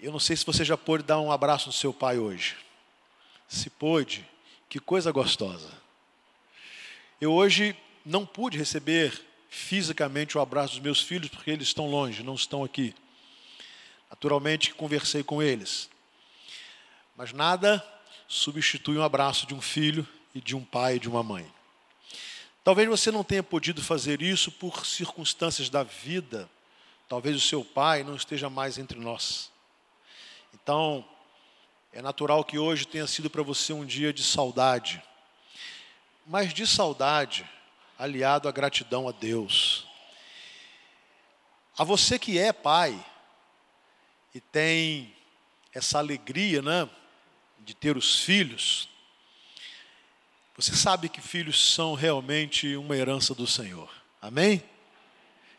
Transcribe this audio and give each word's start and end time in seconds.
Eu 0.00 0.12
não 0.12 0.20
sei 0.20 0.36
se 0.36 0.46
você 0.46 0.64
já 0.64 0.76
pôde 0.76 1.02
dar 1.02 1.20
um 1.20 1.32
abraço 1.32 1.66
no 1.66 1.72
seu 1.72 1.92
pai 1.92 2.18
hoje. 2.18 2.56
Se 3.48 3.68
pôde, 3.68 4.24
que 4.68 4.78
coisa 4.78 5.10
gostosa. 5.10 5.70
Eu 7.20 7.32
hoje 7.32 7.76
não 8.04 8.24
pude 8.24 8.56
receber 8.56 9.20
fisicamente 9.48 10.38
o 10.38 10.40
abraço 10.40 10.74
dos 10.74 10.82
meus 10.82 11.00
filhos 11.00 11.28
porque 11.28 11.50
eles 11.50 11.68
estão 11.68 11.90
longe, 11.90 12.22
não 12.22 12.34
estão 12.34 12.62
aqui. 12.62 12.94
Naturalmente 14.08 14.72
conversei 14.72 15.24
com 15.24 15.42
eles. 15.42 15.90
Mas 17.16 17.32
nada 17.32 17.84
substitui 18.28 18.98
um 18.98 19.02
abraço 19.02 19.46
de 19.46 19.54
um 19.54 19.60
filho 19.60 20.06
e 20.32 20.40
de 20.40 20.54
um 20.54 20.64
pai 20.64 20.96
e 20.96 21.00
de 21.00 21.08
uma 21.08 21.24
mãe. 21.24 21.50
Talvez 22.62 22.88
você 22.88 23.10
não 23.10 23.24
tenha 23.24 23.42
podido 23.42 23.82
fazer 23.82 24.22
isso 24.22 24.52
por 24.52 24.86
circunstâncias 24.86 25.68
da 25.68 25.82
vida. 25.82 26.48
Talvez 27.08 27.34
o 27.34 27.40
seu 27.40 27.64
pai 27.64 28.04
não 28.04 28.14
esteja 28.14 28.48
mais 28.48 28.78
entre 28.78 28.98
nós. 28.98 29.50
Então, 30.54 31.04
é 31.92 32.02
natural 32.02 32.44
que 32.44 32.58
hoje 32.58 32.86
tenha 32.86 33.06
sido 33.06 33.30
para 33.30 33.42
você 33.42 33.72
um 33.72 33.84
dia 33.84 34.12
de 34.12 34.22
saudade. 34.22 35.02
Mas 36.26 36.52
de 36.52 36.66
saudade, 36.66 37.48
aliado 37.98 38.48
à 38.48 38.52
gratidão 38.52 39.08
a 39.08 39.12
Deus. 39.12 39.86
A 41.76 41.84
você 41.84 42.18
que 42.18 42.38
é 42.38 42.52
pai 42.52 43.04
e 44.34 44.40
tem 44.40 45.14
essa 45.72 45.98
alegria, 45.98 46.60
né, 46.60 46.88
de 47.60 47.74
ter 47.74 47.96
os 47.96 48.20
filhos, 48.20 48.88
você 50.56 50.74
sabe 50.74 51.08
que 51.08 51.20
filhos 51.20 51.72
são 51.72 51.94
realmente 51.94 52.76
uma 52.76 52.96
herança 52.96 53.34
do 53.34 53.46
Senhor. 53.46 53.90
Amém? 54.20 54.62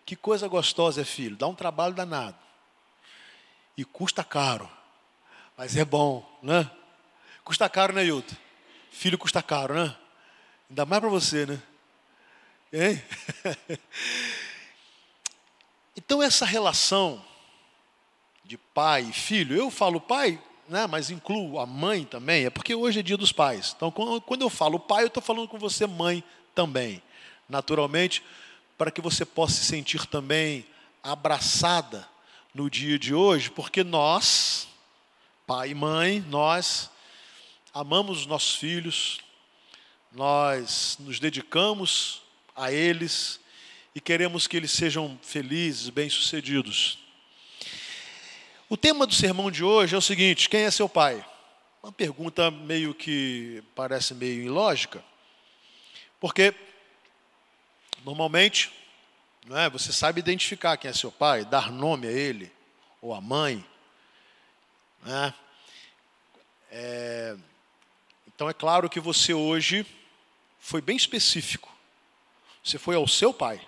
Que 0.05 0.16
coisa 0.16 0.47
gostosa 0.47 1.02
é 1.02 1.05
filho, 1.05 1.38
dá 1.38 1.47
um 1.47 1.55
trabalho 1.55 1.94
danado. 1.94 2.38
E 3.77 3.85
custa 3.85 4.23
caro. 4.23 4.69
Mas 5.59 5.76
é 5.76 5.84
bom, 5.84 6.26
né? 6.41 6.72
Custa 7.44 7.67
caro, 7.67 7.91
né, 7.91 8.06
Hilton? 8.06 8.33
Filho 8.92 9.17
custa 9.17 9.44
caro, 9.44 9.73
né? 9.73 9.94
Ainda 10.70 10.86
mais 10.86 11.02
para 11.02 11.09
você, 11.09 11.45
né? 11.45 11.61
Hein? 12.72 13.03
então, 15.98 16.23
essa 16.23 16.45
relação 16.45 17.22
de 18.45 18.58
pai 18.58 19.02
e 19.09 19.11
filho, 19.11 19.53
eu 19.53 19.70
falo 19.70 20.00
pai, 20.00 20.42
né, 20.66 20.88
mas 20.88 21.09
incluo 21.09 21.59
a 21.59 21.66
mãe 21.66 22.05
também, 22.05 22.45
é 22.45 22.50
porque 22.50 22.73
hoje 22.73 23.02
é 23.02 23.03
dia 23.03 23.17
dos 23.17 23.33
pais. 23.33 23.73
Então, 23.76 23.92
quando 23.92 24.44
eu 24.44 24.50
falo 24.50 24.80
pai, 24.80 25.03
eu 25.03 25.08
estou 25.08 25.22
falando 25.22 25.50
com 25.50 25.59
você, 25.59 25.86
mãe, 25.86 26.23
também. 26.55 27.03
Naturalmente, 27.50 28.23
para 28.78 28.92
que 28.92 29.02
você 29.02 29.26
possa 29.26 29.55
se 29.55 29.66
sentir 29.66 30.05
também 30.05 30.66
abraçada 31.03 32.08
no 32.55 32.70
dia 32.70 32.98
de 32.98 33.14
hoje, 33.14 33.52
porque 33.52 33.83
nós, 33.83 34.69
pai 35.50 35.72
e 35.72 35.73
mãe, 35.73 36.23
nós 36.30 36.92
amamos 37.73 38.19
os 38.19 38.25
nossos 38.28 38.53
filhos, 38.53 39.19
nós 40.11 40.95
nos 41.00 41.19
dedicamos 41.19 42.22
a 42.55 42.72
eles 42.72 43.39
e 43.95 44.00
queremos 44.00 44.45
que 44.45 44.55
eles 44.55 44.72
sejam 44.72 45.20
felizes, 45.23 45.89
bem-sucedidos. 45.89 47.00
O 48.70 48.77
tema 48.77 49.08
do 49.08 49.16
sermão 49.16 49.50
de 49.50 49.64
hoje 49.64 49.95
é 49.95 49.97
o 49.97 50.02
seguinte: 50.03 50.47
quem 50.47 50.66
é 50.66 50.70
seu 50.70 50.88
pai? 50.88 51.25
Uma 51.81 51.92
pergunta 51.92 52.52
meio 52.52 52.94
que 52.94 53.64
parece 53.73 54.14
meio 54.14 54.44
ilógica, 54.44 55.03
porque 56.20 56.53
normalmente 58.05 58.72
não 59.47 59.58
é, 59.58 59.67
você 59.67 59.92
sabe 59.92 60.20
identificar 60.20 60.77
quem 60.77 60.92
é 60.92 60.94
seu 60.94 61.11
pai, 61.11 61.44
dar 61.44 61.72
nome 61.72 62.05
a 62.05 62.11
ele 62.11 62.52
ou 63.02 63.16
a 63.16 63.20
mãe. 63.20 63.66
Né? 65.03 65.33
É, 66.72 67.36
então 68.28 68.50
é 68.50 68.53
claro 68.53 68.89
que 68.89 69.00
você 69.00 69.33
hoje 69.33 69.86
foi 70.59 70.81
bem 70.81 70.95
específico. 70.95 71.69
Você 72.64 72.77
foi 72.77 72.95
ao 72.95 73.08
seu 73.08 73.33
pai. 73.33 73.60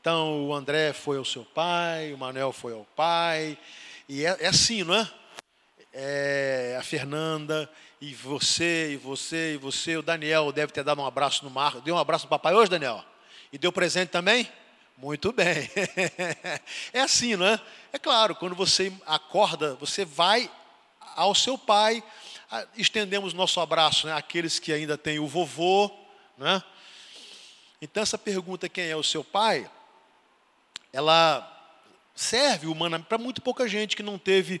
Então 0.00 0.48
o 0.48 0.54
André 0.54 0.92
foi 0.92 1.16
ao 1.16 1.24
seu 1.24 1.44
pai, 1.44 2.12
o 2.12 2.18
Manuel 2.18 2.52
foi 2.52 2.72
ao 2.72 2.84
pai. 2.96 3.56
E 4.08 4.26
é, 4.26 4.36
é 4.40 4.48
assim, 4.48 4.82
não 4.82 4.94
é? 4.94 5.10
é? 5.92 6.76
A 6.80 6.82
Fernanda, 6.82 7.70
e 8.00 8.12
você, 8.12 8.94
e 8.94 8.96
você, 8.96 9.54
e 9.54 9.56
você. 9.56 9.96
O 9.96 10.02
Daniel 10.02 10.50
deve 10.50 10.72
ter 10.72 10.82
dado 10.82 11.00
um 11.00 11.06
abraço 11.06 11.44
no 11.44 11.50
Marco. 11.50 11.80
Deu 11.80 11.94
um 11.94 11.98
abraço 11.98 12.24
no 12.24 12.30
papai 12.30 12.52
hoje, 12.52 12.70
Daniel? 12.70 13.04
E 13.52 13.58
deu 13.58 13.70
presente 13.70 14.08
também? 14.08 14.50
Muito 15.02 15.32
bem. 15.32 15.68
é 16.94 17.00
assim, 17.00 17.34
não 17.34 17.44
é? 17.44 17.60
É 17.92 17.98
claro, 17.98 18.36
quando 18.36 18.54
você 18.54 18.92
acorda, 19.04 19.74
você 19.74 20.04
vai 20.04 20.48
ao 21.16 21.34
seu 21.34 21.58
pai, 21.58 22.02
estendemos 22.76 23.34
nosso 23.34 23.58
abraço 23.60 24.06
né, 24.06 24.14
àqueles 24.14 24.60
que 24.60 24.72
ainda 24.72 24.96
têm 24.96 25.18
o 25.18 25.26
vovô. 25.26 25.90
Né? 26.38 26.62
Então, 27.80 28.00
essa 28.00 28.16
pergunta, 28.16 28.68
quem 28.68 28.88
é 28.88 28.96
o 28.96 29.02
seu 29.02 29.24
pai? 29.24 29.68
ela 30.92 31.48
serve 32.14 32.66
humana 32.66 33.00
para 33.00 33.16
muito 33.16 33.40
pouca 33.40 33.66
gente 33.66 33.96
que 33.96 34.02
não 34.02 34.18
teve, 34.18 34.60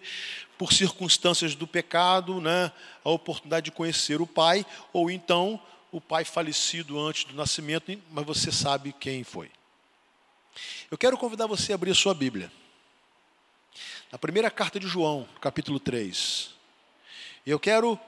por 0.56 0.72
circunstâncias 0.72 1.54
do 1.54 1.66
pecado, 1.66 2.40
né, 2.40 2.72
a 3.04 3.10
oportunidade 3.10 3.66
de 3.66 3.70
conhecer 3.70 4.20
o 4.20 4.26
pai, 4.26 4.64
ou 4.92 5.10
então 5.10 5.60
o 5.90 6.00
pai 6.00 6.24
falecido 6.24 6.98
antes 6.98 7.24
do 7.24 7.34
nascimento, 7.34 7.96
mas 8.10 8.24
você 8.24 8.50
sabe 8.50 8.94
quem 8.98 9.22
foi. 9.22 9.50
Eu 10.90 10.98
quero 10.98 11.16
convidar 11.16 11.46
você 11.46 11.72
a 11.72 11.74
abrir 11.74 11.90
a 11.90 11.94
sua 11.94 12.14
Bíblia. 12.14 12.52
Na 14.10 14.18
primeira 14.18 14.50
carta 14.50 14.78
de 14.78 14.86
João, 14.86 15.28
capítulo 15.40 15.80
3. 15.80 16.54
E 17.46 17.50
eu 17.50 17.58
quero 17.58 17.98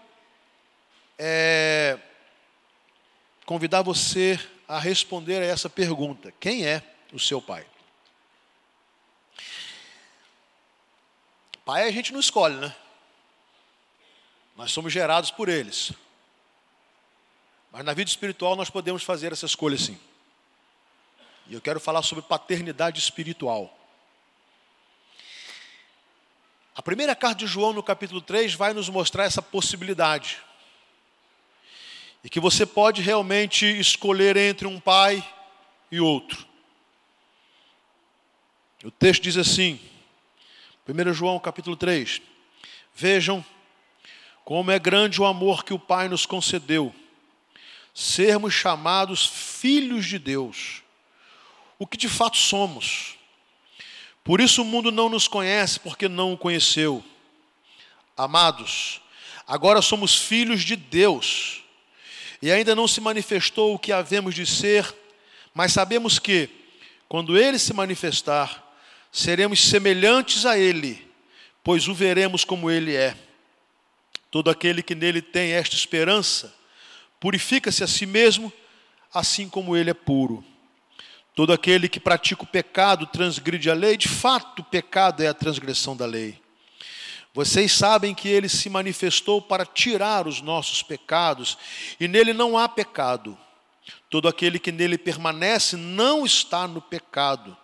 é, 1.19 1.99
convidar 3.47 3.83
você 3.83 4.39
a 4.69 4.79
responder 4.79 5.43
a 5.43 5.47
essa 5.47 5.71
pergunta: 5.71 6.33
quem 6.39 6.67
é 6.67 6.83
o 7.13 7.19
seu 7.19 7.41
pai? 7.41 7.67
Pai 11.65 11.89
a 11.89 11.91
gente 11.91 12.13
não 12.13 12.21
escolhe, 12.21 12.57
né? 12.57 12.75
Nós 14.57 14.71
somos 14.71 14.93
gerados 14.93 15.31
por 15.31 15.49
eles. 15.49 15.93
Mas 17.73 17.85
na 17.85 17.95
vida 17.95 18.09
espiritual 18.09 18.55
nós 18.55 18.71
podemos 18.71 19.03
fazer 19.03 19.33
essa 19.33 19.47
escolha 19.47 19.77
sim. 19.79 19.99
E 21.47 21.55
eu 21.55 21.61
quero 21.61 21.79
falar 21.79 22.03
sobre 22.03 22.23
paternidade 22.23 22.99
espiritual. 22.99 23.77
A 26.75 26.83
primeira 26.83 27.15
carta 27.15 27.37
de 27.37 27.47
João, 27.47 27.73
no 27.73 27.83
capítulo 27.83 28.21
3, 28.21 28.55
vai 28.55 28.73
nos 28.73 28.89
mostrar 28.89 29.25
essa 29.25 29.41
possibilidade. 29.41 30.39
E 32.23 32.29
que 32.29 32.41
você 32.41 32.65
pode 32.67 33.03
realmente 33.03 33.65
escolher 33.67 34.37
entre 34.37 34.67
um 34.67 34.81
pai 34.81 35.23
e 35.91 36.01
outro. 36.01 36.47
O 38.83 38.91
texto 38.91 39.23
diz 39.23 39.37
assim: 39.37 39.81
1 40.89 41.13
João 41.15 41.39
capítulo 41.39 41.77
3. 41.77 42.21
Vejam 42.95 43.45
como 44.45 44.71
é 44.71 44.79
grande 44.79 45.21
o 45.21 45.25
amor 45.25 45.65
que 45.65 45.73
o 45.73 45.79
Pai 45.79 46.07
nos 46.07 46.27
concedeu, 46.27 46.95
sermos 47.95 48.53
chamados 48.53 49.27
filhos 49.27 50.05
de 50.05 50.19
Deus, 50.19 50.84
o 51.85 51.87
que 51.87 51.99
de 51.99 52.09
fato 52.09 52.39
somos. 52.39 53.15
Por 54.25 54.41
isso 54.41 54.63
o 54.63 54.65
mundo 54.65 54.91
não 54.91 55.11
nos 55.11 55.29
conhece, 55.29 55.79
porque 55.79 56.09
não 56.09 56.33
o 56.33 56.39
conheceu. 56.39 57.05
Amados, 58.17 59.03
agora 59.47 59.83
somos 59.83 60.17
filhos 60.17 60.63
de 60.65 60.77
Deus, 60.77 61.63
e 62.41 62.51
ainda 62.51 62.75
não 62.75 62.89
se 62.89 63.03
manifestou 63.03 63.75
o 63.75 63.79
que 63.79 63.93
havemos 63.93 64.35
de 64.35 64.47
ser, 64.47 64.95
mas 65.53 65.75
sabemos 65.75 66.19
que, 66.19 66.49
quando 67.07 67.37
Ele 67.37 67.59
se 67.59 67.75
manifestar, 67.75 68.65
seremos 69.13 69.61
semelhantes 69.61 70.47
a 70.47 70.59
Ele, 70.59 71.07
pois 71.63 71.87
o 71.87 71.93
veremos 71.93 72.47
como 72.47 72.71
Ele 72.71 72.97
é. 72.97 73.15
Todo 74.31 74.49
aquele 74.49 74.83
que 74.83 74.95
nele 74.95 75.21
tem 75.21 75.53
esta 75.53 75.77
esperança, 75.77 76.55
purifica-se 77.21 77.85
a 77.85 77.87
si 77.87 78.07
mesmo, 78.07 78.51
assim 79.13 79.51
como 79.51 79.77
ele 79.77 79.91
é 79.91 79.95
puro. 79.95 80.43
Todo 81.35 81.53
aquele 81.53 81.89
que 81.89 81.99
pratica 81.99 82.45
o 82.45 82.47
pecado 82.47 83.07
transgride 83.07 83.69
a 83.69 83.75
lei, 83.75 83.97
de 83.97 84.09
fato, 84.09 84.61
o 84.61 84.65
pecado 84.65 85.23
é 85.23 85.27
a 85.27 85.35
transgressão 85.35 85.97
da 85.97 86.07
lei. 86.07 86.41
Vocês 87.35 87.73
sabem 87.73 88.15
que 88.15 88.29
ele 88.29 88.49
se 88.49 88.71
manifestou 88.71 89.43
para 89.43 89.67
tirar 89.67 90.29
os 90.29 90.41
nossos 90.41 90.81
pecados, 90.81 91.59
e 91.99 92.07
nele 92.07 92.33
não 92.33 92.57
há 92.57 92.69
pecado. 92.69 93.37
Todo 94.09 94.29
aquele 94.29 94.61
que 94.61 94.71
nele 94.71 94.97
permanece 94.97 95.77
não 95.77 96.25
está 96.25 96.69
no 96.69 96.81
pecado. 96.81 97.57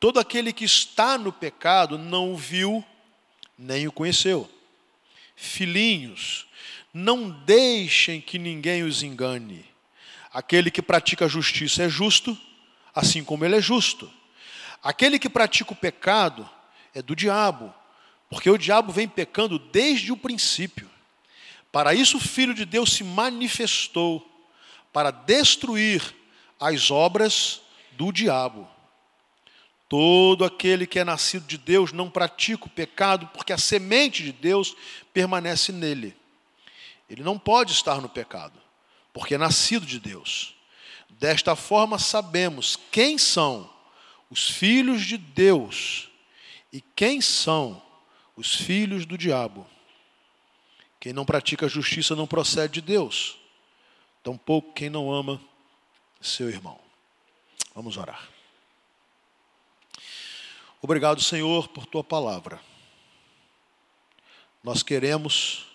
Todo 0.00 0.18
aquele 0.18 0.50
que 0.50 0.64
está 0.64 1.18
no 1.18 1.30
pecado 1.30 1.98
não 1.98 2.32
o 2.32 2.36
viu, 2.36 2.82
nem 3.58 3.86
o 3.86 3.92
conheceu. 3.92 4.50
Filhinhos, 5.36 6.46
não 6.94 7.28
deixem 7.28 8.22
que 8.22 8.38
ninguém 8.38 8.82
os 8.82 9.02
engane. 9.02 9.66
Aquele 10.32 10.70
que 10.70 10.80
pratica 10.80 11.26
a 11.26 11.28
justiça 11.28 11.82
é 11.82 11.88
justo, 11.90 12.36
assim 12.94 13.24
como 13.24 13.44
ele 13.44 13.56
é 13.56 13.60
justo. 13.60 14.10
Aquele 14.82 15.18
que 15.18 15.28
pratica 15.28 15.72
o 15.72 15.76
pecado 15.76 16.48
é 16.94 17.00
do 17.00 17.14
diabo, 17.14 17.72
Porque 18.28 18.48
o 18.48 18.56
diabo 18.56 18.90
vem 18.90 19.06
pecando 19.06 19.58
desde 19.58 20.10
o 20.10 20.16
princípio. 20.16 20.88
Para 21.70 21.92
isso 21.92 22.16
o 22.16 22.20
Filho 22.20 22.54
de 22.54 22.64
Deus 22.64 22.94
se 22.94 23.04
manifestou 23.04 24.26
para 24.90 25.10
destruir 25.10 26.02
as 26.58 26.90
obras 26.90 27.60
do 27.92 28.10
diabo. 28.10 28.66
Todo 29.86 30.46
aquele 30.46 30.86
que 30.86 30.98
é 30.98 31.04
nascido 31.04 31.46
de 31.46 31.58
Deus 31.58 31.92
não 31.92 32.08
pratica 32.08 32.64
o 32.64 32.70
pecado, 32.70 33.26
porque 33.34 33.52
a 33.52 33.58
semente 33.58 34.22
de 34.22 34.32
Deus 34.32 34.74
permanece 35.12 35.70
nele. 35.70 36.16
Ele 37.10 37.22
não 37.22 37.38
pode 37.38 37.72
estar 37.72 38.00
no 38.00 38.08
pecado, 38.08 38.58
porque 39.12 39.34
é 39.34 39.38
nascido 39.38 39.84
de 39.84 40.00
Deus. 40.00 40.54
Desta 41.22 41.54
forma, 41.54 42.00
sabemos 42.00 42.76
quem 42.90 43.16
são 43.16 43.72
os 44.28 44.50
filhos 44.50 45.02
de 45.06 45.16
Deus 45.16 46.08
e 46.72 46.80
quem 46.80 47.20
são 47.20 47.80
os 48.36 48.56
filhos 48.56 49.06
do 49.06 49.16
diabo. 49.16 49.64
Quem 50.98 51.12
não 51.12 51.24
pratica 51.24 51.66
a 51.66 51.68
justiça 51.68 52.16
não 52.16 52.26
procede 52.26 52.72
de 52.72 52.80
Deus, 52.80 53.38
tampouco 54.20 54.72
quem 54.72 54.90
não 54.90 55.12
ama 55.12 55.40
seu 56.20 56.48
irmão. 56.50 56.80
Vamos 57.72 57.96
orar. 57.96 58.28
Obrigado, 60.80 61.22
Senhor, 61.22 61.68
por 61.68 61.86
tua 61.86 62.02
palavra. 62.02 62.60
Nós 64.60 64.82
queremos 64.82 65.66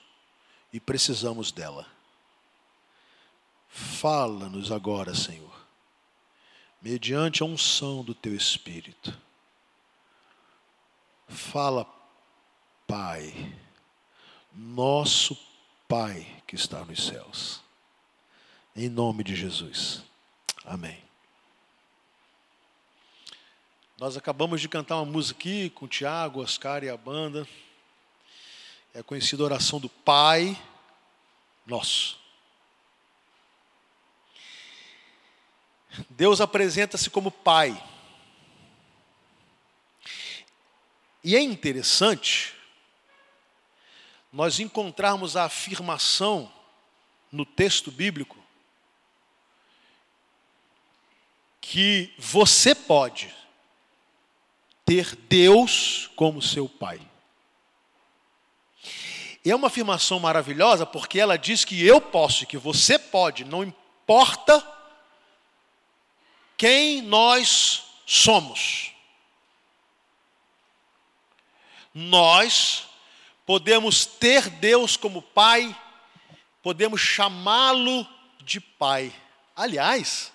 e 0.73 0.79
precisamos 0.81 1.53
dela. 1.53 1.96
Fala-nos 3.77 4.71
agora, 4.71 5.13
Senhor, 5.13 5.55
mediante 6.81 7.43
a 7.43 7.45
unção 7.45 8.03
do 8.03 8.15
teu 8.15 8.33
Espírito. 8.33 9.15
Fala, 11.27 11.85
Pai, 12.87 13.55
nosso 14.51 15.37
Pai 15.87 16.41
que 16.47 16.55
está 16.55 16.83
nos 16.83 17.05
céus. 17.05 17.61
Em 18.75 18.89
nome 18.89 19.23
de 19.23 19.35
Jesus. 19.35 20.01
Amém. 20.65 20.99
Nós 23.99 24.17
acabamos 24.17 24.59
de 24.59 24.67
cantar 24.67 24.95
uma 24.95 25.05
música 25.05 25.39
aqui 25.39 25.69
com 25.69 25.85
o 25.85 25.87
Tiago, 25.87 26.41
Oscar 26.41 26.83
e 26.83 26.89
a 26.89 26.97
banda. 26.97 27.47
É 28.91 29.01
a 29.01 29.03
conhecida 29.03 29.43
oração 29.43 29.79
do 29.79 29.87
Pai 29.87 30.59
Nosso. 31.67 32.26
Deus 36.09 36.41
apresenta-se 36.41 37.09
como 37.09 37.31
Pai. 37.31 37.81
E 41.23 41.35
é 41.35 41.41
interessante 41.41 42.55
nós 44.31 44.59
encontrarmos 44.59 45.35
a 45.35 45.45
afirmação 45.45 46.51
no 47.31 47.45
texto 47.45 47.91
bíblico 47.91 48.37
que 51.59 52.13
você 52.17 52.73
pode 52.73 53.33
ter 54.85 55.15
Deus 55.27 56.09
como 56.15 56.41
seu 56.41 56.69
Pai. 56.69 57.01
E 59.43 59.51
é 59.51 59.55
uma 59.55 59.67
afirmação 59.67 60.19
maravilhosa 60.19 60.85
porque 60.85 61.19
ela 61.19 61.37
diz 61.37 61.65
que 61.65 61.85
eu 61.85 61.99
posso, 61.99 62.45
que 62.45 62.57
você 62.57 62.99
pode, 62.99 63.43
não 63.43 63.63
importa 63.63 64.76
quem 66.57 67.01
nós 67.01 67.83
somos. 68.05 68.91
Nós 71.93 72.85
podemos 73.45 74.05
ter 74.05 74.49
Deus 74.49 74.97
como 74.97 75.21
Pai, 75.21 75.75
podemos 76.61 76.99
chamá-lo 76.99 78.07
de 78.41 78.59
Pai. 78.59 79.13
Aliás, 79.55 80.31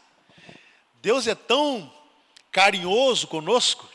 Deus 1.02 1.26
é 1.26 1.34
tão 1.34 1.92
carinhoso 2.50 3.26
conosco 3.26 3.88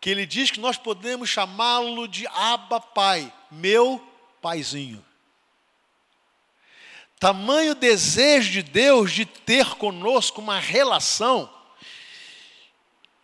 que 0.00 0.10
ele 0.10 0.26
diz 0.26 0.50
que 0.50 0.58
nós 0.58 0.76
podemos 0.76 1.30
chamá-lo 1.30 2.08
de 2.08 2.26
Abba 2.26 2.80
Pai, 2.80 3.32
meu 3.50 4.04
paizinho. 4.40 5.04
Tamanho 7.22 7.76
desejo 7.76 8.50
de 8.50 8.64
Deus 8.64 9.12
de 9.12 9.24
ter 9.24 9.76
conosco 9.76 10.40
uma 10.40 10.58
relação 10.58 11.48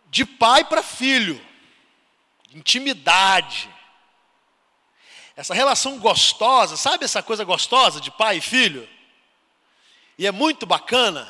de 0.09 0.23
pai 0.23 0.63
para 0.63 0.81
filho, 0.81 1.37
intimidade. 2.53 3.69
Essa 5.35 5.53
relação 5.53 5.99
gostosa, 5.99 6.77
sabe 6.77 7.03
essa 7.03 7.21
coisa 7.21 7.43
gostosa 7.43 7.99
de 7.99 8.09
pai 8.09 8.37
e 8.37 8.41
filho? 8.41 8.87
E 10.17 10.25
é 10.25 10.31
muito 10.31 10.65
bacana 10.65 11.29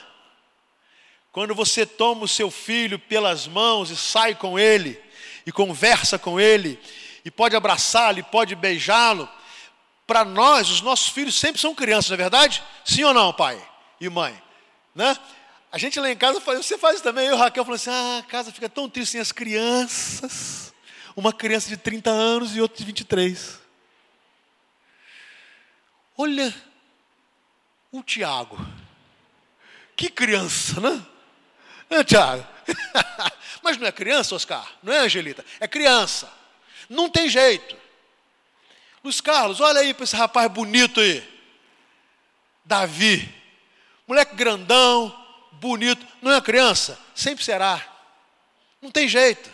quando 1.32 1.56
você 1.56 1.88
toma 1.88 2.26
o 2.26 2.28
seu 2.28 2.52
filho 2.52 3.00
pelas 3.00 3.48
mãos 3.48 3.90
e 3.90 3.98
sai 3.98 4.36
com 4.36 4.60
ele 4.60 5.02
e 5.44 5.52
conversa 5.52 6.20
com 6.20 6.40
ele, 6.40 6.80
e 7.26 7.32
pode 7.32 7.56
abraçá-lo, 7.56 8.20
e 8.20 8.24
pode 8.24 8.54
beijá-lo. 8.54 9.28
Para 10.10 10.26
nós, 10.26 10.72
os 10.72 10.82
nossos 10.82 11.10
filhos 11.10 11.38
sempre 11.38 11.62
são 11.62 11.76
crianças, 11.76 12.10
não 12.10 12.16
é 12.16 12.18
verdade? 12.18 12.64
Sim 12.84 13.04
ou 13.04 13.14
não, 13.14 13.32
pai 13.32 13.64
e 14.02 14.10
mãe? 14.10 14.42
Né? 14.96 15.16
A 15.72 15.78
gente 15.78 16.00
lá 16.00 16.10
em 16.10 16.18
casa 16.18 16.42
faz, 16.42 16.66
você 16.66 16.80
faz 16.80 17.00
também, 17.00 17.28
eu 17.28 17.36
e 17.36 17.38
Raquel 17.38 17.64
falou 17.64 17.76
assim: 17.76 17.92
ah, 17.92 18.18
a 18.18 18.24
casa 18.24 18.52
fica 18.52 18.68
tão 18.68 18.90
triste 18.90 19.12
sem 19.12 19.22
as 19.22 19.32
crianças. 19.32 20.74
Uma 21.16 21.32
criança 21.32 21.70
de 21.70 21.78
30 21.78 22.10
anos 22.10 22.56
e 22.56 22.60
outra 22.60 22.80
de 22.80 22.86
23. 22.86 23.60
Olha 26.18 26.56
o 27.92 28.02
Tiago. 28.02 28.58
Que 29.96 30.10
criança, 30.10 30.82
né? 30.82 31.06
É, 31.88 32.04
Tiago. 32.04 32.48
Mas 33.62 33.78
não 33.78 33.86
é 33.86 33.92
criança, 33.92 34.34
Oscar? 34.34 34.68
Não 34.82 34.92
é, 34.92 35.02
Angelita? 35.02 35.46
É 35.60 35.68
criança. 35.68 36.34
Não 36.90 37.08
tem 37.08 37.30
jeito. 37.30 37.79
Luiz 39.04 39.22
Carlos, 39.22 39.62
olha 39.62 39.80
aí 39.80 39.94
para 39.94 40.04
esse 40.04 40.16
rapaz 40.16 40.52
bonito 40.52 41.00
aí. 41.00 41.24
Davi. 42.66 43.34
Moleque 44.08 44.36
grandão, 44.36 45.16
bonito. 45.54 46.06
Não 46.22 46.32
é 46.32 46.42
criança? 46.42 47.00
Sempre 47.16 47.44
será. 47.44 47.86
Não 48.82 48.92
tem 48.92 49.08
jeito. 49.08 49.50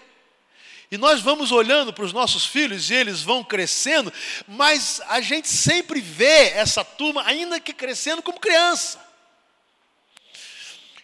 E 0.90 0.98
nós 0.98 1.22
vamos 1.22 1.52
olhando 1.52 1.92
para 1.92 2.06
os 2.06 2.14
nossos 2.14 2.46
filhos 2.46 2.90
e 2.90 2.94
eles 2.94 3.22
vão 3.22 3.44
crescendo, 3.44 4.14
mas 4.48 5.02
a 5.08 5.20
gente 5.20 5.48
sempre 5.48 6.00
vê 6.00 6.50
essa 6.50 6.86
turma, 6.86 7.24
ainda 7.26 7.60
que 7.60 7.74
crescendo, 7.74 8.22
como 8.22 8.40
criança. 8.40 9.04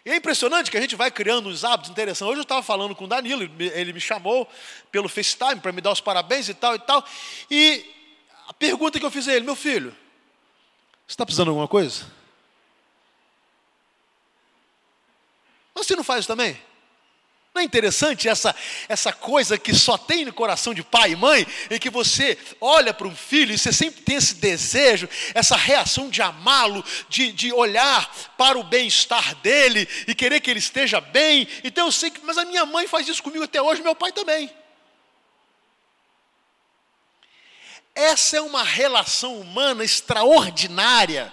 E 0.04 0.10
é 0.10 0.16
impressionante 0.16 0.70
que 0.70 0.76
a 0.76 0.80
gente 0.80 0.96
vai 0.96 1.10
criando 1.10 1.48
uns 1.48 1.64
hábitos 1.64 1.90
interessantes. 1.90 2.30
Hoje 2.30 2.40
eu 2.40 2.42
estava 2.42 2.62
falando 2.62 2.94
com 2.94 3.04
o 3.04 3.08
Danilo, 3.08 3.42
ele 3.42 3.92
me 3.92 4.00
chamou 4.00 4.48
pelo 4.90 5.08
FaceTime 5.08 5.60
para 5.60 5.72
me 5.72 5.80
dar 5.80 5.92
os 5.92 6.00
parabéns 6.00 6.48
e 6.48 6.54
tal 6.54 6.74
e 6.74 6.78
tal. 6.78 7.04
E 7.50 7.84
a 8.46 8.52
pergunta 8.52 8.98
que 8.98 9.04
eu 9.04 9.10
fiz 9.10 9.28
a 9.28 9.34
ele, 9.34 9.44
meu 9.44 9.56
filho, 9.56 9.90
você 11.06 11.14
está 11.14 11.24
precisando 11.24 11.46
de 11.46 11.50
alguma 11.50 11.68
coisa? 11.68 12.04
Mas 15.74 15.86
você 15.86 15.96
não 15.96 16.04
faz 16.04 16.26
também? 16.26 16.60
Não 17.54 17.60
é 17.60 17.64
interessante 17.66 18.30
essa, 18.30 18.54
essa 18.88 19.12
coisa 19.12 19.58
que 19.58 19.74
só 19.74 19.98
tem 19.98 20.24
no 20.24 20.32
coração 20.32 20.72
de 20.72 20.82
pai 20.82 21.12
e 21.12 21.16
mãe, 21.16 21.46
em 21.70 21.78
que 21.78 21.90
você 21.90 22.38
olha 22.58 22.94
para 22.94 23.06
um 23.06 23.14
filho 23.14 23.52
e 23.52 23.58
você 23.58 23.70
sempre 23.70 24.00
tem 24.00 24.16
esse 24.16 24.36
desejo, 24.36 25.06
essa 25.34 25.54
reação 25.54 26.08
de 26.08 26.22
amá-lo, 26.22 26.82
de, 27.10 27.30
de 27.30 27.52
olhar 27.52 28.10
para 28.38 28.58
o 28.58 28.64
bem-estar 28.64 29.34
dele 29.36 29.86
e 30.08 30.14
querer 30.14 30.40
que 30.40 30.50
ele 30.50 30.60
esteja 30.60 30.98
bem. 30.98 31.46
Então 31.62 31.86
eu 31.86 31.92
sei 31.92 32.10
que, 32.10 32.24
mas 32.24 32.38
a 32.38 32.44
minha 32.46 32.64
mãe 32.64 32.88
faz 32.88 33.06
isso 33.06 33.22
comigo 33.22 33.44
até 33.44 33.60
hoje, 33.60 33.82
meu 33.82 33.94
pai 33.94 34.12
também. 34.12 34.50
Essa 37.94 38.38
é 38.38 38.40
uma 38.40 38.62
relação 38.62 39.38
humana 39.40 39.84
extraordinária 39.84 41.32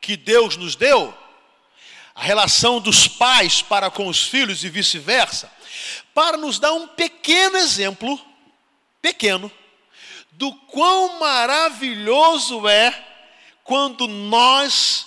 que 0.00 0.16
Deus 0.16 0.56
nos 0.56 0.74
deu 0.74 1.16
a 2.14 2.22
relação 2.22 2.80
dos 2.80 3.06
pais 3.06 3.62
para 3.62 3.90
com 3.90 4.06
os 4.06 4.22
filhos 4.22 4.64
e 4.64 4.68
vice-versa, 4.68 5.50
para 6.12 6.36
nos 6.36 6.58
dar 6.58 6.72
um 6.72 6.86
pequeno 6.88 7.56
exemplo, 7.56 8.20
pequeno, 9.00 9.50
do 10.32 10.52
quão 10.52 11.18
maravilhoso 11.18 12.68
é 12.68 13.06
quando 13.62 14.08
nós 14.08 15.06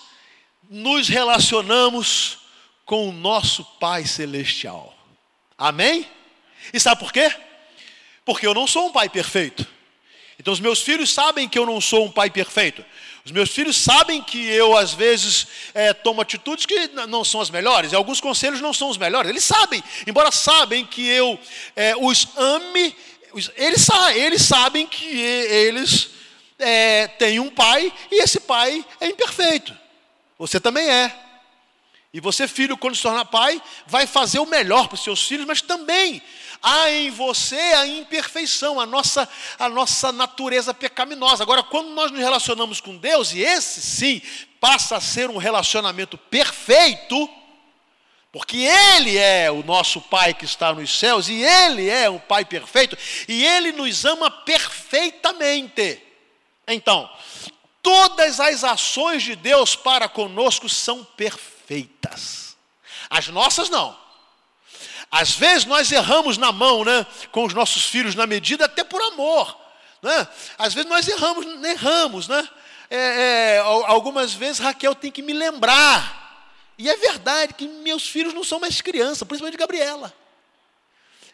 nos 0.69 1.07
relacionamos 1.07 2.39
com 2.85 3.09
o 3.09 3.13
nosso 3.13 3.63
Pai 3.79 4.05
Celestial. 4.05 4.95
Amém? 5.57 6.09
E 6.73 6.79
sabe 6.79 6.99
por 6.99 7.11
quê? 7.11 7.31
Porque 8.25 8.47
eu 8.47 8.53
não 8.53 8.65
sou 8.65 8.87
um 8.87 8.91
pai 8.91 9.09
perfeito. 9.09 9.67
Então 10.43 10.51
os 10.51 10.59
meus 10.59 10.81
filhos 10.81 11.09
sabem 11.09 11.47
que 11.47 11.57
eu 11.57 11.65
não 11.65 11.79
sou 11.79 12.03
um 12.03 12.11
pai 12.11 12.29
perfeito. 12.29 12.83
Os 13.23 13.31
meus 13.31 13.49
filhos 13.49 13.77
sabem 13.77 14.21
que 14.21 14.45
eu, 14.45 14.75
às 14.75 14.93
vezes, 14.93 15.47
é, 15.73 15.93
tomo 15.93 16.19
atitudes 16.19 16.65
que 16.65 16.89
não 17.07 17.23
são 17.23 17.39
as 17.39 17.49
melhores, 17.49 17.93
e 17.93 17.95
alguns 17.95 18.19
conselhos 18.19 18.59
não 18.59 18.73
são 18.73 18.89
os 18.89 18.97
melhores. 18.97 19.29
Eles 19.29 19.45
sabem, 19.45 19.81
embora 20.05 20.33
sabem 20.33 20.85
que 20.85 21.07
eu 21.07 21.39
é, 21.77 21.95
os 21.95 22.27
ame, 22.35 22.93
eles, 23.55 23.87
eles 24.11 24.41
sabem 24.41 24.85
que 24.85 25.05
eles 25.05 26.09
é, 26.59 27.07
têm 27.07 27.39
um 27.39 27.49
pai 27.49 27.89
e 28.11 28.21
esse 28.21 28.41
pai 28.41 28.85
é 28.99 29.07
imperfeito. 29.07 29.73
Você 30.37 30.59
também 30.59 30.89
é. 30.89 31.17
E 32.13 32.19
você, 32.19 32.49
filho, 32.49 32.75
quando 32.75 32.97
se 32.97 33.01
tornar 33.01 33.23
pai, 33.23 33.61
vai 33.87 34.05
fazer 34.05 34.39
o 34.39 34.45
melhor 34.45 34.89
para 34.89 34.95
os 34.95 35.03
seus 35.05 35.25
filhos, 35.25 35.45
mas 35.45 35.61
também 35.61 36.21
há 36.63 36.89
em 36.89 37.11
você 37.11 37.55
a 37.55 37.85
imperfeição, 37.85 38.79
a 38.79 38.85
nossa, 38.85 39.27
a 39.59 39.67
nossa 39.67 40.13
natureza 40.13 40.73
pecaminosa. 40.73 41.43
Agora, 41.43 41.61
quando 41.61 41.89
nós 41.89 42.09
nos 42.09 42.21
relacionamos 42.21 42.79
com 42.79 42.95
Deus, 42.95 43.33
e 43.33 43.41
esse 43.41 43.81
sim 43.81 44.21
passa 44.61 44.95
a 44.95 45.01
ser 45.01 45.29
um 45.29 45.37
relacionamento 45.37 46.17
perfeito, 46.17 47.29
porque 48.31 48.57
Ele 48.57 49.17
é 49.17 49.51
o 49.51 49.61
nosso 49.61 49.99
Pai 49.99 50.33
que 50.33 50.45
está 50.45 50.73
nos 50.73 50.97
céus, 50.97 51.27
e 51.27 51.43
Ele 51.43 51.89
é 51.89 52.09
um 52.09 52.17
Pai 52.17 52.45
perfeito, 52.45 52.97
e 53.27 53.45
Ele 53.45 53.73
nos 53.73 54.05
ama 54.05 54.31
perfeitamente. 54.31 56.01
Então, 56.65 57.09
todas 57.81 58.39
as 58.39 58.63
ações 58.63 59.21
de 59.21 59.35
Deus 59.35 59.75
para 59.75 60.07
conosco 60.07 60.69
são 60.69 61.03
perfeitas. 61.03 62.55
As 63.09 63.27
nossas 63.27 63.69
não. 63.69 64.02
Às 65.15 65.35
vezes 65.35 65.65
nós 65.65 65.91
erramos 65.91 66.39
na 66.39 66.51
mão, 66.51 66.83
né, 66.83 67.05
com 67.31 67.45
os 67.45 67.53
nossos 67.53 67.85
filhos 67.85 68.15
na 68.15 68.25
medida 68.25 68.65
até 68.65 68.83
por 68.83 68.99
amor, 68.99 69.55
né? 70.01 70.27
Às 70.57 70.73
vezes 70.73 70.89
nós 70.89 71.07
erramos, 71.07 71.45
erramos, 71.63 72.27
né? 72.27 72.49
É, 72.89 72.97
é, 72.97 73.59
algumas 73.59 74.33
vezes 74.33 74.57
Raquel 74.57 74.95
tem 74.95 75.11
que 75.11 75.21
me 75.21 75.31
lembrar 75.31 76.51
e 76.79 76.89
é 76.89 76.97
verdade 76.97 77.53
que 77.53 77.67
meus 77.67 78.07
filhos 78.07 78.33
não 78.33 78.43
são 78.43 78.59
mais 78.59 78.81
crianças, 78.81 79.27
principalmente 79.27 79.55
Gabriela. 79.55 80.11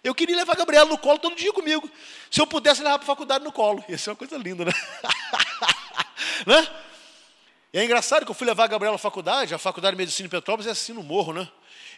Eu 0.03 0.13
queria 0.13 0.35
levar 0.35 0.53
a 0.53 0.57
Gabriela 0.57 0.89
no 0.89 0.97
colo 0.97 1.17
todo 1.17 1.37
dia 1.37 1.53
comigo. 1.53 1.89
Se 2.29 2.41
eu 2.41 2.45
pudesse 2.45 2.83
levar 2.83 2.97
para 2.97 3.05
a 3.05 3.07
faculdade 3.07 3.45
no 3.45 3.51
colo. 3.53 3.81
Ia 3.87 3.97
ser 3.97 4.09
uma 4.09 4.17
coisa 4.17 4.37
linda, 4.37 4.65
né? 4.65 4.73
né? 6.45 6.67
E 7.71 7.79
é 7.79 7.85
engraçado 7.85 8.25
que 8.25 8.31
eu 8.31 8.35
fui 8.35 8.45
levar 8.45 8.65
a 8.65 8.67
Gabriela 8.67 8.95
à 8.95 8.99
faculdade, 8.99 9.55
a 9.55 9.57
faculdade 9.57 9.95
de 9.95 9.99
medicina 9.99 10.27
em 10.27 10.29
Petrópolis 10.29 10.67
é 10.67 10.71
assim 10.71 10.91
no 10.91 11.01
morro, 11.01 11.31
né? 11.31 11.49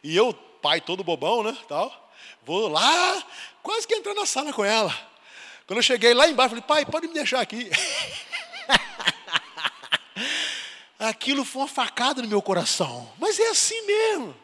E 0.04 0.16
eu, 0.16 0.34
pai 0.34 0.82
todo 0.82 1.04
bobão, 1.04 1.44
né? 1.44 1.58
Tal, 1.68 2.12
vou 2.44 2.68
lá, 2.68 3.24
quase 3.62 3.88
que 3.88 3.96
entrar 3.96 4.14
na 4.14 4.26
sala 4.26 4.52
com 4.52 4.66
ela. 4.66 4.96
Quando 5.68 5.78
eu 5.78 5.84
cheguei 5.84 6.14
lá 6.14 6.28
embaixo, 6.28 6.50
falei, 6.50 6.64
pai, 6.64 6.86
pode 6.86 7.08
me 7.08 7.14
deixar 7.14 7.40
aqui. 7.40 7.70
aquilo 11.00 11.44
foi 11.44 11.64
uma 11.64 11.68
facada 11.68 12.22
no 12.22 12.28
meu 12.28 12.42
coração. 12.42 13.12
Mas 13.18 13.40
é 13.40 13.50
assim 13.50 13.82
mesmo, 13.86 14.36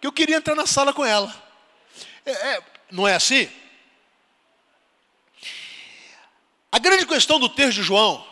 que 0.00 0.06
eu 0.06 0.12
queria 0.12 0.36
entrar 0.36 0.54
na 0.54 0.66
sala 0.66 0.92
com 0.92 1.04
ela. 1.04 1.32
É, 2.24 2.30
é, 2.30 2.62
não 2.90 3.06
é 3.06 3.14
assim? 3.14 3.48
A 6.70 6.78
grande 6.78 7.06
questão 7.06 7.38
do 7.38 7.48
texto 7.48 7.74
de 7.74 7.82
João 7.82 8.26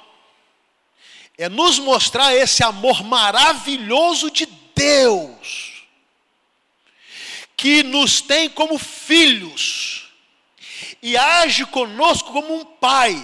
é 1.36 1.48
nos 1.48 1.78
mostrar 1.78 2.34
esse 2.34 2.62
amor 2.62 3.02
maravilhoso 3.02 4.30
de 4.30 4.46
Deus, 4.74 5.69
que 7.60 7.82
nos 7.82 8.22
tem 8.22 8.48
como 8.48 8.78
filhos 8.78 10.08
e 11.02 11.14
age 11.14 11.66
conosco 11.66 12.32
como 12.32 12.58
um 12.58 12.64
pai, 12.64 13.14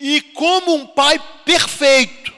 e 0.00 0.20
como 0.20 0.74
um 0.74 0.84
pai 0.84 1.16
perfeito. 1.44 2.34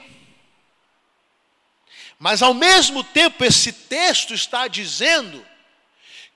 Mas 2.19 2.43
ao 2.43 2.53
mesmo 2.53 3.03
tempo, 3.03 3.43
esse 3.43 3.73
texto 3.73 4.35
está 4.35 4.67
dizendo 4.67 5.43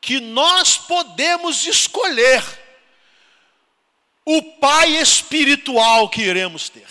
que 0.02 0.20
nós 0.20 0.76
podemos 0.76 1.64
escolher 1.68 2.44
o 4.26 4.42
pai 4.42 4.98
espiritual 4.98 6.10
que 6.10 6.24
iremos 6.24 6.68
ter. 6.68 6.90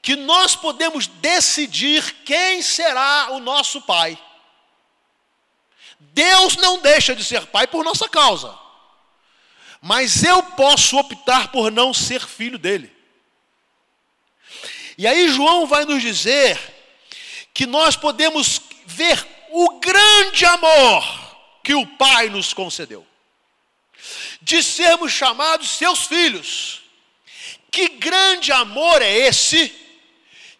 Que 0.00 0.16
nós 0.16 0.56
podemos 0.56 1.06
decidir 1.06 2.22
quem 2.24 2.62
será 2.62 3.32
o 3.32 3.40
nosso 3.40 3.82
pai. 3.82 4.18
Deus 6.00 6.56
não 6.56 6.80
deixa 6.80 7.14
de 7.14 7.22
ser 7.22 7.46
pai 7.46 7.66
por 7.66 7.84
nossa 7.84 8.08
causa. 8.08 8.58
Mas 9.80 10.24
eu 10.24 10.42
posso 10.42 10.98
optar 10.98 11.52
por 11.52 11.70
não 11.70 11.92
ser 11.94 12.26
filho 12.26 12.58
dele. 12.58 12.92
E 14.98 15.06
aí 15.06 15.28
João 15.28 15.66
vai 15.66 15.84
nos 15.84 16.02
dizer 16.02 16.58
que 17.54 17.66
nós 17.66 17.96
podemos 17.96 18.60
ver 18.86 19.26
o 19.50 19.78
grande 19.78 20.44
amor 20.44 21.04
que 21.62 21.74
o 21.74 21.86
Pai 21.86 22.28
nos 22.28 22.52
concedeu, 22.52 23.06
de 24.42 24.62
sermos 24.62 25.12
chamados 25.12 25.70
seus 25.70 26.04
filhos. 26.04 26.82
Que 27.70 27.88
grande 27.88 28.52
amor 28.52 29.00
é 29.00 29.10
esse 29.10 29.74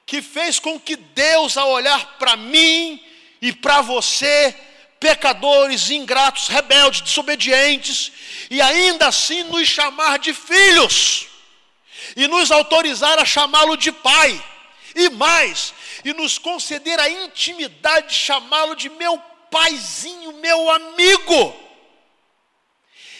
que 0.06 0.22
fez 0.22 0.58
com 0.58 0.78
que 0.78 0.96
Deus, 0.96 1.56
ao 1.56 1.70
olhar 1.70 2.18
para 2.18 2.36
mim 2.36 3.02
e 3.42 3.52
para 3.52 3.80
você, 3.80 4.54
pecadores, 5.00 5.90
ingratos, 5.90 6.46
rebeldes, 6.48 7.00
desobedientes, 7.00 8.12
e 8.50 8.60
ainda 8.60 9.08
assim 9.08 9.42
nos 9.44 9.66
chamar 9.66 10.18
de 10.18 10.34
filhos 10.34 11.26
e 12.14 12.28
nos 12.28 12.50
autorizar 12.50 13.18
a 13.18 13.24
chamá-lo 13.24 13.76
de 13.76 13.90
Pai, 13.90 14.44
e 14.94 15.08
mais, 15.10 15.72
e 16.04 16.12
nos 16.12 16.36
conceder 16.38 16.98
a 17.00 17.08
intimidade 17.08 18.08
de 18.08 18.14
chamá-lo 18.14 18.74
de 18.74 18.90
meu 18.90 19.18
paizinho, 19.50 20.32
meu 20.34 20.70
amigo. 20.70 21.56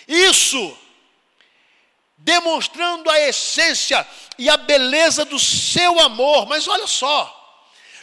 Isso 0.06 0.76
demonstrando 2.18 3.08
a 3.10 3.18
essência 3.20 4.06
e 4.38 4.48
a 4.48 4.56
beleza 4.56 5.24
do 5.24 5.38
seu 5.38 5.98
amor. 6.00 6.46
Mas 6.46 6.68
olha 6.68 6.86
só, 6.86 7.39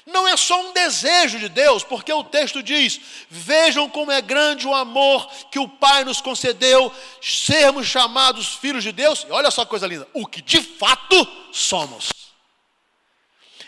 não 0.07 0.25
é 0.25 0.37
só 0.37 0.61
um 0.61 0.71
desejo 0.71 1.37
de 1.37 1.49
Deus, 1.49 1.83
porque 1.83 2.13
o 2.13 2.23
texto 2.23 2.63
diz: 2.63 3.01
Vejam 3.29 3.89
como 3.89 4.09
é 4.09 4.21
grande 4.21 4.65
o 4.65 4.73
amor 4.73 5.29
que 5.51 5.59
o 5.59 5.67
Pai 5.67 6.05
nos 6.05 6.21
concedeu, 6.21 6.89
sermos 7.21 7.85
chamados 7.87 8.55
filhos 8.55 8.85
de 8.85 8.93
Deus. 8.93 9.25
E 9.27 9.31
olha 9.31 9.51
só 9.51 9.65
que 9.65 9.69
coisa 9.69 9.85
linda: 9.85 10.07
o 10.13 10.25
que 10.25 10.41
de 10.41 10.61
fato 10.61 11.27
somos. 11.51 12.09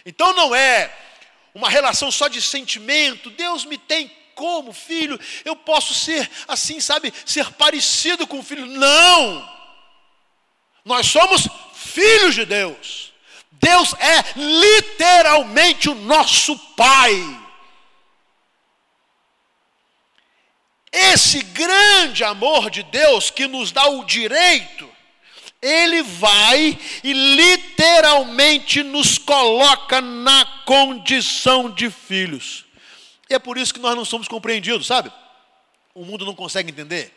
Então 0.05 0.33
não 0.33 0.55
é 0.55 0.97
uma 1.53 1.69
relação 1.69 2.09
só 2.09 2.29
de 2.29 2.41
sentimento, 2.41 3.29
Deus 3.31 3.65
me 3.65 3.77
tem 3.77 4.09
como 4.33 4.71
filho, 4.71 5.19
eu 5.43 5.57
posso 5.57 5.93
ser 5.93 6.31
assim, 6.47 6.79
sabe, 6.79 7.13
ser 7.25 7.51
parecido 7.55 8.25
com 8.25 8.39
o 8.39 8.43
filho. 8.43 8.65
Não! 8.65 9.59
Nós 10.85 11.05
somos 11.05 11.49
filhos 11.75 12.33
de 12.33 12.45
Deus. 12.45 13.08
Deus 13.59 13.93
é 13.93 14.39
literalmente 14.39 15.89
o 15.89 15.95
nosso 15.95 16.57
Pai. 16.75 17.39
Esse 20.91 21.41
grande 21.43 22.23
amor 22.23 22.69
de 22.69 22.81
Deus 22.83 23.29
que 23.29 23.47
nos 23.47 23.71
dá 23.71 23.87
o 23.87 24.03
direito, 24.05 24.89
ele 25.61 26.01
vai 26.01 26.79
e 27.03 27.13
literalmente 27.13 28.81
nos 28.81 29.17
coloca 29.17 30.01
na 30.01 30.45
condição 30.65 31.69
de 31.69 31.91
filhos. 31.91 32.65
E 33.29 33.35
é 33.35 33.39
por 33.39 33.57
isso 33.57 33.73
que 33.73 33.79
nós 33.79 33.95
não 33.95 34.05
somos 34.05 34.27
compreendidos, 34.27 34.87
sabe? 34.87 35.11
O 35.93 36.03
mundo 36.03 36.25
não 36.25 36.33
consegue 36.33 36.71
entender. 36.71 37.13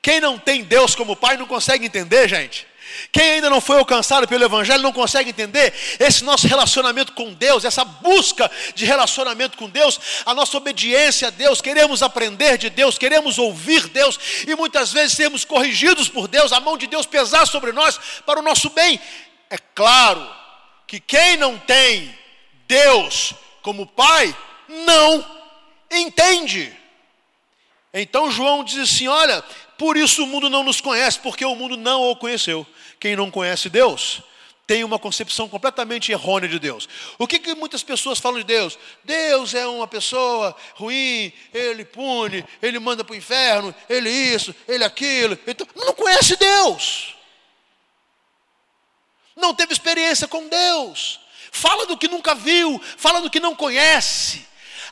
Quem 0.00 0.20
não 0.20 0.38
tem 0.38 0.62
Deus 0.62 0.94
como 0.94 1.16
Pai 1.16 1.36
não 1.36 1.46
consegue 1.46 1.86
entender, 1.86 2.28
gente. 2.28 2.66
Quem 3.12 3.32
ainda 3.32 3.50
não 3.50 3.60
foi 3.60 3.78
alcançado 3.78 4.26
pelo 4.28 4.44
Evangelho 4.44 4.82
não 4.82 4.92
consegue 4.92 5.30
entender 5.30 5.72
esse 5.98 6.24
nosso 6.24 6.46
relacionamento 6.46 7.12
com 7.12 7.32
Deus, 7.32 7.64
essa 7.64 7.84
busca 7.84 8.50
de 8.74 8.84
relacionamento 8.84 9.56
com 9.56 9.68
Deus, 9.68 10.00
a 10.24 10.34
nossa 10.34 10.56
obediência 10.56 11.28
a 11.28 11.30
Deus, 11.30 11.60
queremos 11.60 12.02
aprender 12.02 12.58
de 12.58 12.70
Deus, 12.70 12.98
queremos 12.98 13.38
ouvir 13.38 13.88
Deus 13.88 14.18
e 14.46 14.54
muitas 14.54 14.92
vezes 14.92 15.16
sermos 15.16 15.44
corrigidos 15.44 16.08
por 16.08 16.28
Deus, 16.28 16.52
a 16.52 16.60
mão 16.60 16.76
de 16.76 16.86
Deus 16.86 17.06
pesar 17.06 17.46
sobre 17.46 17.72
nós 17.72 17.98
para 18.24 18.40
o 18.40 18.42
nosso 18.42 18.70
bem. 18.70 19.00
É 19.48 19.58
claro 19.74 20.28
que 20.86 21.00
quem 21.00 21.36
não 21.36 21.58
tem 21.58 22.16
Deus 22.66 23.34
como 23.66 23.84
Pai, 23.84 24.32
não 24.68 25.26
entende. 25.90 26.72
Então 27.92 28.30
João 28.30 28.62
diz 28.62 28.78
assim: 28.78 29.08
olha, 29.08 29.42
por 29.76 29.96
isso 29.96 30.22
o 30.22 30.26
mundo 30.26 30.48
não 30.48 30.62
nos 30.62 30.80
conhece, 30.80 31.18
porque 31.18 31.44
o 31.44 31.56
mundo 31.56 31.76
não 31.76 32.02
o 32.02 32.14
conheceu. 32.14 32.64
Quem 32.98 33.16
não 33.16 33.30
conhece 33.30 33.68
Deus 33.68 34.22
tem 34.66 34.82
uma 34.82 34.98
concepção 34.98 35.48
completamente 35.48 36.10
errônea 36.10 36.48
de 36.48 36.58
Deus. 36.58 36.88
O 37.18 37.26
que, 37.26 37.38
que 37.38 37.54
muitas 37.54 37.84
pessoas 37.84 38.18
falam 38.18 38.40
de 38.40 38.44
Deus? 38.44 38.76
Deus 39.04 39.54
é 39.54 39.66
uma 39.66 39.86
pessoa 39.86 40.56
ruim, 40.74 41.32
ele 41.54 41.84
pune, 41.84 42.44
ele 42.60 42.78
manda 42.80 43.04
para 43.04 43.12
o 43.12 43.16
inferno, 43.16 43.72
ele 43.88 44.10
isso, 44.10 44.54
ele 44.66 44.82
aquilo. 44.82 45.38
Então, 45.46 45.66
não 45.76 45.92
conhece 45.92 46.36
Deus. 46.36 47.14
Não 49.36 49.54
teve 49.54 49.72
experiência 49.72 50.26
com 50.26 50.48
Deus. 50.48 51.20
Fala 51.52 51.86
do 51.86 51.96
que 51.96 52.08
nunca 52.08 52.34
viu, 52.34 52.80
fala 52.96 53.20
do 53.20 53.30
que 53.30 53.38
não 53.38 53.54
conhece. 53.54 54.46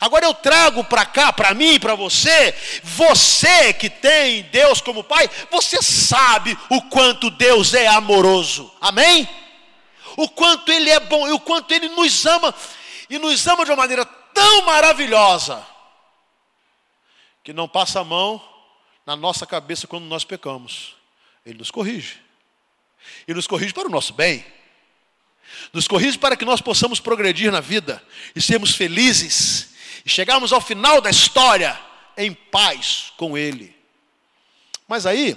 Agora 0.05 0.27
eu 0.27 0.35
trago 0.35 0.85
para 0.85 1.07
cá, 1.07 1.33
para 1.33 1.55
mim, 1.55 1.81
para 1.81 1.95
você, 1.95 2.55
você 2.83 3.73
que 3.73 3.89
tem 3.89 4.43
Deus 4.43 4.83
como 4.83 5.03
Pai, 5.03 5.31
você 5.51 5.81
sabe 5.81 6.59
o 6.69 6.83
quanto 6.91 7.31
Deus 7.31 7.73
é 7.73 7.87
amoroso, 7.87 8.71
amém? 8.83 9.27
O 10.15 10.29
quanto 10.29 10.71
Ele 10.71 10.91
é 10.91 11.01
bom 11.01 11.27
e 11.27 11.33
o 11.33 11.41
quanto 11.41 11.73
Ele 11.73 11.89
nos 11.89 12.27
ama, 12.27 12.55
e 13.09 13.19
nos 13.19 13.47
ama 13.47 13.65
de 13.65 13.71
uma 13.71 13.79
maneira 13.79 14.05
tão 14.05 14.67
maravilhosa, 14.67 15.67
que 17.43 17.55
não 17.55 17.67
passa 17.67 18.01
a 18.01 18.05
mão 18.05 18.47
na 19.07 19.17
nossa 19.17 19.47
cabeça 19.47 19.87
quando 19.87 20.05
nós 20.05 20.23
pecamos, 20.23 20.97
Ele 21.47 21.57
nos 21.57 21.71
corrige, 21.71 22.21
e 23.27 23.33
nos 23.33 23.47
corrige 23.47 23.73
para 23.73 23.89
o 23.89 23.91
nosso 23.91 24.13
bem. 24.13 24.45
Nos 25.73 25.89
corrige 25.89 26.19
para 26.19 26.37
que 26.37 26.45
nós 26.45 26.61
possamos 26.61 27.01
progredir 27.01 27.51
na 27.51 27.61
vida 27.61 28.03
e 28.37 28.43
sermos 28.43 28.75
felizes 28.75 29.73
e 30.05 30.11
chegarmos 30.11 30.53
ao 30.53 30.61
final 30.61 31.01
da 31.01 31.11
história 31.11 31.79
em 32.17 32.33
paz 32.33 33.13
com 33.17 33.37
Ele. 33.37 33.75
Mas 34.87 35.07
aí, 35.07 35.37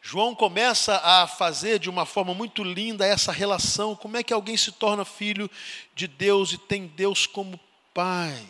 João 0.00 0.34
começa 0.34 0.96
a 1.02 1.26
fazer 1.26 1.78
de 1.78 1.90
uma 1.90 2.06
forma 2.06 2.32
muito 2.32 2.62
linda 2.62 3.04
essa 3.04 3.32
relação, 3.32 3.96
como 3.96 4.16
é 4.16 4.22
que 4.22 4.32
alguém 4.32 4.56
se 4.56 4.72
torna 4.72 5.04
filho 5.04 5.50
de 5.94 6.06
Deus 6.06 6.52
e 6.52 6.58
tem 6.58 6.86
Deus 6.86 7.26
como 7.26 7.58
Pai. 7.92 8.46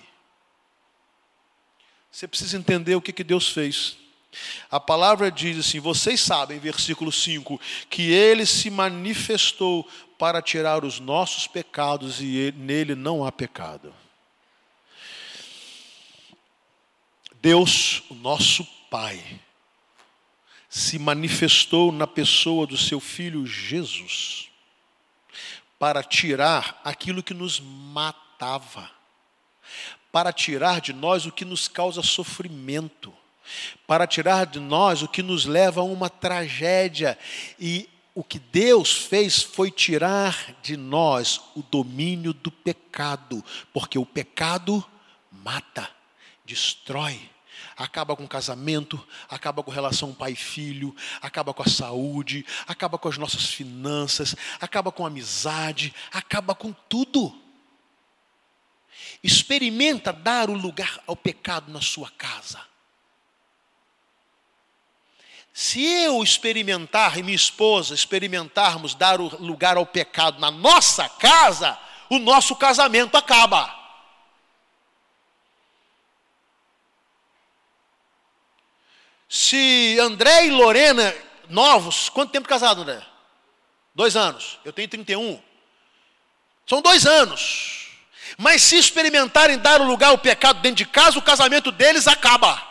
Você 2.10 2.28
precisa 2.28 2.56
entender 2.56 2.94
o 2.94 3.00
que, 3.00 3.12
que 3.12 3.24
Deus 3.24 3.48
fez. 3.48 3.96
A 4.70 4.78
palavra 4.78 5.30
diz 5.30 5.58
assim: 5.58 5.80
vocês 5.80 6.20
sabem, 6.20 6.58
versículo 6.58 7.10
5, 7.10 7.60
que 7.88 8.10
ele 8.10 8.44
se 8.44 8.70
manifestou 8.70 9.88
para 10.18 10.42
tirar 10.42 10.84
os 10.84 11.00
nossos 11.00 11.46
pecados 11.46 12.20
e 12.20 12.36
ele, 12.36 12.58
nele 12.58 12.94
não 12.94 13.24
há 13.24 13.32
pecado. 13.32 13.94
Deus, 17.46 18.02
nosso 18.10 18.66
Pai, 18.90 19.22
se 20.68 20.98
manifestou 20.98 21.92
na 21.92 22.04
pessoa 22.04 22.66
do 22.66 22.76
seu 22.76 22.98
filho 22.98 23.46
Jesus 23.46 24.48
para 25.78 26.02
tirar 26.02 26.80
aquilo 26.82 27.22
que 27.22 27.32
nos 27.32 27.60
matava, 27.60 28.90
para 30.10 30.32
tirar 30.32 30.80
de 30.80 30.92
nós 30.92 31.24
o 31.24 31.30
que 31.30 31.44
nos 31.44 31.68
causa 31.68 32.02
sofrimento, 32.02 33.14
para 33.86 34.08
tirar 34.08 34.46
de 34.46 34.58
nós 34.58 35.02
o 35.02 35.06
que 35.06 35.22
nos 35.22 35.44
leva 35.44 35.82
a 35.82 35.84
uma 35.84 36.10
tragédia. 36.10 37.16
E 37.60 37.88
o 38.12 38.24
que 38.24 38.40
Deus 38.40 38.92
fez 38.92 39.40
foi 39.40 39.70
tirar 39.70 40.52
de 40.62 40.76
nós 40.76 41.40
o 41.54 41.62
domínio 41.62 42.32
do 42.32 42.50
pecado, 42.50 43.44
porque 43.72 43.96
o 43.96 44.04
pecado 44.04 44.84
mata, 45.30 45.88
destrói 46.44 47.35
acaba 47.76 48.16
com 48.16 48.26
casamento, 48.26 49.06
acaba 49.28 49.62
com 49.62 49.70
relação 49.70 50.14
pai-filho, 50.14 50.96
acaba 51.20 51.52
com 51.52 51.62
a 51.62 51.68
saúde, 51.68 52.44
acaba 52.66 52.96
com 52.96 53.08
as 53.08 53.18
nossas 53.18 53.46
finanças, 53.46 54.34
acaba 54.60 54.90
com 54.90 55.04
a 55.04 55.08
amizade, 55.08 55.94
acaba 56.10 56.54
com 56.54 56.72
tudo. 56.72 57.34
Experimenta 59.22 60.12
dar 60.12 60.48
o 60.48 60.54
lugar 60.54 61.00
ao 61.06 61.14
pecado 61.14 61.70
na 61.70 61.82
sua 61.82 62.10
casa. 62.10 62.60
Se 65.52 65.82
eu 65.82 66.22
experimentar 66.22 67.18
e 67.18 67.22
minha 67.22 67.34
esposa 67.34 67.94
experimentarmos 67.94 68.94
dar 68.94 69.20
o 69.20 69.42
lugar 69.42 69.76
ao 69.76 69.86
pecado 69.86 70.38
na 70.38 70.50
nossa 70.50 71.08
casa, 71.08 71.78
o 72.10 72.18
nosso 72.18 72.54
casamento 72.56 73.16
acaba. 73.16 73.85
Se 79.28 79.98
André 80.00 80.46
e 80.46 80.50
Lorena, 80.50 81.14
novos, 81.48 82.08
quanto 82.08 82.30
tempo 82.30 82.48
casado, 82.48 82.82
André? 82.82 83.02
Dois 83.94 84.16
anos. 84.16 84.58
Eu 84.64 84.72
tenho 84.72 84.88
31. 84.88 85.42
São 86.66 86.82
dois 86.82 87.06
anos. 87.06 87.88
Mas 88.36 88.62
se 88.62 88.76
experimentarem 88.76 89.58
dar 89.58 89.80
lugar 89.80 90.08
ao 90.08 90.18
pecado 90.18 90.60
dentro 90.60 90.76
de 90.76 90.86
casa, 90.86 91.18
o 91.18 91.22
casamento 91.22 91.72
deles 91.72 92.06
acaba. 92.06 92.62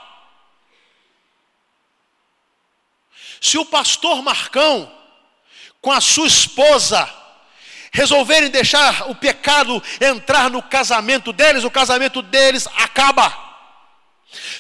Se 3.41 3.58
o 3.58 3.65
pastor 3.65 4.21
Marcão, 4.21 4.91
com 5.82 5.91
a 5.91 6.01
sua 6.01 6.27
esposa, 6.27 7.10
resolverem 7.91 8.49
deixar 8.49 9.10
o 9.10 9.15
pecado 9.15 9.82
entrar 10.01 10.49
no 10.49 10.62
casamento 10.62 11.32
deles, 11.32 11.63
o 11.63 11.71
casamento 11.71 12.21
deles 12.21 12.67
acaba. 12.75 13.44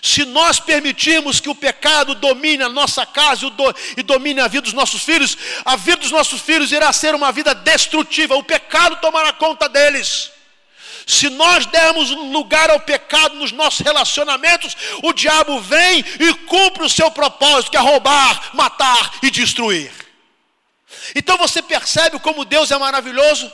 Se 0.05 0.23
nós 0.23 0.59
permitirmos 0.59 1.39
que 1.39 1.49
o 1.49 1.55
pecado 1.55 2.13
domine 2.13 2.61
a 2.61 2.69
nossa 2.69 3.07
casa 3.07 3.51
e 3.97 4.03
domine 4.03 4.39
a 4.39 4.47
vida 4.47 4.61
dos 4.61 4.71
nossos 4.71 5.01
filhos, 5.01 5.35
a 5.65 5.75
vida 5.75 5.97
dos 5.97 6.11
nossos 6.11 6.39
filhos 6.39 6.71
irá 6.71 6.93
ser 6.93 7.15
uma 7.15 7.31
vida 7.31 7.55
destrutiva, 7.55 8.35
o 8.35 8.43
pecado 8.43 8.97
tomará 8.97 9.33
conta 9.33 9.67
deles. 9.67 10.29
Se 11.07 11.27
nós 11.31 11.65
dermos 11.65 12.11
lugar 12.11 12.69
ao 12.69 12.79
pecado 12.81 13.35
nos 13.37 13.51
nossos 13.51 13.79
relacionamentos, 13.79 14.77
o 15.01 15.11
diabo 15.11 15.59
vem 15.59 16.05
e 16.19 16.35
cumpre 16.45 16.83
o 16.83 16.89
seu 16.89 17.09
propósito, 17.09 17.71
que 17.71 17.77
é 17.77 17.79
roubar, 17.79 18.51
matar 18.53 19.11
e 19.23 19.31
destruir. 19.31 19.91
Então 21.15 21.35
você 21.35 21.63
percebe 21.63 22.19
como 22.19 22.45
Deus 22.45 22.69
é 22.69 22.77
maravilhoso? 22.77 23.51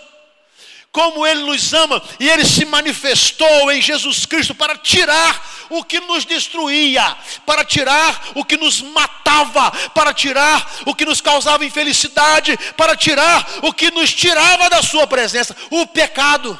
Como 0.91 1.25
Ele 1.25 1.41
nos 1.43 1.73
ama 1.73 2.01
e 2.19 2.29
Ele 2.29 2.43
se 2.43 2.65
manifestou 2.65 3.71
em 3.71 3.81
Jesus 3.81 4.25
Cristo 4.25 4.53
para 4.53 4.75
tirar 4.77 5.49
o 5.69 5.83
que 5.83 6.01
nos 6.01 6.25
destruía, 6.25 7.17
para 7.45 7.63
tirar 7.63 8.31
o 8.35 8.43
que 8.43 8.57
nos 8.57 8.81
matava, 8.81 9.71
para 9.93 10.13
tirar 10.13 10.69
o 10.85 10.93
que 10.93 11.05
nos 11.05 11.21
causava 11.21 11.65
infelicidade, 11.65 12.57
para 12.75 12.95
tirar 12.95 13.47
o 13.61 13.71
que 13.71 13.89
nos 13.89 14.13
tirava 14.13 14.69
da 14.69 14.83
Sua 14.83 15.07
presença, 15.07 15.55
o 15.69 15.87
pecado. 15.87 16.59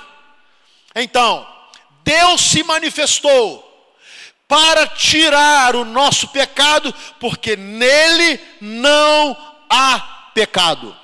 Então, 0.96 1.46
Deus 2.04 2.41
se 2.41 2.63
manifestou 2.63 3.67
para 4.48 4.88
tirar 4.88 5.76
o 5.76 5.86
nosso 5.86 6.30
pecado, 6.30 6.94
porque 7.20 7.56
nele 7.56 8.39
não 8.60 9.36
há 9.70 10.00
pecado. 10.34 10.96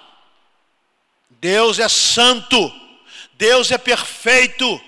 Deus 1.30 1.80
é 1.80 1.88
santo. 1.88 2.87
Deus 3.38 3.72
é 3.72 3.78
perfeito, 3.78 4.82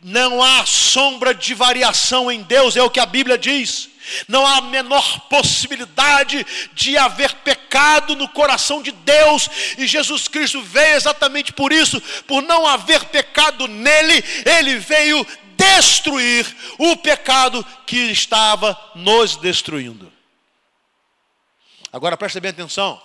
não 0.00 0.42
há 0.42 0.64
sombra 0.66 1.34
de 1.34 1.54
variação 1.54 2.30
em 2.30 2.42
Deus, 2.42 2.76
é 2.76 2.82
o 2.82 2.90
que 2.90 3.00
a 3.00 3.06
Bíblia 3.06 3.38
diz. 3.38 3.88
Não 4.28 4.46
há 4.46 4.58
a 4.58 4.62
menor 4.62 5.20
possibilidade 5.28 6.46
de 6.72 6.96
haver 6.96 7.34
pecado 7.36 8.14
no 8.14 8.28
coração 8.28 8.80
de 8.80 8.92
Deus, 8.92 9.48
e 9.76 9.86
Jesus 9.86 10.28
Cristo 10.28 10.62
veio 10.62 10.94
exatamente 10.94 11.52
por 11.52 11.72
isso, 11.72 12.00
por 12.22 12.42
não 12.42 12.66
haver 12.66 13.04
pecado 13.06 13.66
nele, 13.66 14.22
ele 14.44 14.78
veio 14.78 15.26
destruir 15.56 16.46
o 16.78 16.96
pecado 16.96 17.66
que 17.86 18.12
estava 18.12 18.78
nos 18.94 19.36
destruindo. 19.36 20.12
Agora 21.92 22.16
preste 22.16 22.38
bem 22.38 22.50
atenção, 22.50 23.02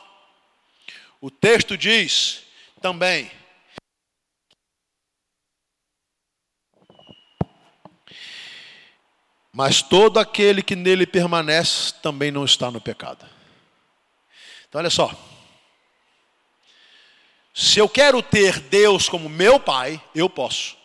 o 1.19 1.32
texto 1.32 1.77
diz 1.77 2.41
também 2.82 3.32
Mas 9.51 9.81
todo 9.81 10.17
aquele 10.17 10.63
que 10.63 10.75
nele 10.75 11.05
permanece 11.05 11.93
também 12.01 12.31
não 12.31 12.45
está 12.45 12.71
no 12.71 12.79
pecado. 12.79 13.25
Então, 14.67 14.79
olha 14.79 14.89
só. 14.89 15.13
Se 17.53 17.79
eu 17.79 17.89
quero 17.89 18.23
ter 18.23 18.59
Deus 18.59 19.09
como 19.09 19.27
meu 19.27 19.59
pai, 19.59 20.01
eu 20.15 20.29
posso. 20.29 20.77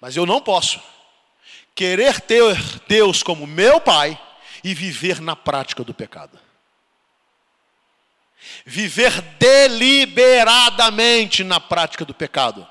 Mas 0.00 0.16
eu 0.16 0.26
não 0.26 0.40
posso 0.40 0.82
querer 1.74 2.20
ter 2.20 2.56
Deus 2.88 3.22
como 3.22 3.46
meu 3.46 3.80
pai 3.80 4.20
e 4.64 4.74
viver 4.74 5.20
na 5.20 5.36
prática 5.36 5.84
do 5.84 5.94
pecado. 5.94 6.36
Viver 8.64 9.20
deliberadamente 9.38 11.44
na 11.44 11.60
prática 11.60 12.04
do 12.04 12.12
pecado. 12.12 12.68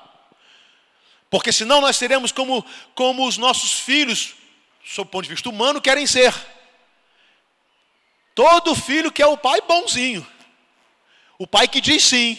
Porque 1.30 1.52
senão 1.52 1.80
nós 1.80 1.96
seremos 1.96 2.32
como, 2.32 2.64
como 2.94 3.26
os 3.26 3.36
nossos 3.36 3.72
filhos, 3.72 4.34
sob 4.84 5.08
o 5.08 5.10
ponto 5.10 5.24
de 5.24 5.30
vista 5.30 5.48
humano, 5.48 5.80
querem 5.80 6.06
ser. 6.06 6.34
Todo 8.34 8.74
filho 8.74 9.12
quer 9.12 9.26
o 9.26 9.36
pai 9.36 9.60
bonzinho. 9.60 10.26
O 11.38 11.46
pai 11.46 11.68
que 11.68 11.80
diz 11.80 12.04
sim. 12.04 12.38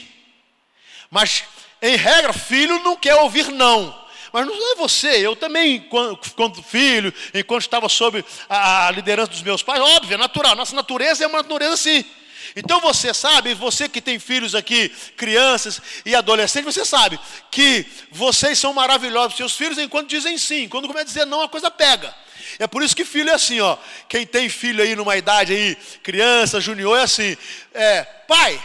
Mas, 1.12 1.44
em 1.82 1.96
regra, 1.96 2.34
filho 2.34 2.80
não 2.84 2.96
quer 2.96 3.16
ouvir 3.16 3.50
não. 3.50 3.98
Mas 4.32 4.46
não 4.46 4.74
é 4.74 4.76
você, 4.76 5.26
eu 5.26 5.36
também, 5.36 5.90
quando 6.36 6.62
filho, 6.62 7.14
enquanto 7.34 7.62
estava 7.62 7.90
sob 7.90 8.24
a 8.48 8.92
liderança 8.92 9.32
dos 9.32 9.42
meus 9.42 9.64
pais, 9.64 9.82
óbvio, 9.82 10.14
é 10.14 10.18
natural, 10.18 10.56
nossa 10.56 10.76
natureza 10.76 11.24
é 11.24 11.28
uma 11.28 11.42
natureza 11.42 11.74
assim. 11.74 12.06
Então 12.56 12.80
você 12.82 13.14
sabe, 13.14 13.54
você 13.54 13.88
que 13.88 14.02
tem 14.02 14.20
filhos 14.20 14.56
aqui, 14.56 14.90
crianças 15.16 15.82
e 16.06 16.16
adolescentes, 16.16 16.74
você 16.74 16.86
sabe 16.86 17.20
que 17.52 17.86
vocês 18.12 18.58
são 18.58 18.74
maravilhosos, 18.74 19.38
seus 19.38 19.56
filhos, 19.56 19.78
enquanto 19.78 20.10
dizem 20.10 20.38
sim. 20.38 20.68
Quando 20.68 20.88
começa 20.88 21.06
a 21.06 21.08
dizer 21.08 21.26
não, 21.26 21.42
a 21.42 21.50
coisa 21.50 21.70
pega. 21.70 22.14
É 22.58 22.68
por 22.68 22.82
isso 22.82 22.96
que 22.96 23.06
filho 23.06 23.30
é 23.30 23.34
assim, 23.34 23.60
ó. 23.60 23.78
Quem 24.08 24.26
tem 24.26 24.50
filho 24.50 24.84
aí 24.84 24.96
numa 24.96 25.16
idade 25.16 25.54
aí, 25.54 25.76
criança, 26.02 26.60
junior, 26.60 26.98
é 26.98 27.04
assim. 27.04 27.38
É, 27.74 28.04
pai, 28.04 28.62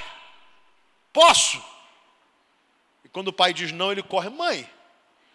posso? 1.12 1.62
E 3.04 3.08
quando 3.08 3.28
o 3.28 3.32
pai 3.32 3.52
diz 3.52 3.72
não, 3.72 3.92
ele 3.92 4.02
corre, 4.02 4.30
mãe, 4.30 4.68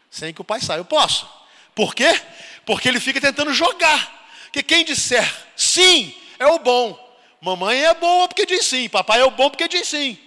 sem 0.09 0.33
que 0.33 0.41
o 0.41 0.45
pai 0.45 0.59
saiba, 0.59 0.81
eu 0.81 0.85
posso. 0.85 1.29
Por 1.75 1.93
quê? 1.93 2.19
Porque 2.65 2.89
ele 2.89 2.99
fica 2.99 3.21
tentando 3.21 3.53
jogar. 3.53 4.17
Que 4.51 4.63
quem 4.63 4.83
disser 4.83 5.31
sim 5.55 6.13
é 6.39 6.47
o 6.47 6.59
bom. 6.59 7.08
Mamãe 7.41 7.85
é 7.85 7.93
boa 7.93 8.27
porque 8.27 8.45
diz 8.45 8.65
sim, 8.65 8.89
papai 8.89 9.21
é 9.21 9.29
bom 9.29 9.49
porque 9.49 9.67
diz 9.67 9.87
sim. 9.87 10.17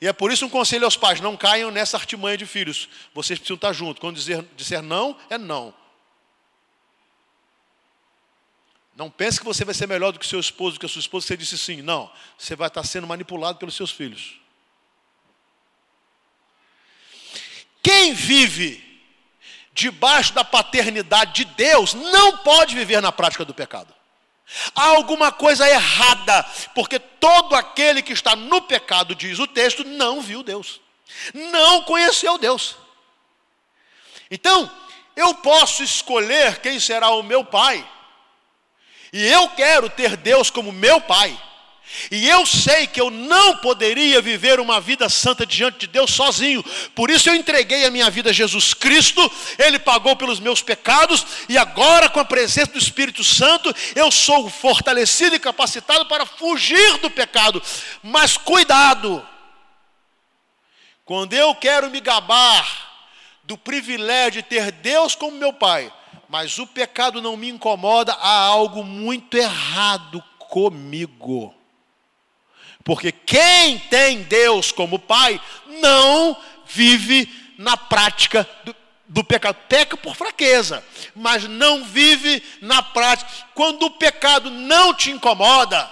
E 0.00 0.06
é 0.06 0.12
por 0.12 0.32
isso 0.32 0.46
um 0.46 0.50
conselho 0.50 0.84
aos 0.84 0.96
pais: 0.96 1.20
não 1.20 1.36
caiam 1.36 1.70
nessa 1.70 1.96
artimanha 1.96 2.36
de 2.36 2.46
filhos. 2.46 2.88
Vocês 3.14 3.38
precisam 3.38 3.54
estar 3.54 3.72
juntos. 3.72 4.00
Quando 4.00 4.16
dizer, 4.16 4.44
disser 4.56 4.82
não, 4.82 5.16
é 5.30 5.38
não. 5.38 5.74
Não 8.96 9.10
pense 9.10 9.38
que 9.38 9.44
você 9.44 9.64
vai 9.64 9.74
ser 9.74 9.88
melhor 9.88 10.12
do 10.12 10.18
que 10.18 10.26
seu 10.26 10.38
esposo, 10.38 10.78
que 10.78 10.86
a 10.86 10.88
sua 10.88 11.00
esposa 11.00 11.26
você 11.26 11.36
disse 11.36 11.58
sim. 11.58 11.82
Não. 11.82 12.10
Você 12.38 12.54
vai 12.54 12.68
estar 12.68 12.84
sendo 12.84 13.06
manipulado 13.06 13.58
pelos 13.58 13.74
seus 13.74 13.90
filhos. 13.90 14.38
Quem 17.82 18.14
vive 18.14 18.82
debaixo 19.72 20.32
da 20.32 20.44
paternidade 20.44 21.44
de 21.44 21.44
Deus 21.54 21.92
não 21.94 22.38
pode 22.38 22.74
viver 22.74 23.02
na 23.02 23.10
prática 23.10 23.44
do 23.44 23.52
pecado. 23.52 23.92
Há 24.74 24.88
alguma 24.88 25.32
coisa 25.32 25.68
errada, 25.68 26.42
porque 26.74 26.98
todo 26.98 27.54
aquele 27.54 28.02
que 28.02 28.12
está 28.12 28.36
no 28.36 28.62
pecado, 28.62 29.14
diz 29.14 29.38
o 29.38 29.46
texto, 29.46 29.84
não 29.84 30.20
viu 30.20 30.42
Deus, 30.42 30.80
não 31.32 31.82
conheceu 31.82 32.38
Deus. 32.38 32.76
Então, 34.30 34.70
eu 35.16 35.34
posso 35.36 35.82
escolher 35.82 36.60
quem 36.60 36.78
será 36.78 37.10
o 37.10 37.22
meu 37.22 37.44
pai, 37.44 37.88
e 39.12 39.26
eu 39.26 39.48
quero 39.50 39.88
ter 39.88 40.16
Deus 40.16 40.50
como 40.50 40.72
meu 40.72 41.00
pai. 41.00 41.40
E 42.10 42.28
eu 42.28 42.44
sei 42.44 42.86
que 42.86 43.00
eu 43.00 43.10
não 43.10 43.56
poderia 43.58 44.20
viver 44.20 44.58
uma 44.58 44.80
vida 44.80 45.08
santa 45.08 45.46
diante 45.46 45.80
de 45.80 45.86
Deus 45.86 46.10
sozinho. 46.10 46.62
Por 46.94 47.10
isso 47.10 47.28
eu 47.28 47.34
entreguei 47.34 47.84
a 47.84 47.90
minha 47.90 48.10
vida 48.10 48.30
a 48.30 48.32
Jesus 48.32 48.74
Cristo, 48.74 49.30
Ele 49.58 49.78
pagou 49.78 50.16
pelos 50.16 50.40
meus 50.40 50.60
pecados, 50.60 51.24
e 51.48 51.56
agora, 51.56 52.08
com 52.08 52.20
a 52.20 52.24
presença 52.24 52.72
do 52.72 52.78
Espírito 52.78 53.22
Santo, 53.22 53.74
eu 53.94 54.10
sou 54.10 54.48
fortalecido 54.50 55.36
e 55.36 55.40
capacitado 55.40 56.06
para 56.06 56.26
fugir 56.26 56.98
do 56.98 57.10
pecado. 57.10 57.62
Mas 58.02 58.36
cuidado, 58.36 59.24
quando 61.04 61.32
eu 61.32 61.54
quero 61.54 61.90
me 61.90 62.00
gabar 62.00 62.66
do 63.44 63.56
privilégio 63.56 64.42
de 64.42 64.48
ter 64.48 64.72
Deus 64.72 65.14
como 65.14 65.36
meu 65.36 65.52
Pai, 65.52 65.92
mas 66.28 66.58
o 66.58 66.66
pecado 66.66 67.22
não 67.22 67.36
me 67.36 67.48
incomoda, 67.48 68.14
há 68.14 68.38
algo 68.38 68.82
muito 68.82 69.36
errado 69.36 70.22
comigo. 70.38 71.54
Porque 72.84 73.10
quem 73.10 73.78
tem 73.78 74.22
Deus 74.22 74.70
como 74.70 74.98
Pai 74.98 75.40
não 75.80 76.36
vive 76.66 77.26
na 77.56 77.76
prática 77.76 78.46
do, 78.62 78.76
do 79.08 79.24
pecado. 79.24 79.56
Peca 79.68 79.96
por 79.96 80.14
fraqueza, 80.14 80.84
mas 81.16 81.44
não 81.44 81.82
vive 81.84 82.42
na 82.60 82.82
prática. 82.82 83.30
Quando 83.54 83.86
o 83.86 83.90
pecado 83.90 84.50
não 84.50 84.92
te 84.92 85.10
incomoda, 85.10 85.90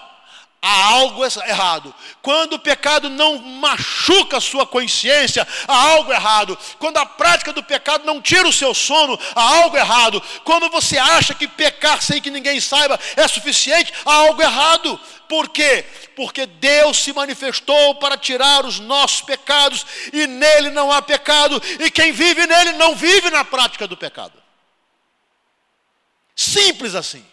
há 0.62 0.84
algo 0.84 1.24
errado. 1.24 1.92
Quando 2.22 2.52
o 2.52 2.58
pecado 2.58 3.10
não 3.10 3.36
machuca 3.38 4.36
a 4.36 4.40
sua 4.40 4.64
consciência, 4.64 5.46
há 5.66 5.76
algo 5.76 6.12
errado. 6.12 6.56
Quando 6.78 6.98
a 6.98 7.04
prática 7.04 7.52
do 7.52 7.64
pecado 7.64 8.04
não 8.04 8.22
tira 8.22 8.48
o 8.48 8.52
seu 8.52 8.72
sono, 8.72 9.18
há 9.34 9.42
algo 9.42 9.76
errado. 9.76 10.22
Quando 10.44 10.70
você 10.70 10.96
acha 10.96 11.34
que 11.34 11.48
pecar 11.48 12.00
sem 12.00 12.22
que 12.22 12.30
ninguém 12.30 12.60
saiba 12.60 12.98
é 13.16 13.26
suficiente, 13.26 13.92
há 14.06 14.14
algo 14.14 14.40
errado. 14.40 14.98
Por 15.28 15.48
quê? 15.48 15.84
Porque 16.14 16.46
Deus 16.46 16.98
se 16.98 17.12
manifestou 17.12 17.96
para 17.96 18.16
tirar 18.16 18.64
os 18.64 18.78
nossos 18.78 19.22
pecados 19.22 19.84
e 20.12 20.28
nele 20.28 20.70
não 20.70 20.92
há 20.92 21.02
pecado, 21.02 21.60
e 21.80 21.90
quem 21.90 22.12
vive 22.12 22.46
nele 22.46 22.72
não 22.74 22.94
vive 22.94 23.30
na 23.30 23.44
prática 23.44 23.88
do 23.88 23.96
pecado. 23.96 24.40
Simples 26.36 26.94
assim. 26.94 27.24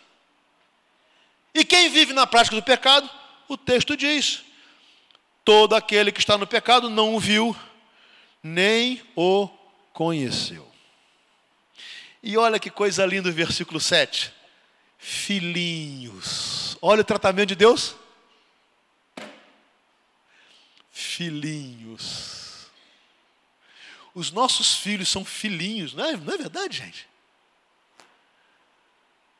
E 1.53 1.63
quem 1.63 1.89
vive 1.89 2.13
na 2.13 2.25
prática 2.25 2.55
do 2.55 2.63
pecado 2.63 3.18
o 3.49 3.57
texto 3.57 3.97
diz: 3.97 4.43
todo 5.43 5.75
aquele 5.75 6.11
que 6.11 6.19
está 6.19 6.37
no 6.37 6.47
pecado 6.47 6.89
não 6.89 7.15
o 7.15 7.19
viu, 7.19 7.55
nem 8.41 9.01
o 9.15 9.49
conheceu. 9.91 10.69
E 12.21 12.37
olha 12.37 12.59
que 12.59 12.69
coisa 12.69 13.05
linda 13.05 13.29
o 13.29 13.33
versículo 13.33 13.79
7. 13.79 14.31
Filhinhos. 14.97 16.77
Olha 16.81 17.01
o 17.01 17.05
tratamento 17.05 17.49
de 17.49 17.55
Deus. 17.55 17.95
Filhinhos. 20.91 22.69
Os 24.13 24.31
nossos 24.31 24.75
filhos 24.75 25.07
são 25.07 25.23
filhinhos, 25.23 25.93
não 25.93 26.05
é, 26.05 26.17
não 26.17 26.33
é 26.33 26.37
verdade, 26.37 26.77
gente? 26.77 27.07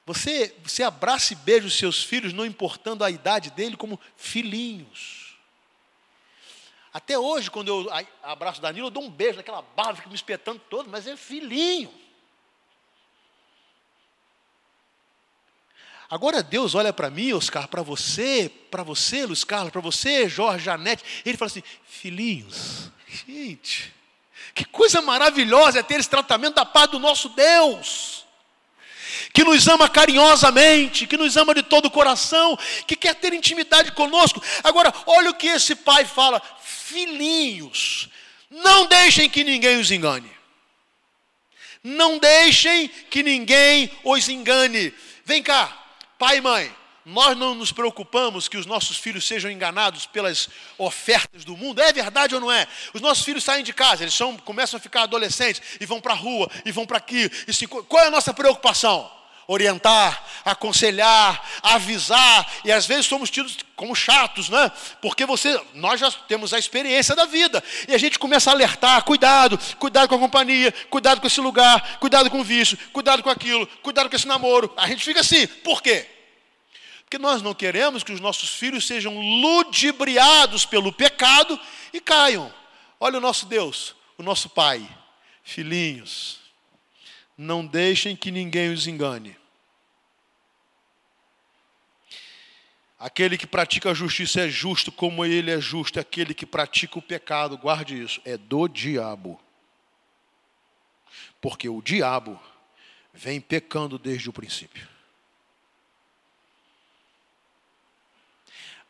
Você, 0.10 0.56
você 0.64 0.82
abraça 0.82 1.34
e 1.34 1.36
beija 1.36 1.68
os 1.68 1.78
seus 1.78 2.04
filhos, 2.04 2.34
não 2.34 2.44
importando 2.44 3.04
a 3.04 3.12
idade 3.12 3.52
dele, 3.52 3.78
como 3.78 4.00
filhinhos. 4.18 5.38
Até 6.92 7.20
hoje, 7.20 7.52
quando 7.52 7.68
eu 7.68 7.88
abraço 8.24 8.60
Danilo, 8.60 8.88
eu 8.88 8.92
dou 8.92 9.04
um 9.04 9.10
beijo 9.12 9.38
naquela 9.38 9.62
barba, 9.62 9.98
fica 9.98 10.10
me 10.10 10.16
espetando 10.16 10.60
todo, 10.68 10.90
mas 10.90 11.06
é 11.06 11.16
filhinho. 11.16 11.94
Agora 16.10 16.42
Deus 16.42 16.74
olha 16.74 16.92
para 16.92 17.12
mim, 17.12 17.34
Oscar, 17.34 17.68
para 17.68 17.84
você, 17.84 18.52
para 18.72 18.82
você, 18.82 19.28
Luiz 19.28 19.44
Carlos, 19.44 19.72
para 19.72 19.80
você, 19.80 20.28
Jorge, 20.28 20.66
Janete, 20.66 21.22
ele 21.24 21.38
fala 21.38 21.52
assim: 21.52 21.62
filhinhos, 21.86 22.92
gente, 23.08 23.94
que 24.56 24.66
coisa 24.66 25.04
maravilhosa 25.04 25.82
é 25.82 25.84
ter 25.84 26.00
esse 26.00 26.10
tratamento 26.10 26.56
da 26.56 26.66
paz 26.66 26.90
do 26.90 26.98
nosso 26.98 27.30
Deus 27.30 28.28
que 29.34 29.44
nos 29.44 29.68
ama 29.68 29.90
carinhosamente, 29.90 31.08
que 31.08 31.18
nos 31.18 31.38
ama 31.38 31.54
de 31.54 31.64
todo 31.64 31.86
o 31.86 31.92
coração, 31.92 32.58
que 32.88 32.96
quer 32.96 33.16
ter 33.16 33.34
intimidade 33.34 33.92
conosco. 33.92 34.42
Agora, 34.64 34.94
olha 35.06 35.32
o 35.32 35.36
que 35.36 35.48
esse 35.48 35.76
pai 35.76 36.06
fala: 36.06 36.42
filhinhos, 36.62 38.10
não 38.50 38.86
deixem 38.86 39.30
que 39.30 39.44
ninguém 39.44 39.80
os 39.80 39.92
engane. 39.92 40.32
Não 41.84 42.18
deixem 42.18 42.88
que 43.10 43.24
ninguém 43.24 43.90
os 44.04 44.28
engane. 44.28 44.94
Vem 45.24 45.42
cá, 45.42 45.72
pai 46.18 46.38
e 46.38 46.42
mãe, 46.42 46.79
nós 47.10 47.36
não 47.36 47.56
nos 47.56 47.72
preocupamos 47.72 48.48
que 48.48 48.58
os 48.58 48.66
nossos 48.66 48.98
filhos 48.98 49.28
sejam 49.28 49.50
enganados 49.50 50.06
pelas 50.06 50.48
ofertas 50.78 51.44
do 51.44 51.58
mundo. 51.58 51.82
É 51.82 51.92
verdade 51.92 52.36
ou 52.36 52.42
não 52.42 52.52
é? 52.52 52.68
Os 52.94 53.02
nossos 53.02 53.24
filhos 53.24 53.44
saem 53.44 53.64
de 53.64 53.74
casa, 53.74 54.04
eles 54.04 54.14
são, 54.14 54.38
começam 54.38 54.78
a 54.78 54.82
ficar 54.82 55.04
adolescentes 55.04 55.62
e 55.80 55.86
vão 55.86 56.00
para 56.00 56.14
a 56.14 56.18
rua 56.18 56.50
e 56.64 56.72
vão 56.72 56.86
para 56.86 56.98
aqui. 56.98 57.30
E 57.48 57.54
se, 57.54 57.66
qual 57.68 58.04
é 58.04 58.08
a 58.08 58.12
nossa 58.12 58.34
preocupação? 58.34 59.10
orientar, 59.52 60.24
aconselhar, 60.46 61.44
avisar, 61.64 62.48
e 62.64 62.72
às 62.72 62.86
vezes 62.86 63.08
somos 63.08 63.32
tidos 63.32 63.58
como 63.76 63.96
chatos, 63.96 64.48
né? 64.48 64.72
Porque 65.02 65.26
você, 65.26 65.60
nós 65.74 66.00
já 66.00 66.12
temos 66.12 66.54
a 66.54 66.60
experiência 66.60 67.16
da 67.16 67.26
vida, 67.26 67.64
e 67.88 67.96
a 67.96 67.98
gente 67.98 68.20
começa 68.20 68.52
a 68.52 68.54
alertar, 68.54 69.04
cuidado, 69.04 69.60
cuidado 69.80 70.08
com 70.08 70.14
a 70.14 70.20
companhia, 70.20 70.72
cuidado 70.92 71.20
com 71.20 71.26
esse 71.26 71.42
lugar, 71.42 71.98
cuidado 71.98 72.30
com 72.30 72.42
o 72.42 72.44
vício, 72.44 72.78
cuidado 72.94 73.24
com 73.24 73.30
aquilo, 73.32 73.66
cuidado 73.82 74.08
com 74.08 74.16
esse 74.16 74.28
namoro. 74.28 74.72
A 74.78 74.88
gente 74.88 75.04
fica 75.04 75.22
assim, 75.22 75.48
por 75.48 75.82
quê? 75.82 76.19
Porque 77.10 77.18
nós 77.18 77.42
não 77.42 77.56
queremos 77.56 78.04
que 78.04 78.12
os 78.12 78.20
nossos 78.20 78.54
filhos 78.54 78.86
sejam 78.86 79.20
ludibriados 79.20 80.64
pelo 80.64 80.94
pecado 80.94 81.60
e 81.92 82.00
caiam. 82.00 82.54
Olha 83.00 83.18
o 83.18 83.22
nosso 83.22 83.48
Deus, 83.48 83.96
o 84.16 84.22
nosso 84.22 84.48
Pai, 84.48 84.88
filhinhos, 85.44 86.40
não 87.36 87.66
deixem 87.66 88.16
que 88.16 88.30
ninguém 88.30 88.72
os 88.72 88.86
engane. 88.86 89.36
Aquele 93.00 93.40
que 93.40 93.48
pratica 93.48 93.90
a 93.90 93.94
justiça 93.96 94.42
é 94.42 94.48
justo 94.48 94.92
como 94.92 95.26
ele 95.26 95.50
é 95.50 95.60
justo. 95.60 96.00
Aquele 96.00 96.36
que 96.36 96.46
pratica 96.46 97.00
o 97.00 97.02
pecado, 97.02 97.58
guarde 97.58 98.00
isso, 98.00 98.22
é 98.24 98.38
do 98.38 98.68
diabo. 98.68 99.42
Porque 101.42 101.68
o 101.68 101.82
diabo 101.82 102.40
vem 103.12 103.42
pecando 103.42 103.98
desde 103.98 104.30
o 104.30 104.34
princípio. 104.34 104.99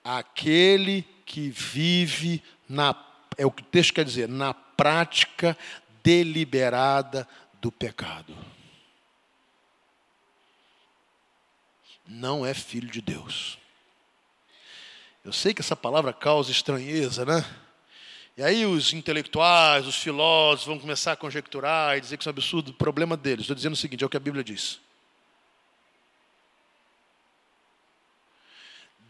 Aquele 0.04 1.04
que 1.26 1.50
vive 1.50 2.42
na 2.68 2.96
é 3.38 3.46
o 3.46 3.52
que 3.52 3.62
o 3.62 3.66
texto 3.66 3.94
quer 3.94 4.04
dizer, 4.04 4.28
na 4.28 4.54
prática 4.54 5.58
deliberada 6.04 7.28
do 7.62 7.72
pecado. 7.72 8.36
Não 12.06 12.46
é 12.46 12.54
filho 12.54 12.90
de 12.90 13.02
Deus. 13.02 13.58
Eu 15.24 15.32
sei 15.32 15.54
que 15.54 15.62
essa 15.62 15.76
palavra 15.76 16.12
causa 16.12 16.52
estranheza, 16.52 17.24
né? 17.24 17.46
E 18.36 18.44
aí 18.44 18.66
os 18.66 18.94
intelectuais, 18.94 19.86
os 19.86 19.96
filósofos 19.96 20.68
vão 20.68 20.80
começar 20.80 21.12
a 21.12 21.18
conjecturar 21.18 21.98
e 21.98 22.02
dizer 22.02 22.18
que 22.18 22.24
isso 22.24 22.30
é 22.30 22.32
um 22.32 22.36
absurdo. 22.36 22.74
Problema 22.74 23.16
deles, 23.16 23.42
estou 23.42 23.56
dizendo 23.56 23.74
o 23.74 23.78
seguinte, 23.78 24.04
é 24.04 24.08
o 24.08 24.10
que 24.10 24.18
a 24.18 24.20
Bíblia 24.20 24.44
diz. 24.44 24.80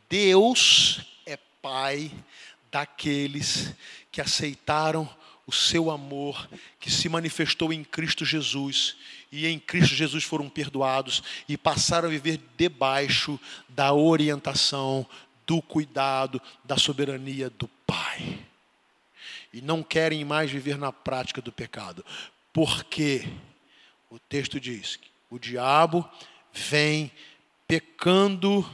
Deus 0.09 1.01
é 1.25 1.37
pai 1.61 2.11
daqueles 2.71 3.73
que 4.11 4.19
aceitaram 4.19 5.09
o 5.45 5.51
seu 5.51 5.89
amor, 5.89 6.49
que 6.79 6.91
se 6.91 7.07
manifestou 7.09 7.71
em 7.71 7.83
Cristo 7.83 8.25
Jesus, 8.25 8.95
e 9.31 9.47
em 9.47 9.59
Cristo 9.59 9.95
Jesus 9.95 10.23
foram 10.23 10.49
perdoados 10.49 11.23
e 11.47 11.57
passaram 11.57 12.07
a 12.07 12.11
viver 12.11 12.39
debaixo 12.57 13.39
da 13.67 13.93
orientação, 13.93 15.05
do 15.45 15.61
cuidado, 15.61 16.41
da 16.63 16.77
soberania 16.77 17.49
do 17.49 17.67
Pai 17.87 18.39
e 19.53 19.61
não 19.61 19.81
querem 19.81 20.23
mais 20.23 20.51
viver 20.51 20.77
na 20.77 20.91
prática 20.91 21.41
do 21.41 21.51
pecado. 21.51 22.05
Porque 22.53 23.27
o 24.09 24.19
texto 24.19 24.59
diz 24.59 24.95
que 24.95 25.09
o 25.29 25.39
diabo 25.39 26.07
vem 26.53 27.11
pecando 27.67 28.67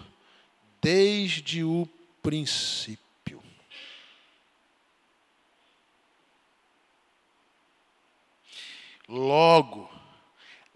desde 0.85 1.63
o 1.63 1.89
princípio. 2.21 3.41
Logo, 9.09 9.89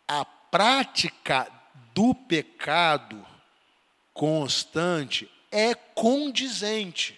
a 0.07 0.25
prática 0.25 1.47
do 1.93 2.15
pecado 2.15 3.23
constante 4.11 5.31
é 5.51 5.75
condizente 5.75 7.15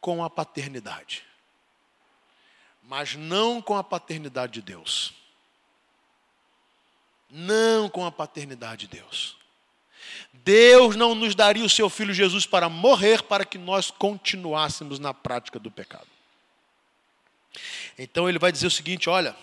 com 0.00 0.22
a 0.22 0.30
paternidade 0.30 1.24
mas 2.82 3.14
não 3.14 3.62
com 3.62 3.76
a 3.76 3.84
paternidade 3.84 4.54
de 4.54 4.62
Deus. 4.62 5.14
Não 7.30 7.88
com 7.88 8.04
a 8.04 8.10
paternidade 8.10 8.88
de 8.88 8.98
Deus. 8.98 9.39
Deus 10.44 10.96
não 10.96 11.14
nos 11.14 11.34
daria 11.34 11.64
o 11.64 11.70
seu 11.70 11.90
filho 11.90 12.14
Jesus 12.14 12.46
para 12.46 12.68
morrer 12.68 13.22
para 13.22 13.44
que 13.44 13.58
nós 13.58 13.90
continuássemos 13.90 14.98
na 14.98 15.12
prática 15.12 15.58
do 15.58 15.70
pecado. 15.70 16.06
Então 17.98 18.28
ele 18.28 18.38
vai 18.38 18.50
dizer 18.50 18.66
o 18.66 18.70
seguinte: 18.70 19.10
olha, 19.10 19.36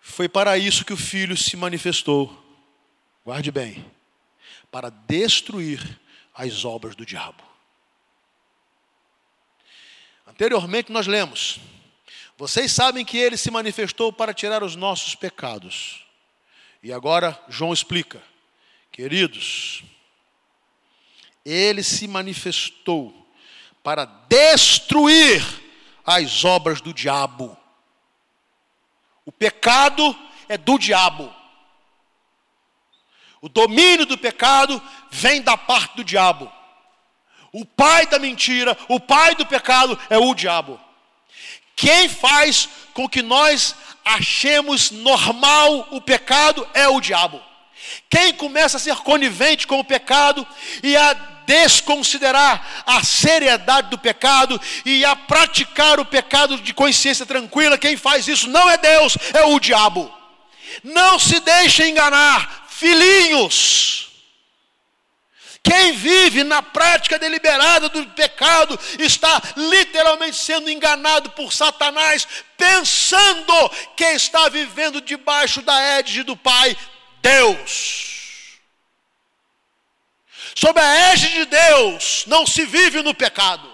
foi 0.00 0.28
para 0.28 0.56
isso 0.56 0.84
que 0.84 0.92
o 0.92 0.96
filho 0.96 1.36
se 1.36 1.56
manifestou, 1.56 2.36
guarde 3.24 3.50
bem, 3.50 3.84
para 4.70 4.90
destruir 4.90 6.00
as 6.34 6.64
obras 6.64 6.94
do 6.94 7.04
diabo. 7.04 7.42
Anteriormente 10.26 10.90
nós 10.90 11.06
lemos: 11.06 11.58
Vocês 12.36 12.72
sabem 12.72 13.04
que 13.04 13.18
ele 13.18 13.36
se 13.36 13.50
manifestou 13.50 14.12
para 14.12 14.32
tirar 14.32 14.62
os 14.62 14.74
nossos 14.74 15.14
pecados. 15.14 16.06
E 16.82 16.92
agora 16.92 17.38
João 17.48 17.72
explica: 17.72 18.22
Queridos, 18.98 19.84
ele 21.44 21.84
se 21.84 22.08
manifestou 22.08 23.14
para 23.80 24.04
destruir 24.04 25.40
as 26.04 26.44
obras 26.44 26.80
do 26.80 26.92
diabo. 26.92 27.56
O 29.24 29.30
pecado 29.30 30.18
é 30.48 30.58
do 30.58 30.76
diabo. 30.76 31.32
O 33.40 33.48
domínio 33.48 34.04
do 34.04 34.18
pecado 34.18 34.82
vem 35.12 35.42
da 35.42 35.56
parte 35.56 35.98
do 35.98 36.02
diabo. 36.02 36.52
O 37.52 37.64
pai 37.64 38.04
da 38.08 38.18
mentira, 38.18 38.76
o 38.88 38.98
pai 38.98 39.36
do 39.36 39.46
pecado 39.46 39.96
é 40.10 40.18
o 40.18 40.34
diabo. 40.34 40.80
Quem 41.76 42.08
faz 42.08 42.68
com 42.92 43.08
que 43.08 43.22
nós 43.22 43.76
achemos 44.04 44.90
normal 44.90 45.86
o 45.92 46.00
pecado 46.00 46.68
é 46.74 46.88
o 46.88 47.00
diabo. 47.00 47.47
Quem 48.10 48.32
começa 48.34 48.76
a 48.76 48.80
ser 48.80 48.96
conivente 48.96 49.66
com 49.66 49.78
o 49.80 49.84
pecado 49.84 50.46
e 50.82 50.96
a 50.96 51.14
desconsiderar 51.46 52.84
a 52.86 53.02
seriedade 53.02 53.88
do 53.88 53.98
pecado 53.98 54.60
e 54.84 55.02
a 55.04 55.16
praticar 55.16 55.98
o 55.98 56.04
pecado 56.04 56.58
de 56.58 56.74
consciência 56.74 57.24
tranquila, 57.24 57.78
quem 57.78 57.96
faz 57.96 58.28
isso 58.28 58.48
não 58.48 58.68
é 58.68 58.76
Deus, 58.76 59.16
é 59.32 59.44
o 59.44 59.58
diabo. 59.58 60.12
Não 60.84 61.18
se 61.18 61.40
deixe 61.40 61.88
enganar, 61.88 62.66
filhinhos. 62.68 64.08
Quem 65.62 65.92
vive 65.92 66.44
na 66.44 66.62
prática 66.62 67.18
deliberada 67.18 67.88
do 67.88 68.06
pecado 68.06 68.78
está 68.98 69.42
literalmente 69.56 70.36
sendo 70.36 70.70
enganado 70.70 71.30
por 71.30 71.52
Satanás, 71.52 72.26
pensando 72.56 73.70
que 73.94 74.04
está 74.04 74.48
vivendo 74.48 75.00
debaixo 75.00 75.60
da 75.60 75.78
égide 75.98 76.22
do 76.22 76.36
Pai, 76.36 76.74
Deus. 77.22 78.58
Sob 80.54 80.78
a 80.80 81.12
égide 81.12 81.34
de 81.34 81.44
Deus 81.46 82.24
não 82.26 82.46
se 82.46 82.64
vive 82.64 83.02
no 83.02 83.14
pecado. 83.14 83.72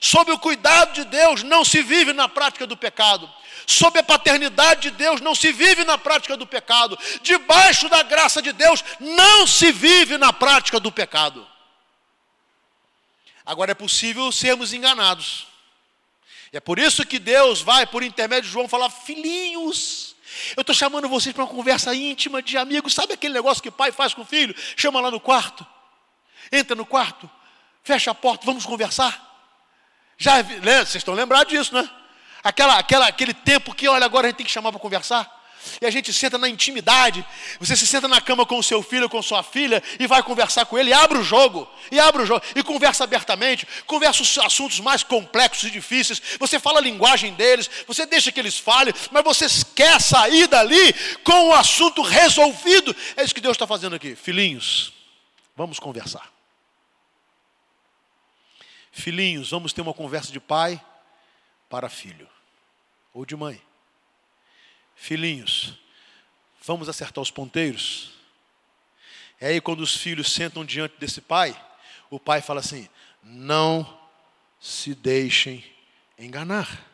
Sob 0.00 0.30
o 0.30 0.38
cuidado 0.38 0.92
de 0.94 1.04
Deus 1.04 1.42
não 1.42 1.64
se 1.64 1.82
vive 1.82 2.12
na 2.12 2.28
prática 2.28 2.66
do 2.66 2.76
pecado 2.76 3.28
sob 3.68 3.98
a 3.98 4.02
paternidade 4.02 4.90
de 4.90 4.96
Deus 4.96 5.20
não 5.20 5.34
se 5.34 5.52
vive 5.52 5.84
na 5.84 5.98
prática 5.98 6.38
do 6.38 6.46
pecado. 6.46 6.98
Debaixo 7.20 7.86
da 7.90 8.02
graça 8.02 8.40
de 8.40 8.50
Deus 8.50 8.82
não 8.98 9.46
se 9.46 9.70
vive 9.70 10.16
na 10.16 10.32
prática 10.32 10.80
do 10.80 10.90
pecado. 10.90 11.46
Agora 13.44 13.72
é 13.72 13.74
possível 13.74 14.32
sermos 14.32 14.72
enganados. 14.72 15.46
E 16.50 16.56
é 16.56 16.60
por 16.60 16.78
isso 16.78 17.04
que 17.04 17.18
Deus 17.18 17.60
vai, 17.60 17.86
por 17.86 18.02
intermédio 18.02 18.44
de 18.44 18.54
João, 18.54 18.66
falar: 18.66 18.88
filhinhos, 18.88 20.07
eu 20.56 20.60
estou 20.60 20.74
chamando 20.74 21.08
vocês 21.08 21.34
para 21.34 21.44
uma 21.44 21.50
conversa 21.50 21.94
íntima 21.94 22.42
de 22.42 22.56
amigos. 22.56 22.94
Sabe 22.94 23.14
aquele 23.14 23.34
negócio 23.34 23.62
que 23.62 23.70
pai 23.70 23.92
faz 23.92 24.14
com 24.14 24.22
o 24.22 24.24
filho? 24.24 24.54
Chama 24.76 25.00
lá 25.00 25.10
no 25.10 25.20
quarto, 25.20 25.66
entra 26.50 26.74
no 26.74 26.86
quarto, 26.86 27.30
fecha 27.82 28.10
a 28.10 28.14
porta, 28.14 28.44
vamos 28.44 28.66
conversar. 28.66 29.26
Já, 30.16 30.42
vocês 30.42 30.96
estão 30.96 31.14
lembrados 31.14 31.52
disso, 31.52 31.74
né? 31.74 31.88
Aquela, 32.42 32.78
aquela, 32.78 33.06
aquele 33.06 33.34
tempo 33.34 33.74
que, 33.74 33.88
olha, 33.88 34.04
agora 34.04 34.26
a 34.26 34.30
gente 34.30 34.38
tem 34.38 34.46
que 34.46 34.52
chamar 34.52 34.72
para 34.72 34.80
conversar. 34.80 35.37
E 35.80 35.86
a 35.86 35.90
gente 35.90 36.12
senta 36.12 36.38
na 36.38 36.48
intimidade. 36.48 37.24
Você 37.60 37.76
se 37.76 37.86
senta 37.86 38.08
na 38.08 38.20
cama 38.20 38.46
com 38.46 38.58
o 38.58 38.62
seu 38.62 38.82
filho, 38.82 39.08
com 39.08 39.22
sua 39.22 39.42
filha, 39.42 39.82
e 39.98 40.06
vai 40.06 40.22
conversar 40.22 40.66
com 40.66 40.78
ele, 40.78 40.90
e 40.90 40.92
abre 40.92 41.18
o 41.18 41.22
jogo, 41.22 41.68
e 41.90 41.98
abre 41.98 42.22
o 42.22 42.26
jogo, 42.26 42.44
e 42.54 42.62
conversa 42.62 43.04
abertamente, 43.04 43.66
conversa 43.86 44.22
os 44.22 44.38
assuntos 44.38 44.80
mais 44.80 45.02
complexos 45.02 45.64
e 45.64 45.70
difíceis. 45.70 46.20
Você 46.38 46.58
fala 46.58 46.78
a 46.78 46.82
linguagem 46.82 47.34
deles, 47.34 47.70
você 47.86 48.06
deixa 48.06 48.32
que 48.32 48.40
eles 48.40 48.58
falem, 48.58 48.94
mas 49.10 49.24
você 49.24 49.46
quer 49.74 50.00
sair 50.00 50.46
dali 50.46 50.92
com 51.24 51.48
o 51.48 51.52
assunto 51.54 52.02
resolvido. 52.02 52.94
É 53.16 53.24
isso 53.24 53.34
que 53.34 53.40
Deus 53.40 53.54
está 53.54 53.66
fazendo 53.66 53.96
aqui. 53.96 54.14
Filhinhos, 54.14 54.92
vamos 55.56 55.78
conversar. 55.78 56.32
Filhinhos, 58.90 59.50
vamos 59.50 59.72
ter 59.72 59.80
uma 59.80 59.94
conversa 59.94 60.32
de 60.32 60.40
pai 60.40 60.80
para 61.68 61.88
filho 61.88 62.28
ou 63.14 63.24
de 63.24 63.36
mãe. 63.36 63.60
Filhinhos, 64.98 65.74
vamos 66.62 66.88
acertar 66.88 67.22
os 67.22 67.30
ponteiros? 67.30 68.10
É 69.40 69.48
aí 69.48 69.60
quando 69.60 69.80
os 69.80 69.96
filhos 69.96 70.32
sentam 70.32 70.64
diante 70.64 70.96
desse 70.98 71.20
pai, 71.20 71.58
o 72.10 72.18
pai 72.18 72.42
fala 72.42 72.60
assim: 72.60 72.88
não 73.22 73.98
se 74.60 74.94
deixem 74.94 75.64
enganar. 76.18 76.84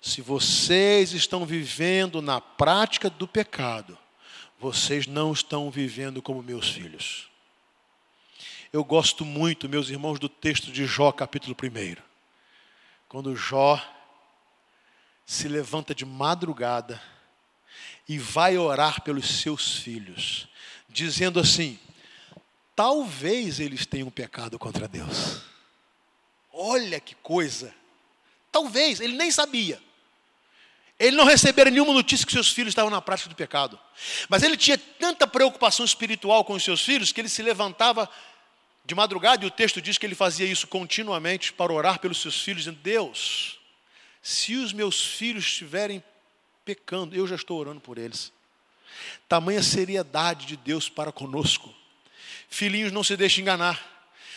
Se 0.00 0.22
vocês 0.22 1.12
estão 1.12 1.44
vivendo 1.44 2.22
na 2.22 2.40
prática 2.40 3.10
do 3.10 3.28
pecado, 3.28 3.98
vocês 4.58 5.06
não 5.06 5.32
estão 5.32 5.70
vivendo 5.70 6.22
como 6.22 6.42
meus 6.42 6.70
filhos. 6.70 7.28
Eu 8.72 8.82
gosto 8.82 9.24
muito, 9.24 9.68
meus 9.68 9.90
irmãos, 9.90 10.18
do 10.18 10.28
texto 10.28 10.72
de 10.72 10.86
Jó, 10.86 11.12
capítulo 11.12 11.54
1 11.62 12.10
quando 13.10 13.34
Jó 13.34 13.76
se 15.30 15.46
levanta 15.46 15.94
de 15.94 16.04
madrugada 16.04 17.00
e 18.08 18.18
vai 18.18 18.58
orar 18.58 19.00
pelos 19.02 19.40
seus 19.40 19.76
filhos, 19.76 20.48
dizendo 20.88 21.38
assim: 21.38 21.78
talvez 22.74 23.60
eles 23.60 23.86
tenham 23.86 24.10
pecado 24.10 24.58
contra 24.58 24.88
Deus. 24.88 25.42
Olha 26.52 26.98
que 26.98 27.14
coisa! 27.14 27.72
Talvez, 28.50 28.98
ele 28.98 29.16
nem 29.16 29.30
sabia. 29.30 29.80
Ele 30.98 31.16
não 31.16 31.24
recebera 31.24 31.70
nenhuma 31.70 31.92
notícia 31.92 32.26
que 32.26 32.32
seus 32.32 32.50
filhos 32.50 32.72
estavam 32.72 32.90
na 32.90 33.00
prática 33.00 33.28
do 33.28 33.36
pecado. 33.36 33.78
Mas 34.28 34.42
ele 34.42 34.56
tinha 34.56 34.76
tanta 34.76 35.28
preocupação 35.28 35.84
espiritual 35.84 36.44
com 36.44 36.54
os 36.54 36.64
seus 36.64 36.84
filhos 36.84 37.12
que 37.12 37.20
ele 37.20 37.28
se 37.28 37.40
levantava 37.40 38.10
de 38.84 38.96
madrugada, 38.96 39.44
e 39.44 39.46
o 39.46 39.50
texto 39.52 39.80
diz 39.80 39.96
que 39.96 40.04
ele 40.04 40.16
fazia 40.16 40.44
isso 40.46 40.66
continuamente 40.66 41.52
para 41.52 41.72
orar 41.72 42.00
pelos 42.00 42.20
seus 42.20 42.42
filhos, 42.42 42.64
dizendo: 42.64 42.80
Deus, 42.82 43.59
se 44.22 44.56
os 44.56 44.72
meus 44.72 45.04
filhos 45.04 45.44
estiverem 45.44 46.02
pecando, 46.64 47.16
eu 47.16 47.26
já 47.26 47.34
estou 47.34 47.58
orando 47.58 47.80
por 47.80 47.98
eles. 47.98 48.32
Tamanha 49.28 49.62
seriedade 49.62 50.46
de 50.46 50.56
Deus 50.56 50.88
para 50.88 51.12
conosco. 51.12 51.74
Filhinhos, 52.48 52.92
não 52.92 53.04
se 53.04 53.16
deixe 53.16 53.40
enganar. 53.40 53.80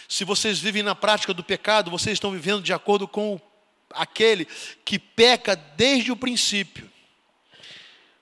Se 0.07 0.23
vocês 0.23 0.59
vivem 0.59 0.83
na 0.83 0.95
prática 0.95 1.33
do 1.33 1.43
pecado, 1.43 1.91
vocês 1.91 2.13
estão 2.13 2.31
vivendo 2.31 2.61
de 2.61 2.71
acordo 2.71 3.07
com 3.07 3.39
aquele 3.89 4.45
que 4.85 4.97
peca 4.99 5.55
desde 5.55 6.11
o 6.11 6.15
princípio. 6.15 6.89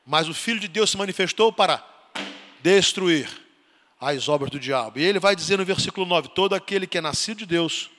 Mas 0.05 0.27
o 0.27 0.33
Filho 0.33 0.59
de 0.59 0.67
Deus 0.67 0.89
se 0.89 0.97
manifestou 0.97 1.51
para 1.51 1.85
destruir 2.61 3.29
as 3.99 4.27
obras 4.27 4.49
do 4.49 4.59
diabo. 4.59 4.99
E 4.99 5.03
ele 5.03 5.19
vai 5.19 5.35
dizer 5.35 5.57
no 5.57 5.65
versículo 5.65 6.05
9: 6.05 6.29
Todo 6.29 6.55
aquele 6.55 6.87
que 6.87 6.97
é 6.97 7.01
nascido 7.01 7.39
de 7.39 7.45
Deus 7.45 7.89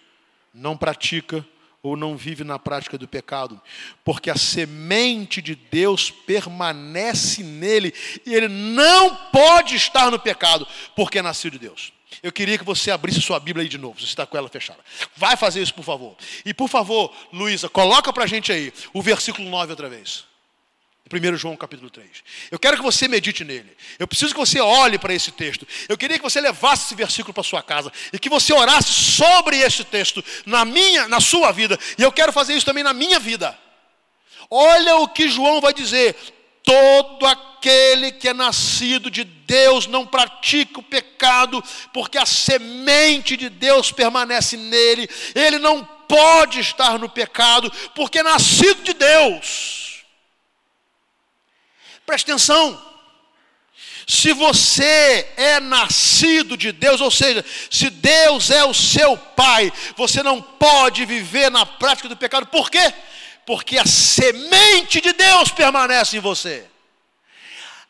não 0.53 0.77
pratica 0.77 1.47
ou 1.83 1.97
não 1.97 2.17
vive 2.17 2.45
na 2.45 2.59
prática 2.59 2.97
do 2.97 3.09
pecado, 3.09 3.61
porque 4.05 4.31
a 4.31 4.37
semente 4.37 5.43
de 5.43 5.55
Deus 5.55 6.11
permanece 6.11 7.43
nele 7.43 7.93
e 8.25 8.35
ele 8.35 8.49
não 8.49 9.17
pode 9.33 9.75
estar 9.75 10.11
no 10.11 10.19
pecado, 10.19 10.67
porque 10.95 11.19
é 11.19 11.23
nascido 11.23 11.55
de 11.55 11.59
Deus. 11.59 11.93
Eu 12.23 12.31
queria 12.31 12.57
que 12.57 12.65
você 12.65 12.91
abrisse 12.91 13.21
sua 13.21 13.41
Bíblia 13.41 13.65
aí 13.65 13.69
de 13.69 13.79
novo, 13.79 13.99
você 13.99 14.07
está 14.07 14.25
com 14.25 14.37
ela 14.37 14.49
fechada. 14.49 14.79
Vai 15.17 15.37
fazer 15.37 15.61
isso, 15.61 15.75
por 15.75 15.85
favor. 15.85 16.17
E 16.45 16.55
por 16.55 16.69
favor, 16.69 17.13
Luísa, 17.33 17.69
coloca 17.69 18.13
para 18.13 18.25
a 18.25 18.29
gente 18.29 18.53
aí 18.53 18.73
o 18.93 19.03
versículo 19.03 19.49
9 19.49 19.73
outra 19.73 19.89
vez. 19.89 20.32
1 21.11 21.37
João 21.37 21.57
capítulo 21.57 21.91
3. 21.91 22.09
Eu 22.51 22.59
quero 22.59 22.77
que 22.77 22.83
você 22.83 23.09
medite 23.09 23.45
nele. 23.45 23.77
Eu 23.99 24.07
preciso 24.07 24.33
que 24.33 24.41
você 24.41 24.61
olhe 24.61 24.99
para 24.99 25.13
esse 25.13 25.31
texto. 25.33 25.67
Eu 25.89 25.99
queria 25.99 26.17
que 26.17 26.23
você 26.23 26.41
levasse 26.41 26.87
esse 26.87 26.95
versículo 26.95 27.35
para 27.35 27.43
sua 27.43 27.63
casa 27.63 27.93
e 28.13 28.19
que 28.19 28.29
você 28.29 28.53
orasse 28.53 28.93
sobre 28.93 29.59
esse 29.59 29.85
texto 29.85 30.25
na 30.47 30.65
minha, 30.65 31.09
na 31.09 31.21
sua 31.21 31.51
vida. 31.53 31.79
E 31.99 32.03
eu 32.03 32.13
quero 32.13 32.33
fazer 32.33 32.55
isso 32.55 32.67
também 32.67 32.85
na 32.85 32.93
minha 32.93 33.19
vida. 33.19 33.59
Olha 34.49 34.97
o 34.97 35.09
que 35.09 35.29
João 35.29 35.61
vai 35.61 35.75
dizer: 35.75 36.15
todo 36.63 37.27
aquele 37.27 38.13
que 38.13 38.29
é 38.29 38.33
nascido 38.35 39.11
de 39.11 39.25
Deus 39.25 39.87
não 39.87 40.07
pratica 40.07 40.81
o 40.81 40.85
pecado, 40.85 41.63
porque 41.93 42.17
a 42.17 42.25
semente 42.25 43.37
de 43.37 43.49
Deus 43.49 43.91
permanece 43.93 44.57
nele. 44.57 45.09
Ele 45.35 45.59
não 45.59 45.85
pode 45.85 46.61
estar 46.61 46.99
no 46.99 47.09
pecado, 47.09 47.71
porque 47.95 48.21
é 48.21 48.23
nascido 48.23 48.83
de 48.83 48.95
Deus. 48.95 49.92
Preste 52.07 52.31
atenção. 52.31 52.93
Se 54.07 54.33
você 54.33 55.29
é 55.37 55.61
nascido 55.61 56.57
de 56.57 56.73
Deus, 56.73 57.01
ou 57.01 57.11
seja, 57.11 57.45
se 57.71 57.89
Deus 57.89 58.51
é 58.51 58.65
o 58.65 58.75
seu 58.75 59.17
pai, 59.17 59.73
você 59.97 60.23
não 60.23 60.43
pode 60.43 61.05
viver 61.05 61.51
na 61.51 61.65
prática 61.65 62.09
do 62.09 62.17
pecado. 62.17 62.47
Por 62.47 62.71
quê? 62.71 62.93
Porque 63.47 63.79
a 63.79 63.87
semente 63.87 65.01
de 65.01 65.13
Deus 65.13 65.51
permanece 65.51 66.17
em 66.17 66.21
você. 66.21 66.67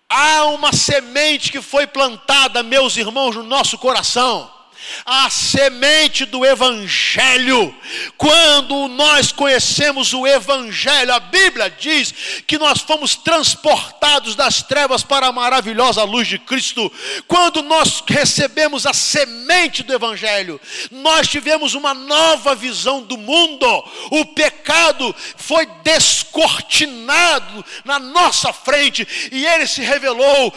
Há 0.09 0.45
uma 0.47 0.73
semente 0.73 1.51
que 1.51 1.63
foi 1.63 1.87
plantada, 1.87 2.63
meus 2.63 2.97
irmãos, 2.97 3.35
no 3.35 3.43
nosso 3.43 3.79
coração 3.79 4.62
a 5.05 5.29
semente 5.31 6.25
do 6.25 6.45
Evangelho. 6.45 7.75
Quando 8.17 8.89
nós 8.89 9.33
conhecemos 9.33 10.13
o 10.13 10.27
Evangelho, 10.27 11.13
a 11.13 11.21
Bíblia 11.21 11.71
diz 11.71 12.13
que 12.47 12.59
nós 12.59 12.81
fomos 12.81 13.17
transportados 13.17 14.35
das 14.35 14.63
trevas 14.63 15.03
para 15.03 15.27
a 15.27 15.33
maravilhosa 15.33 16.05
luz 16.05 16.29
de 16.29 16.39
Cristo. 16.39 16.91
Quando 17.27 17.63
nós 17.63 18.03
recebemos 18.07 18.87
a 18.87 18.93
semente 18.93 19.83
do 19.83 19.93
Evangelho, 19.93 20.61
nós 20.91 21.29
tivemos 21.29 21.75
uma 21.75 21.95
nova 21.95 22.55
visão 22.55 23.03
do 23.03 23.17
mundo. 23.17 23.67
O 24.11 24.25
pecado 24.27 25.15
foi 25.37 25.67
descortinado 25.83 27.65
na 27.85 27.99
nossa 27.99 28.53
frente 28.53 29.07
e 29.31 29.47
ele 29.47 29.67
se 29.67 29.83
revelou 29.83 30.53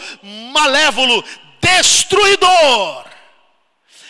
malévolo, 0.52 1.24
destruidor. 1.60 3.15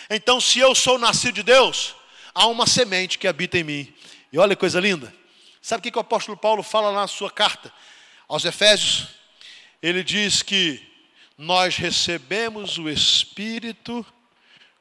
Então, 0.09 0.39
se 0.39 0.59
eu 0.59 0.73
sou 0.73 0.97
nascido 0.97 1.35
de 1.35 1.43
Deus, 1.43 1.95
há 2.33 2.47
uma 2.47 2.65
semente 2.65 3.17
que 3.17 3.27
habita 3.27 3.57
em 3.57 3.63
mim. 3.63 3.93
E 4.31 4.37
olha 4.37 4.55
que 4.55 4.59
coisa 4.59 4.79
linda. 4.79 5.13
Sabe 5.61 5.79
o 5.79 5.91
que, 5.91 5.97
o 5.97 6.01
apóstolo 6.01 6.37
Paulo 6.37 6.63
fala 6.63 6.91
na 6.93 7.07
sua 7.07 7.29
carta 7.29 7.73
aos 8.27 8.45
Efésios? 8.45 9.09
Ele 9.81 10.03
diz 10.03 10.41
que 10.41 10.81
nós 11.37 11.75
recebemos 11.75 12.77
o 12.77 12.89
Espírito 12.89 14.05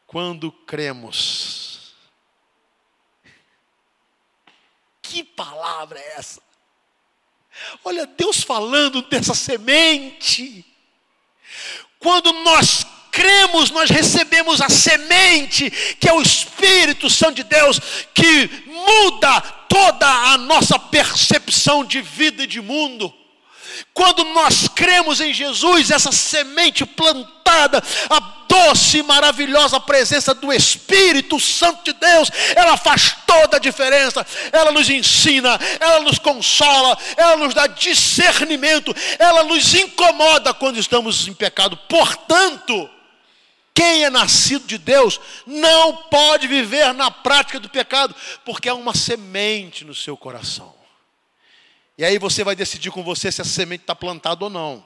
quando 0.06 0.52
cremos. 0.52 1.94
Que 5.02 5.24
palavra 5.24 5.98
é 5.98 6.18
essa? 6.18 6.42
Olha, 7.84 8.06
Deus 8.06 8.42
falando 8.42 9.02
dessa 9.02 9.34
semente. 9.34 10.64
Quando 11.98 12.32
nós 12.32 12.84
cremos, 13.16 13.70
nós 13.70 13.88
recebemos 13.88 14.60
a 14.60 14.68
semente, 14.68 15.70
que 15.98 16.06
é 16.06 16.12
o 16.12 16.20
Espírito 16.20 17.08
Santo 17.08 17.36
de 17.36 17.44
Deus, 17.44 17.80
que 18.12 18.50
muda 18.66 19.40
toda 19.66 20.06
a 20.06 20.36
nossa 20.36 20.78
percepção 20.78 21.82
de 21.82 22.02
vida 22.02 22.42
e 22.42 22.46
de 22.46 22.60
mundo. 22.60 23.12
Quando 23.94 24.22
nós 24.24 24.68
cremos 24.68 25.22
em 25.22 25.32
Jesus, 25.32 25.90
essa 25.90 26.12
semente 26.12 26.84
plantada, 26.84 27.82
a 28.10 28.20
doce 28.46 28.98
e 28.98 29.02
maravilhosa 29.02 29.80
presença 29.80 30.34
do 30.34 30.52
Espírito 30.52 31.40
Santo 31.40 31.84
de 31.84 31.94
Deus, 31.94 32.30
ela 32.54 32.76
faz 32.76 33.16
toda 33.26 33.56
a 33.56 33.60
diferença. 33.60 34.26
Ela 34.52 34.72
nos 34.72 34.90
ensina, 34.90 35.58
ela 35.80 36.00
nos 36.00 36.18
consola, 36.18 36.98
ela 37.16 37.36
nos 37.36 37.54
dá 37.54 37.66
discernimento, 37.66 38.94
ela 39.18 39.42
nos 39.42 39.74
incomoda 39.74 40.52
quando 40.52 40.78
estamos 40.78 41.26
em 41.26 41.32
pecado. 41.32 41.78
Portanto, 41.88 42.90
quem 43.76 44.04
é 44.04 44.10
nascido 44.10 44.66
de 44.66 44.78
Deus 44.78 45.20
não 45.46 46.04
pode 46.04 46.48
viver 46.48 46.94
na 46.94 47.10
prática 47.10 47.60
do 47.60 47.68
pecado, 47.68 48.16
porque 48.42 48.70
há 48.70 48.74
uma 48.74 48.94
semente 48.94 49.84
no 49.84 49.94
seu 49.94 50.16
coração. 50.16 50.74
E 51.98 52.04
aí 52.04 52.18
você 52.18 52.42
vai 52.42 52.56
decidir 52.56 52.90
com 52.90 53.02
você 53.04 53.30
se 53.30 53.42
essa 53.42 53.50
semente 53.50 53.82
está 53.82 53.94
plantada 53.94 54.44
ou 54.44 54.50
não. 54.50 54.84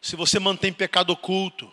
Se 0.00 0.14
você 0.14 0.38
mantém 0.38 0.72
pecado 0.72 1.10
oculto, 1.10 1.72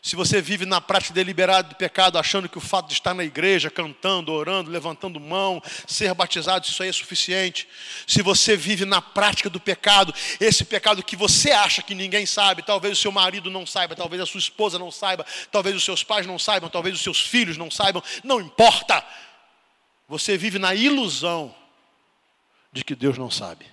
se 0.00 0.14
você 0.14 0.40
vive 0.40 0.64
na 0.64 0.80
prática 0.80 1.12
deliberada 1.12 1.70
do 1.70 1.74
pecado, 1.74 2.18
achando 2.18 2.48
que 2.48 2.56
o 2.56 2.60
fato 2.60 2.86
de 2.86 2.94
estar 2.94 3.14
na 3.14 3.24
igreja, 3.24 3.68
cantando, 3.68 4.32
orando, 4.32 4.70
levantando 4.70 5.18
mão, 5.18 5.60
ser 5.86 6.14
batizado, 6.14 6.66
isso 6.66 6.82
aí 6.82 6.88
é 6.88 6.92
suficiente. 6.92 7.68
Se 8.06 8.22
você 8.22 8.56
vive 8.56 8.84
na 8.84 9.02
prática 9.02 9.50
do 9.50 9.58
pecado, 9.58 10.14
esse 10.40 10.64
pecado 10.64 11.02
que 11.02 11.16
você 11.16 11.50
acha 11.50 11.82
que 11.82 11.94
ninguém 11.94 12.26
sabe, 12.26 12.62
talvez 12.62 12.96
o 12.96 13.00
seu 13.00 13.10
marido 13.10 13.50
não 13.50 13.66
saiba, 13.66 13.96
talvez 13.96 14.22
a 14.22 14.26
sua 14.26 14.38
esposa 14.38 14.78
não 14.78 14.90
saiba, 14.90 15.26
talvez 15.50 15.74
os 15.74 15.84
seus 15.84 16.04
pais 16.04 16.26
não 16.26 16.38
saibam, 16.38 16.70
talvez 16.70 16.94
os 16.94 17.02
seus 17.02 17.20
filhos 17.20 17.56
não 17.56 17.70
saibam, 17.70 18.02
não 18.22 18.40
importa. 18.40 19.04
Você 20.08 20.38
vive 20.38 20.58
na 20.58 20.74
ilusão 20.74 21.54
de 22.72 22.84
que 22.84 22.94
Deus 22.94 23.18
não 23.18 23.30
sabe. 23.30 23.66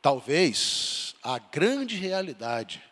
Talvez 0.00 1.11
a 1.22 1.38
grande 1.38 1.96
realidade 1.96 2.82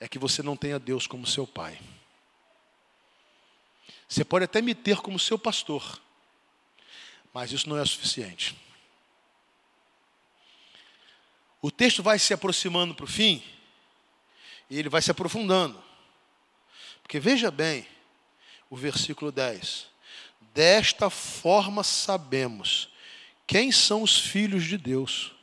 é 0.00 0.08
que 0.08 0.18
você 0.18 0.42
não 0.42 0.56
tenha 0.56 0.78
Deus 0.78 1.06
como 1.06 1.26
seu 1.26 1.46
pai. 1.46 1.78
Você 4.08 4.24
pode 4.24 4.44
até 4.44 4.60
me 4.60 4.74
ter 4.74 4.98
como 4.98 5.18
seu 5.18 5.38
pastor, 5.38 6.00
mas 7.32 7.52
isso 7.52 7.68
não 7.68 7.78
é 7.78 7.84
suficiente. 7.84 8.56
O 11.62 11.70
texto 11.70 12.02
vai 12.02 12.18
se 12.18 12.34
aproximando 12.34 12.94
para 12.94 13.04
o 13.04 13.08
fim 13.08 13.42
e 14.68 14.78
ele 14.78 14.88
vai 14.88 15.00
se 15.00 15.10
aprofundando. 15.10 15.82
Porque 17.02 17.18
veja 17.18 17.50
bem 17.50 17.86
o 18.68 18.76
versículo 18.76 19.32
10. 19.32 19.86
Desta 20.52 21.08
forma 21.08 21.82
sabemos 21.82 22.88
quem 23.46 23.72
são 23.72 24.02
os 24.02 24.18
filhos 24.18 24.64
de 24.64 24.76
Deus 24.76 25.33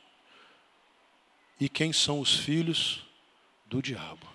e 1.58 1.68
quem 1.68 1.92
são 1.92 2.20
os 2.20 2.36
filhos 2.36 3.04
do 3.66 3.80
diabo. 3.80 4.26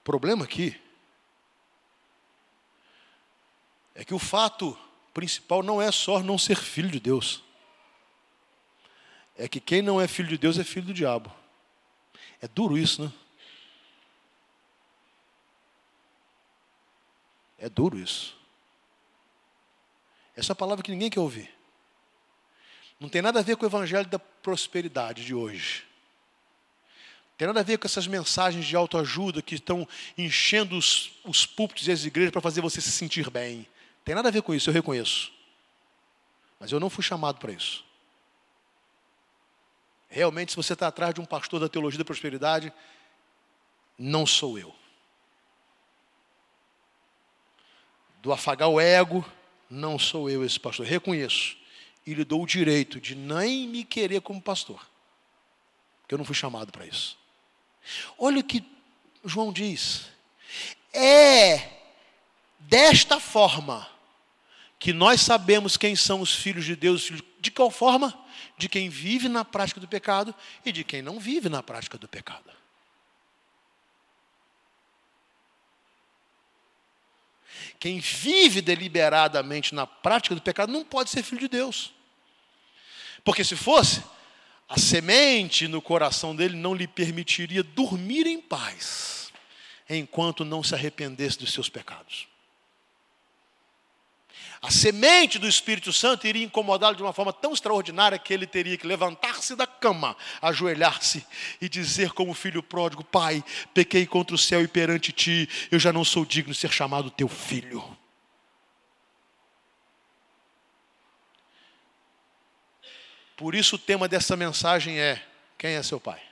O 0.00 0.04
problema 0.04 0.44
aqui 0.44 0.80
é 3.94 4.04
que 4.04 4.14
o 4.14 4.18
fato 4.18 4.78
principal 5.12 5.62
não 5.62 5.80
é 5.80 5.90
só 5.90 6.22
não 6.22 6.36
ser 6.36 6.56
filho 6.56 6.90
de 6.90 7.00
Deus. 7.00 7.42
É 9.36 9.48
que 9.48 9.60
quem 9.60 9.82
não 9.82 10.00
é 10.00 10.06
filho 10.06 10.28
de 10.28 10.38
Deus 10.38 10.58
é 10.58 10.64
filho 10.64 10.86
do 10.86 10.94
diabo. 10.94 11.32
É 12.40 12.46
duro 12.46 12.76
isso, 12.76 13.02
né? 13.04 13.12
É 17.58 17.68
duro 17.68 17.98
isso. 17.98 18.35
Essa 20.36 20.52
é 20.52 20.54
a 20.54 20.56
palavra 20.56 20.84
que 20.84 20.90
ninguém 20.90 21.08
quer 21.08 21.20
ouvir. 21.20 21.50
Não 23.00 23.08
tem 23.08 23.22
nada 23.22 23.40
a 23.40 23.42
ver 23.42 23.56
com 23.56 23.64
o 23.64 23.68
evangelho 23.68 24.06
da 24.06 24.18
prosperidade 24.18 25.24
de 25.24 25.34
hoje. 25.34 25.84
Não 27.30 27.36
tem 27.38 27.46
nada 27.46 27.60
a 27.60 27.62
ver 27.62 27.78
com 27.78 27.86
essas 27.86 28.06
mensagens 28.06 28.66
de 28.66 28.76
autoajuda 28.76 29.42
que 29.42 29.54
estão 29.54 29.88
enchendo 30.16 30.76
os, 30.76 31.12
os 31.24 31.46
púlpitos 31.46 31.88
e 31.88 31.92
as 31.92 32.04
igrejas 32.04 32.32
para 32.32 32.40
fazer 32.40 32.60
você 32.60 32.80
se 32.80 32.92
sentir 32.92 33.30
bem. 33.30 33.66
Tem 34.04 34.14
nada 34.14 34.28
a 34.28 34.32
ver 34.32 34.42
com 34.42 34.54
isso, 34.54 34.70
eu 34.70 34.74
reconheço. 34.74 35.32
Mas 36.60 36.70
eu 36.72 36.80
não 36.80 36.88
fui 36.88 37.02
chamado 37.02 37.38
para 37.38 37.52
isso. 37.52 37.84
Realmente, 40.08 40.52
se 40.52 40.56
você 40.56 40.72
está 40.72 40.86
atrás 40.86 41.14
de 41.14 41.20
um 41.20 41.26
pastor 41.26 41.60
da 41.60 41.68
teologia 41.68 41.98
da 41.98 42.04
prosperidade, 42.04 42.72
não 43.98 44.26
sou 44.26 44.58
eu. 44.58 44.74
Do 48.22 48.32
afagar 48.32 48.68
o 48.68 48.80
ego, 48.80 49.24
não 49.68 49.98
sou 49.98 50.30
eu 50.30 50.44
esse 50.44 50.58
pastor. 50.58 50.86
Reconheço. 50.86 51.56
E 52.06 52.14
lhe 52.14 52.24
dou 52.24 52.42
o 52.42 52.46
direito 52.46 53.00
de 53.00 53.14
nem 53.14 53.68
me 53.68 53.84
querer 53.84 54.20
como 54.20 54.40
pastor. 54.40 54.86
Porque 56.02 56.14
eu 56.14 56.18
não 56.18 56.24
fui 56.24 56.34
chamado 56.34 56.70
para 56.70 56.86
isso. 56.86 57.18
Olha 58.18 58.38
o 58.38 58.44
que 58.44 58.64
João 59.24 59.52
diz. 59.52 60.06
É 60.92 61.68
desta 62.60 63.18
forma 63.18 63.88
que 64.78 64.92
nós 64.92 65.20
sabemos 65.20 65.76
quem 65.76 65.96
são 65.96 66.20
os 66.20 66.34
filhos 66.34 66.64
de 66.64 66.76
Deus. 66.76 67.10
De 67.40 67.50
qual 67.50 67.70
forma? 67.70 68.16
De 68.56 68.68
quem 68.68 68.88
vive 68.88 69.28
na 69.28 69.44
prática 69.44 69.80
do 69.80 69.88
pecado 69.88 70.34
e 70.64 70.70
de 70.70 70.84
quem 70.84 71.02
não 71.02 71.18
vive 71.18 71.48
na 71.48 71.62
prática 71.62 71.98
do 71.98 72.06
pecado. 72.06 72.50
Quem 77.78 78.00
vive 78.00 78.60
deliberadamente 78.60 79.74
na 79.74 79.86
prática 79.86 80.34
do 80.34 80.40
pecado 80.40 80.72
não 80.72 80.84
pode 80.84 81.10
ser 81.10 81.22
filho 81.22 81.40
de 81.40 81.48
Deus. 81.48 81.92
Porque 83.24 83.44
se 83.44 83.56
fosse, 83.56 84.02
a 84.68 84.78
semente 84.78 85.68
no 85.68 85.82
coração 85.82 86.34
dele 86.34 86.56
não 86.56 86.74
lhe 86.74 86.86
permitiria 86.86 87.62
dormir 87.62 88.26
em 88.26 88.40
paz, 88.40 89.32
enquanto 89.88 90.44
não 90.44 90.62
se 90.62 90.74
arrependesse 90.74 91.38
dos 91.38 91.52
seus 91.52 91.68
pecados. 91.68 92.26
A 94.62 94.70
semente 94.70 95.38
do 95.38 95.46
Espírito 95.46 95.92
Santo 95.92 96.26
iria 96.26 96.44
incomodá-lo 96.44 96.96
de 96.96 97.02
uma 97.02 97.12
forma 97.12 97.32
tão 97.32 97.52
extraordinária 97.52 98.18
que 98.18 98.32
ele 98.32 98.46
teria 98.46 98.76
que 98.78 98.86
levantar-se 98.86 99.54
da 99.54 99.66
cama, 99.66 100.16
ajoelhar-se 100.40 101.26
e 101.60 101.68
dizer, 101.68 102.12
como 102.12 102.32
filho 102.32 102.62
pródigo: 102.62 103.04
Pai, 103.04 103.44
pequei 103.74 104.06
contra 104.06 104.34
o 104.34 104.38
céu 104.38 104.62
e 104.62 104.68
perante 104.68 105.12
ti, 105.12 105.48
eu 105.70 105.78
já 105.78 105.92
não 105.92 106.04
sou 106.04 106.24
digno 106.24 106.52
de 106.52 106.58
ser 106.58 106.72
chamado 106.72 107.10
teu 107.10 107.28
filho. 107.28 107.96
Por 113.36 113.54
isso 113.54 113.76
o 113.76 113.78
tema 113.78 114.08
dessa 114.08 114.34
mensagem 114.34 114.98
é: 114.98 115.22
quem 115.58 115.72
é 115.72 115.82
seu 115.82 116.00
pai? 116.00 116.22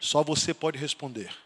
Só 0.00 0.22
você 0.24 0.54
pode 0.54 0.78
responder. 0.78 1.41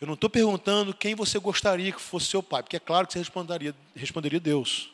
Eu 0.00 0.06
não 0.06 0.14
estou 0.14 0.30
perguntando 0.30 0.94
quem 0.94 1.14
você 1.14 1.38
gostaria 1.38 1.92
que 1.92 2.00
fosse 2.00 2.26
seu 2.26 2.42
pai, 2.42 2.62
porque 2.62 2.76
é 2.76 2.80
claro 2.80 3.06
que 3.06 3.12
você 3.12 3.18
responderia, 3.18 3.74
responderia 3.94 4.40
Deus. 4.40 4.90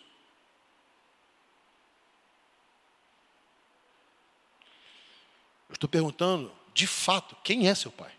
Eu 5.69 5.75
estou 5.75 5.89
perguntando, 5.89 6.55
de 6.73 6.87
fato, 6.87 7.37
quem 7.43 7.69
é 7.69 7.75
seu 7.75 7.91
pai? 7.91 8.13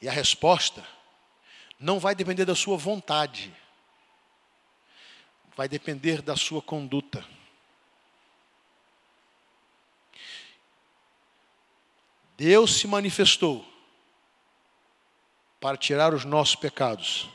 E 0.00 0.08
a 0.08 0.12
resposta 0.12 0.86
não 1.78 2.00
vai 2.00 2.14
depender 2.14 2.44
da 2.44 2.54
sua 2.54 2.76
vontade, 2.76 3.54
vai 5.56 5.68
depender 5.68 6.22
da 6.22 6.36
sua 6.36 6.60
conduta. 6.60 7.24
Deus 12.36 12.74
se 12.74 12.88
manifestou 12.88 13.71
para 15.62 15.76
tirar 15.76 16.12
os 16.12 16.24
nossos 16.24 16.56
pecados. 16.56 17.30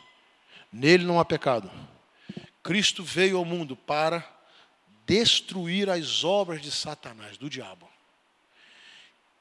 Nele 0.70 1.06
não 1.06 1.18
há 1.18 1.24
pecado. 1.24 1.72
Cristo 2.62 3.02
veio 3.02 3.38
ao 3.38 3.46
mundo 3.46 3.74
para 3.74 4.22
destruir 5.06 5.90
as 5.90 6.26
obras 6.26 6.62
de 6.62 6.70
Satanás, 6.70 7.38
do 7.38 7.50
diabo. 7.50 7.90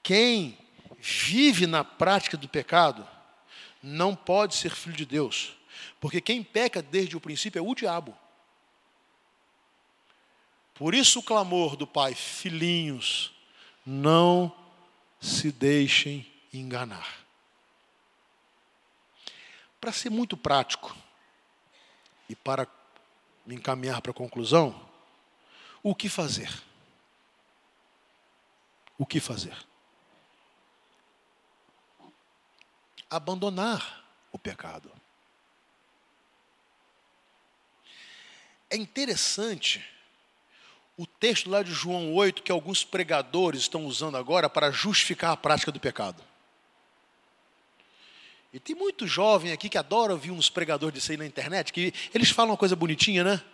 Quem 0.04 0.56
vive 1.00 1.66
na 1.66 1.82
prática 1.82 2.36
do 2.36 2.48
pecado 2.48 3.04
não 3.82 4.14
pode 4.14 4.54
ser 4.54 4.70
filho 4.70 4.94
de 4.94 5.04
Deus, 5.04 5.56
porque 6.00 6.20
quem 6.20 6.44
peca 6.44 6.80
desde 6.80 7.16
o 7.16 7.20
princípio 7.20 7.58
é 7.58 7.62
o 7.62 7.74
diabo. 7.74 8.16
Por 10.74 10.94
isso 10.94 11.18
o 11.18 11.24
clamor 11.24 11.74
do 11.74 11.88
Pai, 11.88 12.14
filhinhos, 12.14 13.32
não 13.84 14.54
se 15.20 15.50
deixem 15.50 16.24
enganar. 16.54 17.25
Para 19.86 19.92
ser 19.92 20.10
muito 20.10 20.36
prático 20.36 20.96
e 22.28 22.34
para 22.34 22.66
me 23.46 23.54
encaminhar 23.54 24.02
para 24.02 24.10
a 24.10 24.14
conclusão, 24.14 24.74
o 25.80 25.94
que 25.94 26.08
fazer? 26.08 26.52
O 28.98 29.06
que 29.06 29.20
fazer? 29.20 29.56
Abandonar 33.08 34.04
o 34.32 34.38
pecado. 34.40 34.90
É 38.68 38.76
interessante 38.76 39.88
o 40.96 41.06
texto 41.06 41.48
lá 41.48 41.62
de 41.62 41.70
João 41.70 42.12
8 42.12 42.42
que 42.42 42.50
alguns 42.50 42.84
pregadores 42.84 43.60
estão 43.60 43.86
usando 43.86 44.16
agora 44.16 44.50
para 44.50 44.72
justificar 44.72 45.30
a 45.30 45.36
prática 45.36 45.70
do 45.70 45.78
pecado. 45.78 46.24
E 48.56 48.58
tem 48.58 48.74
muito 48.74 49.06
jovem 49.06 49.52
aqui 49.52 49.68
que 49.68 49.76
adora 49.76 50.14
ouvir 50.14 50.30
uns 50.30 50.48
pregadores 50.48 50.94
disso 50.94 51.12
aí 51.12 51.18
na 51.18 51.26
internet, 51.26 51.70
que 51.70 51.92
eles 52.14 52.30
falam 52.30 52.52
uma 52.52 52.56
coisa 52.56 52.74
bonitinha, 52.74 53.22
né? 53.22 53.44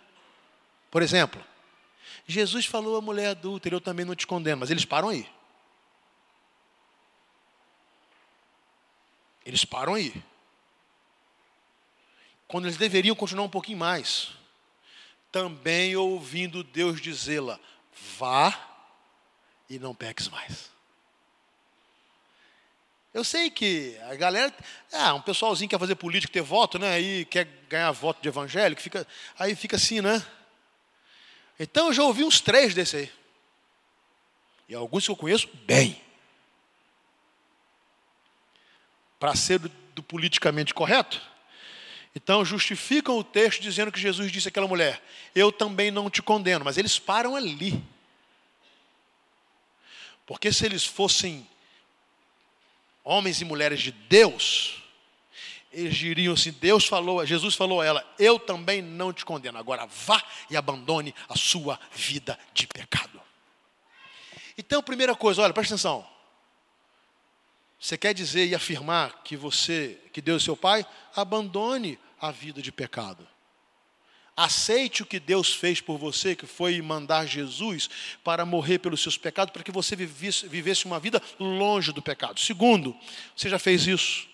Por 0.89 1.01
exemplo, 1.01 1.43
Jesus 2.25 2.65
falou 2.65 2.95
à 2.95 3.01
mulher 3.01 3.31
adulta, 3.31 3.67
eu 3.67 3.81
também 3.81 4.05
não 4.05 4.15
te 4.15 4.25
condeno, 4.25 4.61
mas 4.61 4.71
eles 4.71 4.85
param 4.85 5.09
aí. 5.09 5.29
Eles 9.45 9.65
param 9.65 9.95
aí. 9.95 10.23
Quando 12.47 12.63
eles 12.63 12.77
deveriam 12.77 13.13
continuar 13.13 13.43
um 13.43 13.49
pouquinho 13.49 13.79
mais. 13.79 14.29
Também 15.33 15.97
ouvindo 15.97 16.63
Deus 16.63 17.01
dizê-la: 17.01 17.59
vá 18.17 18.57
e 19.69 19.77
não 19.77 19.93
peques 19.93 20.29
mais. 20.29 20.72
Eu 23.13 23.23
sei 23.23 23.51
que 23.51 23.95
a 24.09 24.15
galera, 24.15 24.51
ah, 24.91 25.13
um 25.13 25.21
pessoalzinho 25.21 25.69
quer 25.69 25.77
fazer 25.77 25.93
política, 25.95 26.33
ter 26.33 26.41
voto, 26.41 26.79
né? 26.79 26.93
Aí 26.93 27.25
quer 27.25 27.45
ganhar 27.69 27.91
voto 27.91 28.19
de 28.19 28.27
evangélico, 28.27 28.81
fica, 28.81 29.05
aí 29.37 29.55
fica 29.55 29.75
assim, 29.75 30.01
né? 30.01 30.25
Então 31.59 31.87
eu 31.87 31.93
já 31.93 32.03
ouvi 32.03 32.23
uns 32.23 32.41
três 32.41 32.73
desse 32.73 32.95
aí. 32.97 33.11
E 34.67 34.73
alguns 34.73 35.05
que 35.05 35.11
eu 35.11 35.15
conheço 35.15 35.47
bem. 35.65 36.01
Para 39.19 39.35
ser 39.35 39.59
do, 39.59 39.69
do 39.93 40.01
politicamente 40.01 40.73
correto. 40.73 41.21
Então 42.15 42.43
justificam 42.43 43.17
o 43.17 43.23
texto 43.23 43.61
dizendo 43.61 43.91
que 43.91 43.99
Jesus 43.99 44.31
disse 44.31 44.47
àquela 44.47 44.67
mulher: 44.67 44.99
Eu 45.35 45.51
também 45.51 45.91
não 45.91 46.09
te 46.09 46.21
condeno. 46.21 46.65
Mas 46.65 46.79
eles 46.79 46.97
param 46.97 47.35
ali. 47.35 47.83
Porque 50.25 50.51
se 50.51 50.65
eles 50.65 50.83
fossem 50.83 51.47
homens 53.03 53.41
e 53.41 53.45
mulheres 53.45 53.81
de 53.81 53.91
Deus, 53.91 54.81
eles 55.71 55.95
diriam 55.95 56.33
assim: 56.33 56.51
Deus 56.51 56.85
falou, 56.85 57.25
Jesus 57.25 57.55
falou 57.55 57.81
a 57.81 57.85
ela: 57.85 58.15
Eu 58.17 58.39
também 58.39 58.81
não 58.81 59.11
te 59.11 59.25
condeno. 59.25 59.57
Agora 59.57 59.85
vá 59.85 60.23
e 60.49 60.55
abandone 60.55 61.13
a 61.27 61.35
sua 61.35 61.79
vida 61.91 62.37
de 62.53 62.67
pecado. 62.67 63.21
Então, 64.57 64.83
primeira 64.83 65.15
coisa, 65.15 65.41
olha, 65.41 65.53
presta 65.53 65.73
atenção. 65.73 66.07
Você 67.79 67.97
quer 67.97 68.13
dizer 68.13 68.47
e 68.47 68.55
afirmar 68.55 69.23
que 69.23 69.35
você, 69.35 69.99
que 70.13 70.21
Deus 70.21 70.43
é 70.43 70.45
seu 70.45 70.55
Pai? 70.55 70.85
Abandone 71.15 71.99
a 72.21 72.31
vida 72.31 72.61
de 72.61 72.71
pecado. 72.71 73.27
Aceite 74.35 75.03
o 75.03 75.05
que 75.05 75.19
Deus 75.19 75.53
fez 75.53 75.79
por 75.79 75.97
você, 75.97 76.35
que 76.35 76.47
foi 76.47 76.81
mandar 76.81 77.27
Jesus 77.27 77.89
para 78.23 78.45
morrer 78.45 78.79
pelos 78.79 79.01
seus 79.01 79.15
pecados, 79.17 79.53
para 79.53 79.63
que 79.63 79.71
você 79.71 79.95
vivesse, 79.95 80.85
uma 80.85 80.99
vida 80.99 81.21
longe 81.39 81.91
do 81.91 82.01
pecado. 82.01 82.39
Segundo, 82.39 82.95
você 83.35 83.47
já 83.47 83.59
fez 83.59 83.85
isso, 83.85 84.27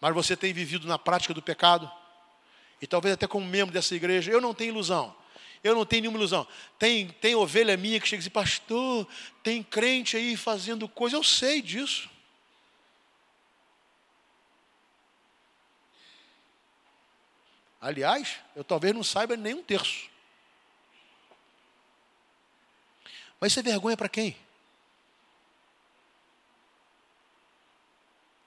mas 0.00 0.12
você 0.12 0.36
tem 0.36 0.52
vivido 0.52 0.88
na 0.88 0.98
prática 0.98 1.32
do 1.32 1.40
pecado, 1.40 1.90
e 2.82 2.86
talvez 2.86 3.14
até 3.14 3.28
como 3.28 3.46
membro 3.46 3.72
dessa 3.72 3.94
igreja, 3.94 4.30
eu 4.30 4.40
não 4.40 4.52
tenho 4.52 4.70
ilusão. 4.70 5.14
Eu 5.62 5.74
não 5.74 5.86
tenho 5.86 6.02
nenhuma 6.02 6.18
ilusão. 6.18 6.46
Tem, 6.78 7.08
tem 7.08 7.34
ovelha 7.34 7.76
minha 7.76 7.98
que 7.98 8.06
chega 8.06 8.20
e 8.20 8.24
diz, 8.24 8.32
pastor, 8.32 9.06
tem 9.42 9.62
crente 9.62 10.16
aí 10.16 10.36
fazendo 10.36 10.88
coisa, 10.88 11.16
eu 11.16 11.24
sei 11.24 11.62
disso. 11.62 12.08
Aliás, 17.86 18.40
eu 18.56 18.64
talvez 18.64 18.92
não 18.92 19.04
saiba 19.04 19.36
nem 19.36 19.54
um 19.54 19.62
terço. 19.62 20.10
Mas 23.38 23.52
isso 23.52 23.60
é 23.60 23.62
vergonha 23.62 23.96
para 23.96 24.08
quem? 24.08 24.36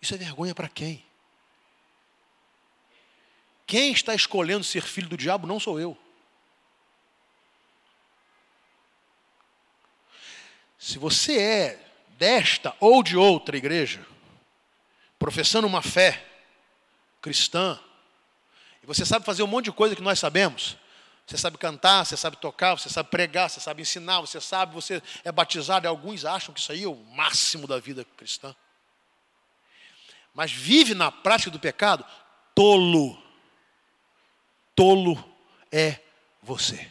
Isso 0.02 0.14
é 0.14 0.18
vergonha 0.18 0.54
para 0.54 0.68
quem? 0.68 1.06
Quem 3.66 3.94
está 3.94 4.14
escolhendo 4.14 4.66
ser 4.66 4.82
filho 4.82 5.08
do 5.08 5.16
diabo 5.16 5.48
não 5.48 5.58
sou 5.58 5.80
eu. 5.80 5.98
Se 10.78 11.00
você 11.00 11.40
é 11.40 11.92
desta 12.18 12.76
ou 12.78 13.02
de 13.02 13.16
outra 13.16 13.56
igreja, 13.56 14.06
professando 15.18 15.66
uma 15.66 15.82
fé 15.82 16.28
cristã, 17.22 17.82
e 18.82 18.86
você 18.86 19.06
sabe 19.06 19.26
fazer 19.26 19.44
um 19.44 19.48
monte 19.48 19.66
de 19.66 19.72
coisa 19.72 19.96
que 19.96 20.02
nós 20.02 20.20
sabemos, 20.20 20.78
você 21.26 21.38
sabe 21.38 21.58
cantar, 21.58 22.06
você 22.06 22.18
sabe 22.18 22.38
tocar, 22.38 22.76
você 22.76 22.90
sabe 22.90 23.10
pregar, 23.10 23.50
você 23.50 23.60
sabe 23.60 23.84
ensinar, 23.84 24.20
você 24.22 24.42
sabe, 24.42 24.74
você 24.74 25.02
é 25.24 25.32
batizado, 25.32 25.86
e 25.86 25.88
alguns 25.88 26.26
acham 26.26 26.54
que 26.54 26.60
isso 26.60 26.72
aí 26.72 26.84
é 26.84 26.88
o 26.88 26.96
máximo 26.96 27.68
da 27.68 27.80
vida 27.80 28.04
cristã. 28.18 28.56
Mas 30.34 30.52
vive 30.52 30.96
na 30.96 31.12
prática 31.12 31.52
do 31.52 31.60
pecado, 31.60 32.06
tolo. 32.56 33.22
Tolo 34.76 35.24
é 35.72 36.00
você. 36.42 36.90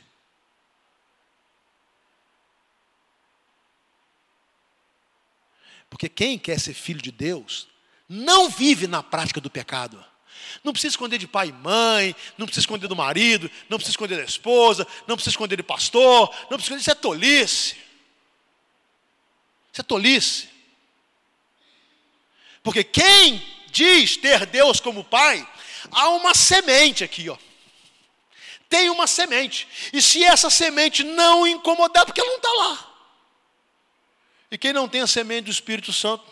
Porque 5.90 6.08
quem 6.08 6.38
quer 6.38 6.60
ser 6.60 6.74
filho 6.74 7.00
de 7.00 7.10
Deus 7.10 7.66
não 8.08 8.48
vive 8.48 8.86
na 8.86 9.02
prática 9.02 9.40
do 9.40 9.50
pecado. 9.50 10.04
Não 10.62 10.72
precisa 10.72 10.92
esconder 10.92 11.18
de 11.18 11.26
pai 11.26 11.48
e 11.48 11.52
mãe, 11.52 12.14
não 12.36 12.46
precisa 12.46 12.62
esconder 12.64 12.88
do 12.88 12.96
marido, 12.96 13.50
não 13.68 13.78
precisa 13.78 13.92
esconder 13.92 14.16
da 14.16 14.24
esposa, 14.24 14.86
não 15.06 15.16
precisa 15.16 15.34
esconder 15.34 15.56
de 15.56 15.62
pastor, 15.62 16.28
não 16.50 16.58
precisa 16.58 16.74
esconder, 16.74 16.80
isso 16.80 16.90
é 16.90 16.94
tolice. 16.94 17.76
Isso 19.72 19.80
é 19.80 19.84
tolice. 19.84 20.48
Porque 22.62 22.82
quem 22.82 23.42
diz 23.70 24.16
ter 24.16 24.46
Deus 24.46 24.80
como 24.80 25.04
pai, 25.04 25.46
há 25.90 26.08
uma 26.10 26.34
semente 26.34 27.04
aqui, 27.04 27.28
ó. 27.28 27.36
Tem 28.68 28.90
uma 28.90 29.06
semente. 29.06 29.66
E 29.92 30.02
se 30.02 30.22
essa 30.22 30.50
semente 30.50 31.02
não 31.02 31.46
incomodar, 31.46 32.04
porque 32.04 32.20
ela 32.20 32.30
não 32.30 32.36
está 32.36 32.52
lá. 32.52 32.94
E 34.50 34.58
quem 34.58 34.72
não 34.72 34.88
tem 34.88 35.00
a 35.00 35.06
semente 35.06 35.44
do 35.44 35.50
Espírito 35.50 35.92
Santo, 35.92 36.24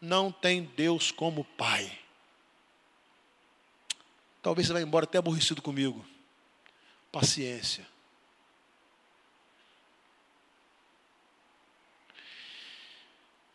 não 0.00 0.32
tem 0.32 0.64
Deus 0.76 1.10
como 1.10 1.44
Pai. 1.56 1.99
Talvez 4.42 4.66
você 4.66 4.72
vá 4.72 4.80
embora 4.80 5.04
até 5.04 5.18
aborrecido 5.18 5.60
comigo. 5.60 6.04
Paciência. 7.12 7.86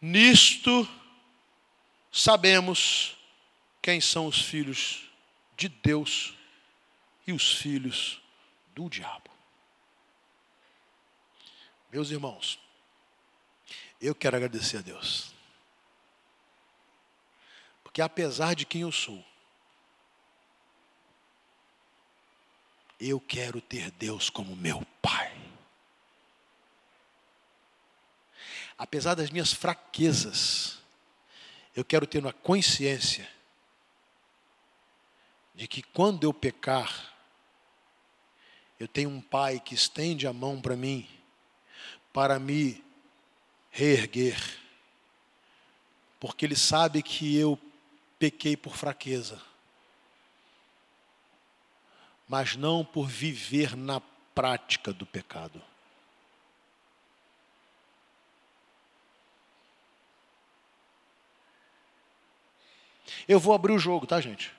Nisto 0.02 0.88
sabemos 2.12 3.18
quem 3.82 4.00
são 4.00 4.28
os 4.28 4.40
filhos 4.40 5.10
de 5.58 5.68
Deus 5.68 6.36
e 7.26 7.34
os 7.34 7.56
filhos 7.56 8.22
do 8.76 8.90
diabo. 8.90 9.32
Meus 11.92 12.12
irmãos, 12.12 12.60
eu 14.02 14.14
quero 14.14 14.36
agradecer 14.36 14.78
a 14.78 14.82
Deus. 14.82 15.34
Porque 17.84 18.02
apesar 18.02 18.54
de 18.54 18.66
quem 18.66 18.82
eu 18.82 18.92
sou, 18.92 19.24
eu 23.00 23.20
quero 23.20 23.62
ter 23.62 23.92
Deus 23.92 24.30
como 24.30 24.56
meu 24.56 24.86
Pai. 25.02 25.36
Apesar 28.78 29.16
das 29.16 29.30
minhas 29.30 29.54
fraquezas, 29.54 30.80
eu 31.76 31.84
quero 31.84 32.06
ter 32.06 32.20
uma 32.20 32.34
consciência 32.34 33.30
de 35.54 35.68
que 35.68 35.82
quando 35.82 36.24
eu 36.26 36.34
pecar, 36.34 37.14
eu 38.80 38.88
tenho 38.88 39.10
um 39.10 39.22
Pai 39.22 39.60
que 39.60 39.74
estende 39.74 40.28
a 40.28 40.34
mão 40.34 40.62
para 40.62 40.76
mim, 40.76 41.08
para 42.12 42.38
me 42.40 42.84
reerguer, 43.72 44.38
porque 46.20 46.46
Ele 46.46 46.56
sabe 46.56 47.02
que 47.02 47.38
eu 47.38 47.60
pequei 48.18 48.58
por 48.58 48.76
fraqueza, 48.76 49.42
mas 52.28 52.56
não 52.56 52.84
por 52.84 53.08
viver 53.08 53.76
na 53.76 54.02
prática 54.34 54.92
do 54.92 55.06
pecado. 55.06 55.62
Eu 63.28 63.40
vou 63.40 63.54
abrir 63.54 63.74
o 63.74 63.80
jogo, 63.80 64.06
tá, 64.06 64.20
gente? 64.20 64.52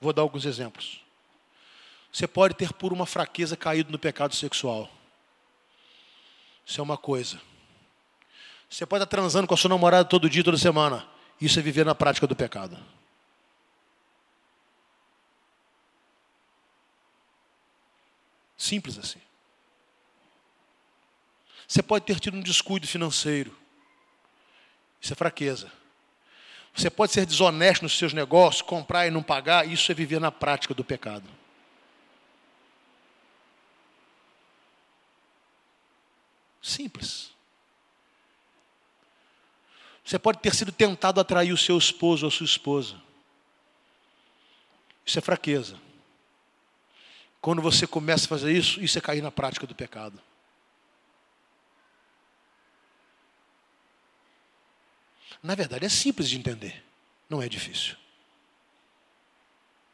Vou 0.00 0.12
dar 0.12 0.22
alguns 0.22 0.44
exemplos. 0.44 1.00
Você 2.12 2.26
pode 2.26 2.54
ter, 2.54 2.72
por 2.72 2.92
uma 2.92 3.06
fraqueza, 3.06 3.56
caído 3.56 3.90
no 3.90 3.98
pecado 3.98 4.34
sexual. 4.34 4.88
Isso 6.64 6.80
é 6.80 6.82
uma 6.82 6.96
coisa. 6.96 7.40
Você 8.68 8.84
pode 8.84 9.04
estar 9.04 9.16
transando 9.16 9.46
com 9.46 9.54
a 9.54 9.56
sua 9.56 9.68
namorada 9.68 10.04
todo 10.04 10.28
dia, 10.28 10.42
toda 10.42 10.58
semana. 10.58 11.06
Isso 11.40 11.58
é 11.58 11.62
viver 11.62 11.84
na 11.84 11.94
prática 11.94 12.26
do 12.26 12.34
pecado. 12.34 12.76
Simples 18.56 18.98
assim. 18.98 19.20
Você 21.66 21.82
pode 21.82 22.04
ter 22.04 22.20
tido 22.20 22.36
um 22.36 22.42
descuido 22.42 22.86
financeiro. 22.86 23.56
Isso 25.00 25.12
é 25.12 25.16
fraqueza. 25.16 25.70
Você 26.74 26.90
pode 26.90 27.12
ser 27.12 27.26
desonesto 27.26 27.82
nos 27.82 27.96
seus 27.96 28.12
negócios, 28.12 28.62
comprar 28.62 29.06
e 29.06 29.10
não 29.10 29.22
pagar. 29.22 29.66
Isso 29.66 29.90
é 29.90 29.94
viver 29.94 30.20
na 30.20 30.30
prática 30.30 30.74
do 30.74 30.84
pecado. 30.84 31.28
Simples. 36.62 37.30
Você 40.04 40.18
pode 40.18 40.38
ter 40.38 40.54
sido 40.54 40.70
tentado 40.70 41.18
a 41.18 41.22
atrair 41.22 41.52
o 41.52 41.56
seu 41.56 41.76
esposo 41.76 42.26
ou 42.26 42.28
a 42.28 42.32
sua 42.32 42.44
esposa. 42.44 43.00
Isso 45.04 45.18
é 45.18 45.22
fraqueza. 45.22 45.85
Quando 47.40 47.62
você 47.62 47.86
começa 47.86 48.24
a 48.24 48.28
fazer 48.28 48.52
isso, 48.52 48.82
isso 48.82 48.98
é 48.98 49.00
cair 49.00 49.22
na 49.22 49.30
prática 49.30 49.66
do 49.66 49.74
pecado. 49.74 50.20
Na 55.42 55.54
verdade, 55.54 55.84
é 55.84 55.88
simples 55.88 56.28
de 56.28 56.36
entender. 56.36 56.84
Não 57.28 57.42
é 57.42 57.48
difícil. 57.48 57.96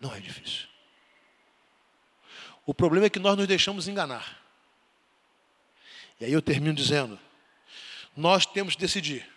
Não 0.01 0.15
é 0.15 0.21
difícil. 0.21 0.67
O 2.65 2.73
problema 2.73 3.07
é 3.07 3.11
que 3.11 3.19
nós 3.19 3.37
nos 3.37 3.47
deixamos 3.47 3.89
enganar. 3.89 4.41
E 6.21 6.25
aí 6.25 6.33
eu 6.33 6.41
termino 6.41 6.75
dizendo: 6.75 7.19
nós 8.17 8.47
temos 8.47 8.75
que 8.75 8.81
decidir 8.81 9.29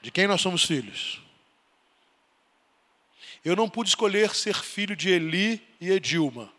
de 0.00 0.10
quem 0.10 0.26
nós 0.26 0.40
somos 0.40 0.64
filhos? 0.64 1.20
Eu 3.44 3.56
não 3.56 3.68
pude 3.68 3.88
escolher 3.88 4.34
ser 4.34 4.54
filho 4.54 4.96
de 4.96 5.08
Eli 5.08 5.66
e 5.80 5.90
Edilma. 5.90 6.52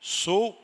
Sou 0.00 0.56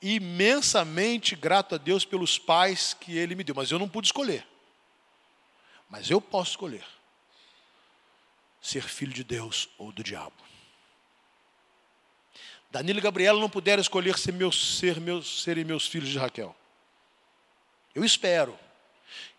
imensamente 0.00 1.36
grato 1.36 1.74
a 1.74 1.78
Deus 1.78 2.04
pelos 2.04 2.38
pais 2.38 2.94
que 2.94 3.16
Ele 3.16 3.34
me 3.34 3.44
deu, 3.44 3.54
mas 3.54 3.70
eu 3.70 3.78
não 3.78 3.88
pude 3.88 4.08
escolher. 4.08 4.46
Mas 5.88 6.10
eu 6.10 6.20
posso 6.20 6.52
escolher 6.52 6.84
ser 8.60 8.82
filho 8.82 9.12
de 9.12 9.24
Deus 9.24 9.68
ou 9.76 9.90
do 9.90 10.02
diabo. 10.02 10.32
Danilo 12.70 13.00
e 13.00 13.02
Gabriela 13.02 13.38
não 13.38 13.50
puderam 13.50 13.82
escolher 13.82 14.16
ser 14.16 14.32
meus, 14.32 14.78
ser 14.78 14.96
serem 15.24 15.64
meus 15.64 15.86
filhos 15.86 16.08
de 16.08 16.16
Raquel. 16.16 16.56
Eu 17.94 18.04
espero 18.04 18.58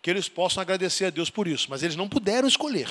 que 0.00 0.08
eles 0.08 0.28
possam 0.28 0.60
agradecer 0.60 1.06
a 1.06 1.10
Deus 1.10 1.30
por 1.30 1.48
isso, 1.48 1.68
mas 1.68 1.82
eles 1.82 1.96
não 1.96 2.08
puderam 2.08 2.46
escolher. 2.46 2.88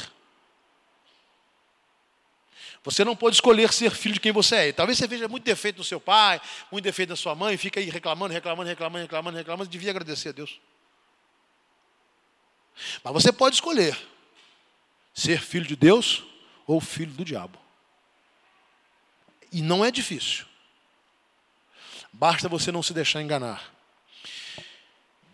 Você 2.83 3.05
não 3.05 3.15
pode 3.15 3.37
escolher 3.37 3.71
ser 3.71 3.91
filho 3.91 4.15
de 4.15 4.19
quem 4.19 4.31
você 4.31 4.55
é. 4.55 4.71
talvez 4.73 4.97
você 4.97 5.07
veja 5.07 5.27
muito 5.27 5.43
defeito 5.43 5.77
no 5.77 5.83
seu 5.83 6.01
pai, 6.01 6.41
muito 6.71 6.83
defeito 6.83 7.11
na 7.11 7.15
sua 7.15 7.33
mãe, 7.33 7.55
e 7.55 7.57
fica 7.57 7.79
aí 7.79 7.89
reclamando, 7.89 8.33
reclamando, 8.33 8.67
reclamando, 8.67 9.03
reclamando, 9.03 9.37
reclamando, 9.37 9.69
devia 9.69 9.91
agradecer 9.91 10.29
a 10.29 10.33
Deus. 10.33 10.59
Mas 13.03 13.13
você 13.13 13.31
pode 13.31 13.55
escolher 13.55 13.97
ser 15.13 15.39
filho 15.39 15.65
de 15.65 15.75
Deus 15.75 16.23
ou 16.67 16.81
filho 16.81 17.13
do 17.13 17.23
diabo. 17.23 17.57
E 19.51 19.61
não 19.61 19.85
é 19.85 19.91
difícil. 19.91 20.45
Basta 22.11 22.49
você 22.49 22.71
não 22.71 22.83
se 22.83 22.93
deixar 22.93 23.21
enganar. 23.21 23.71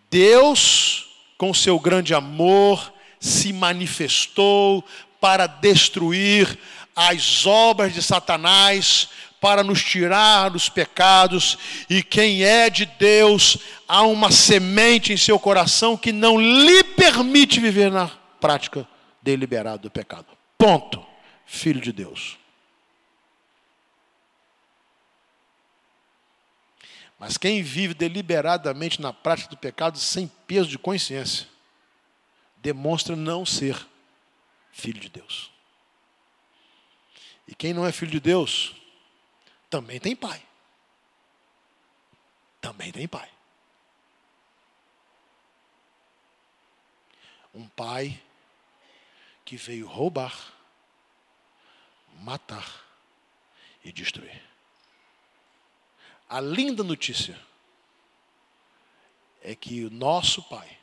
Deus, 0.10 1.10
com 1.38 1.54
seu 1.54 1.80
grande 1.80 2.14
amor, 2.14 2.94
se 3.20 3.52
manifestou 3.54 4.84
para 5.20 5.48
destruir 5.48 6.58
as 7.08 7.46
obras 7.46 7.94
de 7.94 8.04
Satanás, 8.04 9.08
para 9.40 9.64
nos 9.64 9.82
tirar 9.82 10.50
dos 10.50 10.68
pecados, 10.68 11.58
e 11.90 12.04
quem 12.04 12.44
é 12.44 12.70
de 12.70 12.86
Deus, 12.86 13.58
há 13.88 14.02
uma 14.02 14.30
semente 14.32 15.14
em 15.14 15.18
seu 15.18 15.40
coração 15.40 15.96
que 15.96 16.12
não 16.12 16.38
lhe 16.38 16.84
permite 16.84 17.62
viver 17.62 17.90
na 17.90 18.10
prática 18.42 18.86
deliberada 19.22 19.78
do 19.78 19.90
pecado. 19.90 20.28
Ponto. 20.58 21.06
Filho 21.46 21.80
de 21.80 21.94
Deus. 21.94 22.38
Mas 27.18 27.38
quem 27.38 27.64
vive 27.64 27.94
deliberadamente 27.94 29.02
na 29.02 29.14
prática 29.14 29.50
do 29.50 29.58
pecado 29.58 29.98
sem 29.98 30.30
peso 30.46 30.70
de 30.70 30.78
consciência, 30.78 31.48
demonstra 32.58 33.16
não 33.16 33.46
ser 33.46 33.88
filho 34.72 35.00
de 35.00 35.10
Deus. 35.10 35.50
E 37.50 37.56
quem 37.56 37.74
não 37.74 37.84
é 37.84 37.92
filho 37.92 38.12
de 38.12 38.20
Deus, 38.20 38.76
também 39.72 40.00
tem 40.00 40.16
pai. 40.16 40.40
Também 42.62 42.92
tem 42.92 43.08
pai. 43.08 43.28
Um 47.52 47.68
pai 47.68 48.22
que 49.44 49.58
veio 49.58 49.88
roubar, 49.88 50.54
matar 52.20 52.86
e 53.84 53.92
destruir. 53.92 54.44
A 56.30 56.40
linda 56.40 56.84
notícia 56.84 57.36
é 59.42 59.56
que 59.56 59.84
o 59.86 59.90
nosso 59.90 60.44
Pai 60.44 60.78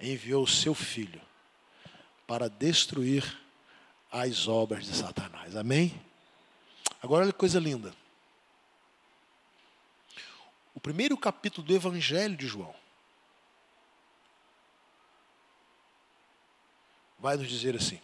enviou 0.00 0.42
o 0.42 0.48
seu 0.48 0.74
Filho 0.74 1.22
para 2.26 2.48
destruir 2.50 3.43
as 4.14 4.46
obras 4.46 4.86
de 4.86 4.94
Satanás. 4.94 5.56
Amém? 5.56 6.00
Agora 7.02 7.24
olha 7.24 7.32
que 7.32 7.38
coisa 7.38 7.58
linda. 7.58 7.92
O 10.72 10.78
primeiro 10.78 11.18
capítulo 11.18 11.66
do 11.66 11.74
Evangelho 11.74 12.36
de 12.36 12.46
João 12.46 12.72
vai 17.18 17.36
nos 17.36 17.48
dizer 17.48 17.74
assim: 17.74 18.00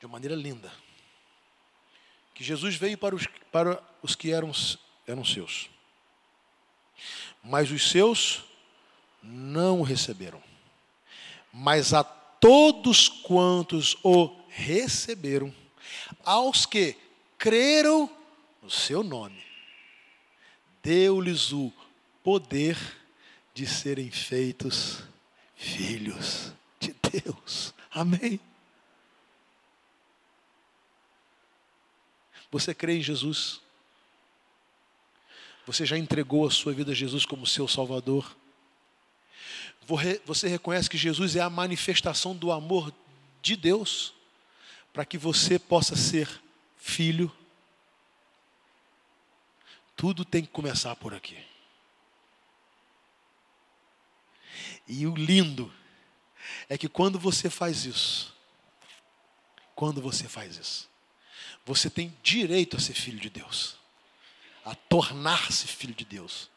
de 0.00 0.06
uma 0.06 0.12
maneira 0.12 0.34
linda, 0.34 0.72
que 2.34 2.42
Jesus 2.42 2.76
veio 2.76 2.96
para 2.96 3.14
os, 3.14 3.26
para 3.52 3.82
os 4.02 4.14
que 4.14 4.32
eram, 4.32 4.52
eram 5.06 5.22
seus, 5.22 5.68
mas 7.42 7.70
os 7.70 7.90
seus 7.90 8.47
não 9.22 9.80
o 9.80 9.84
receberam. 9.84 10.42
Mas 11.52 11.92
a 11.92 12.04
todos 12.04 13.08
quantos 13.08 13.96
o 14.02 14.34
receberam, 14.48 15.54
aos 16.24 16.66
que 16.66 16.96
creram 17.36 18.10
no 18.62 18.70
seu 18.70 19.02
nome, 19.02 19.42
deu-lhes 20.82 21.52
o 21.52 21.72
poder 22.22 22.78
de 23.54 23.66
serem 23.66 24.10
feitos 24.10 25.02
filhos 25.56 26.52
de 26.78 26.94
Deus. 27.10 27.74
Amém. 27.90 28.38
Você 32.50 32.72
crê 32.72 32.98
em 32.98 33.02
Jesus? 33.02 33.60
Você 35.66 35.84
já 35.84 35.98
entregou 35.98 36.46
a 36.46 36.50
sua 36.50 36.72
vida 36.72 36.92
a 36.92 36.94
Jesus 36.94 37.26
como 37.26 37.46
seu 37.46 37.68
Salvador? 37.68 38.37
Você 40.26 40.48
reconhece 40.48 40.90
que 40.90 40.98
Jesus 40.98 41.34
é 41.34 41.40
a 41.40 41.48
manifestação 41.48 42.36
do 42.36 42.52
amor 42.52 42.92
de 43.40 43.56
Deus 43.56 44.12
para 44.92 45.06
que 45.06 45.16
você 45.16 45.58
possa 45.58 45.96
ser 45.96 46.28
filho? 46.76 47.34
Tudo 49.96 50.26
tem 50.26 50.42
que 50.42 50.50
começar 50.50 50.94
por 50.96 51.14
aqui. 51.14 51.42
E 54.86 55.06
o 55.06 55.14
lindo 55.14 55.72
é 56.68 56.76
que 56.76 56.88
quando 56.88 57.18
você 57.18 57.48
faz 57.48 57.86
isso, 57.86 58.36
quando 59.74 60.02
você 60.02 60.28
faz 60.28 60.58
isso, 60.58 60.90
você 61.64 61.88
tem 61.88 62.14
direito 62.22 62.76
a 62.76 62.80
ser 62.80 62.92
filho 62.92 63.18
de 63.18 63.30
Deus, 63.30 63.77
a 64.68 64.74
tornar-se 64.74 65.66
filho 65.66 65.94
de 65.94 66.04
Deus. 66.04 66.50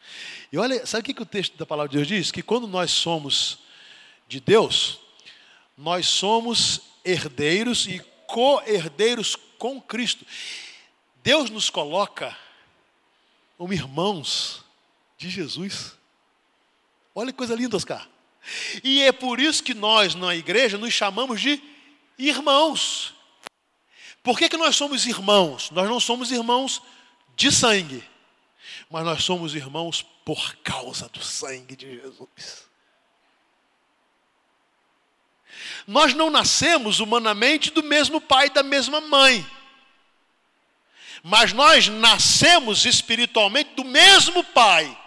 E 0.51 0.57
olha, 0.57 0.85
sabe 0.85 1.01
o 1.01 1.05
que, 1.05 1.13
que 1.13 1.21
o 1.21 1.25
texto 1.25 1.55
da 1.55 1.65
palavra 1.65 1.89
de 1.89 1.95
Deus 1.95 2.07
diz? 2.09 2.29
Que 2.29 2.43
quando 2.43 2.67
nós 2.67 2.91
somos 2.91 3.59
de 4.27 4.41
Deus, 4.41 4.99
nós 5.77 6.07
somos 6.07 6.81
herdeiros 7.05 7.87
e 7.87 8.01
co-herdeiros 8.27 9.37
com 9.57 9.79
Cristo. 9.79 10.25
Deus 11.23 11.49
nos 11.49 11.69
coloca 11.69 12.37
como 13.57 13.71
irmãos 13.71 14.65
de 15.17 15.29
Jesus. 15.29 15.93
Olha 17.15 17.31
que 17.31 17.37
coisa 17.37 17.55
linda, 17.55 17.77
Oscar. 17.77 18.09
E 18.83 19.03
é 19.03 19.13
por 19.13 19.39
isso 19.39 19.63
que 19.63 19.73
nós, 19.73 20.15
na 20.15 20.35
igreja, 20.35 20.77
nos 20.77 20.93
chamamos 20.93 21.39
de 21.39 21.63
irmãos. 22.17 23.13
Por 24.21 24.37
que, 24.37 24.49
que 24.49 24.57
nós 24.57 24.75
somos 24.75 25.05
irmãos? 25.05 25.71
Nós 25.71 25.89
não 25.89 25.99
somos 26.01 26.29
irmãos 26.29 26.81
de 27.41 27.51
sangue, 27.51 28.03
mas 28.89 29.03
nós 29.03 29.23
somos 29.23 29.55
irmãos 29.55 30.03
por 30.23 30.55
causa 30.57 31.09
do 31.09 31.23
sangue 31.23 31.75
de 31.75 31.99
Jesus. 31.99 32.69
Nós 35.87 36.13
não 36.13 36.29
nascemos 36.29 36.99
humanamente 36.99 37.71
do 37.71 37.81
mesmo 37.81 38.21
pai 38.21 38.47
e 38.47 38.51
da 38.51 38.63
mesma 38.63 39.01
mãe, 39.01 39.45
mas 41.23 41.53
nós 41.53 41.87
nascemos 41.87 42.85
espiritualmente 42.85 43.75
do 43.75 43.83
mesmo 43.83 44.43
pai 44.43 44.97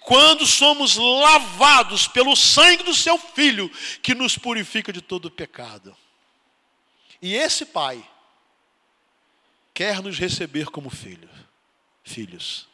quando 0.00 0.46
somos 0.46 0.96
lavados 0.96 2.06
pelo 2.06 2.36
sangue 2.36 2.82
do 2.82 2.94
seu 2.94 3.18
filho, 3.18 3.70
que 4.02 4.14
nos 4.14 4.36
purifica 4.36 4.92
de 4.92 5.00
todo 5.00 5.30
pecado. 5.30 5.96
E 7.22 7.34
esse 7.34 7.64
pai 7.64 8.06
quer 9.72 10.02
nos 10.02 10.18
receber 10.18 10.66
como 10.66 10.90
filho, 10.90 11.28
filhos. 12.04 12.68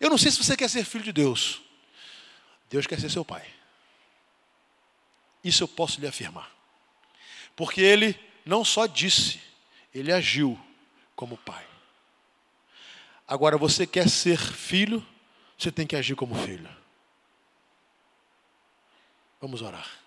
Eu 0.00 0.10
não 0.10 0.18
sei 0.18 0.30
se 0.30 0.42
você 0.42 0.56
quer 0.56 0.68
ser 0.68 0.84
filho 0.84 1.04
de 1.04 1.12
Deus. 1.12 1.60
Deus 2.68 2.86
quer 2.86 2.98
ser 2.98 3.10
seu 3.10 3.24
pai. 3.24 3.46
Isso 5.44 5.62
eu 5.62 5.68
posso 5.68 6.00
lhe 6.00 6.06
afirmar. 6.06 6.50
Porque 7.54 7.80
ele 7.80 8.18
não 8.44 8.64
só 8.64 8.86
disse, 8.86 9.40
ele 9.94 10.12
agiu 10.12 10.58
como 11.14 11.36
pai. 11.36 11.66
Agora, 13.28 13.56
você 13.56 13.86
quer 13.86 14.08
ser 14.08 14.38
filho, 14.38 15.06
você 15.56 15.70
tem 15.70 15.86
que 15.86 15.94
agir 15.94 16.16
como 16.16 16.34
filho. 16.34 16.68
Vamos 19.40 19.62
orar. 19.62 19.99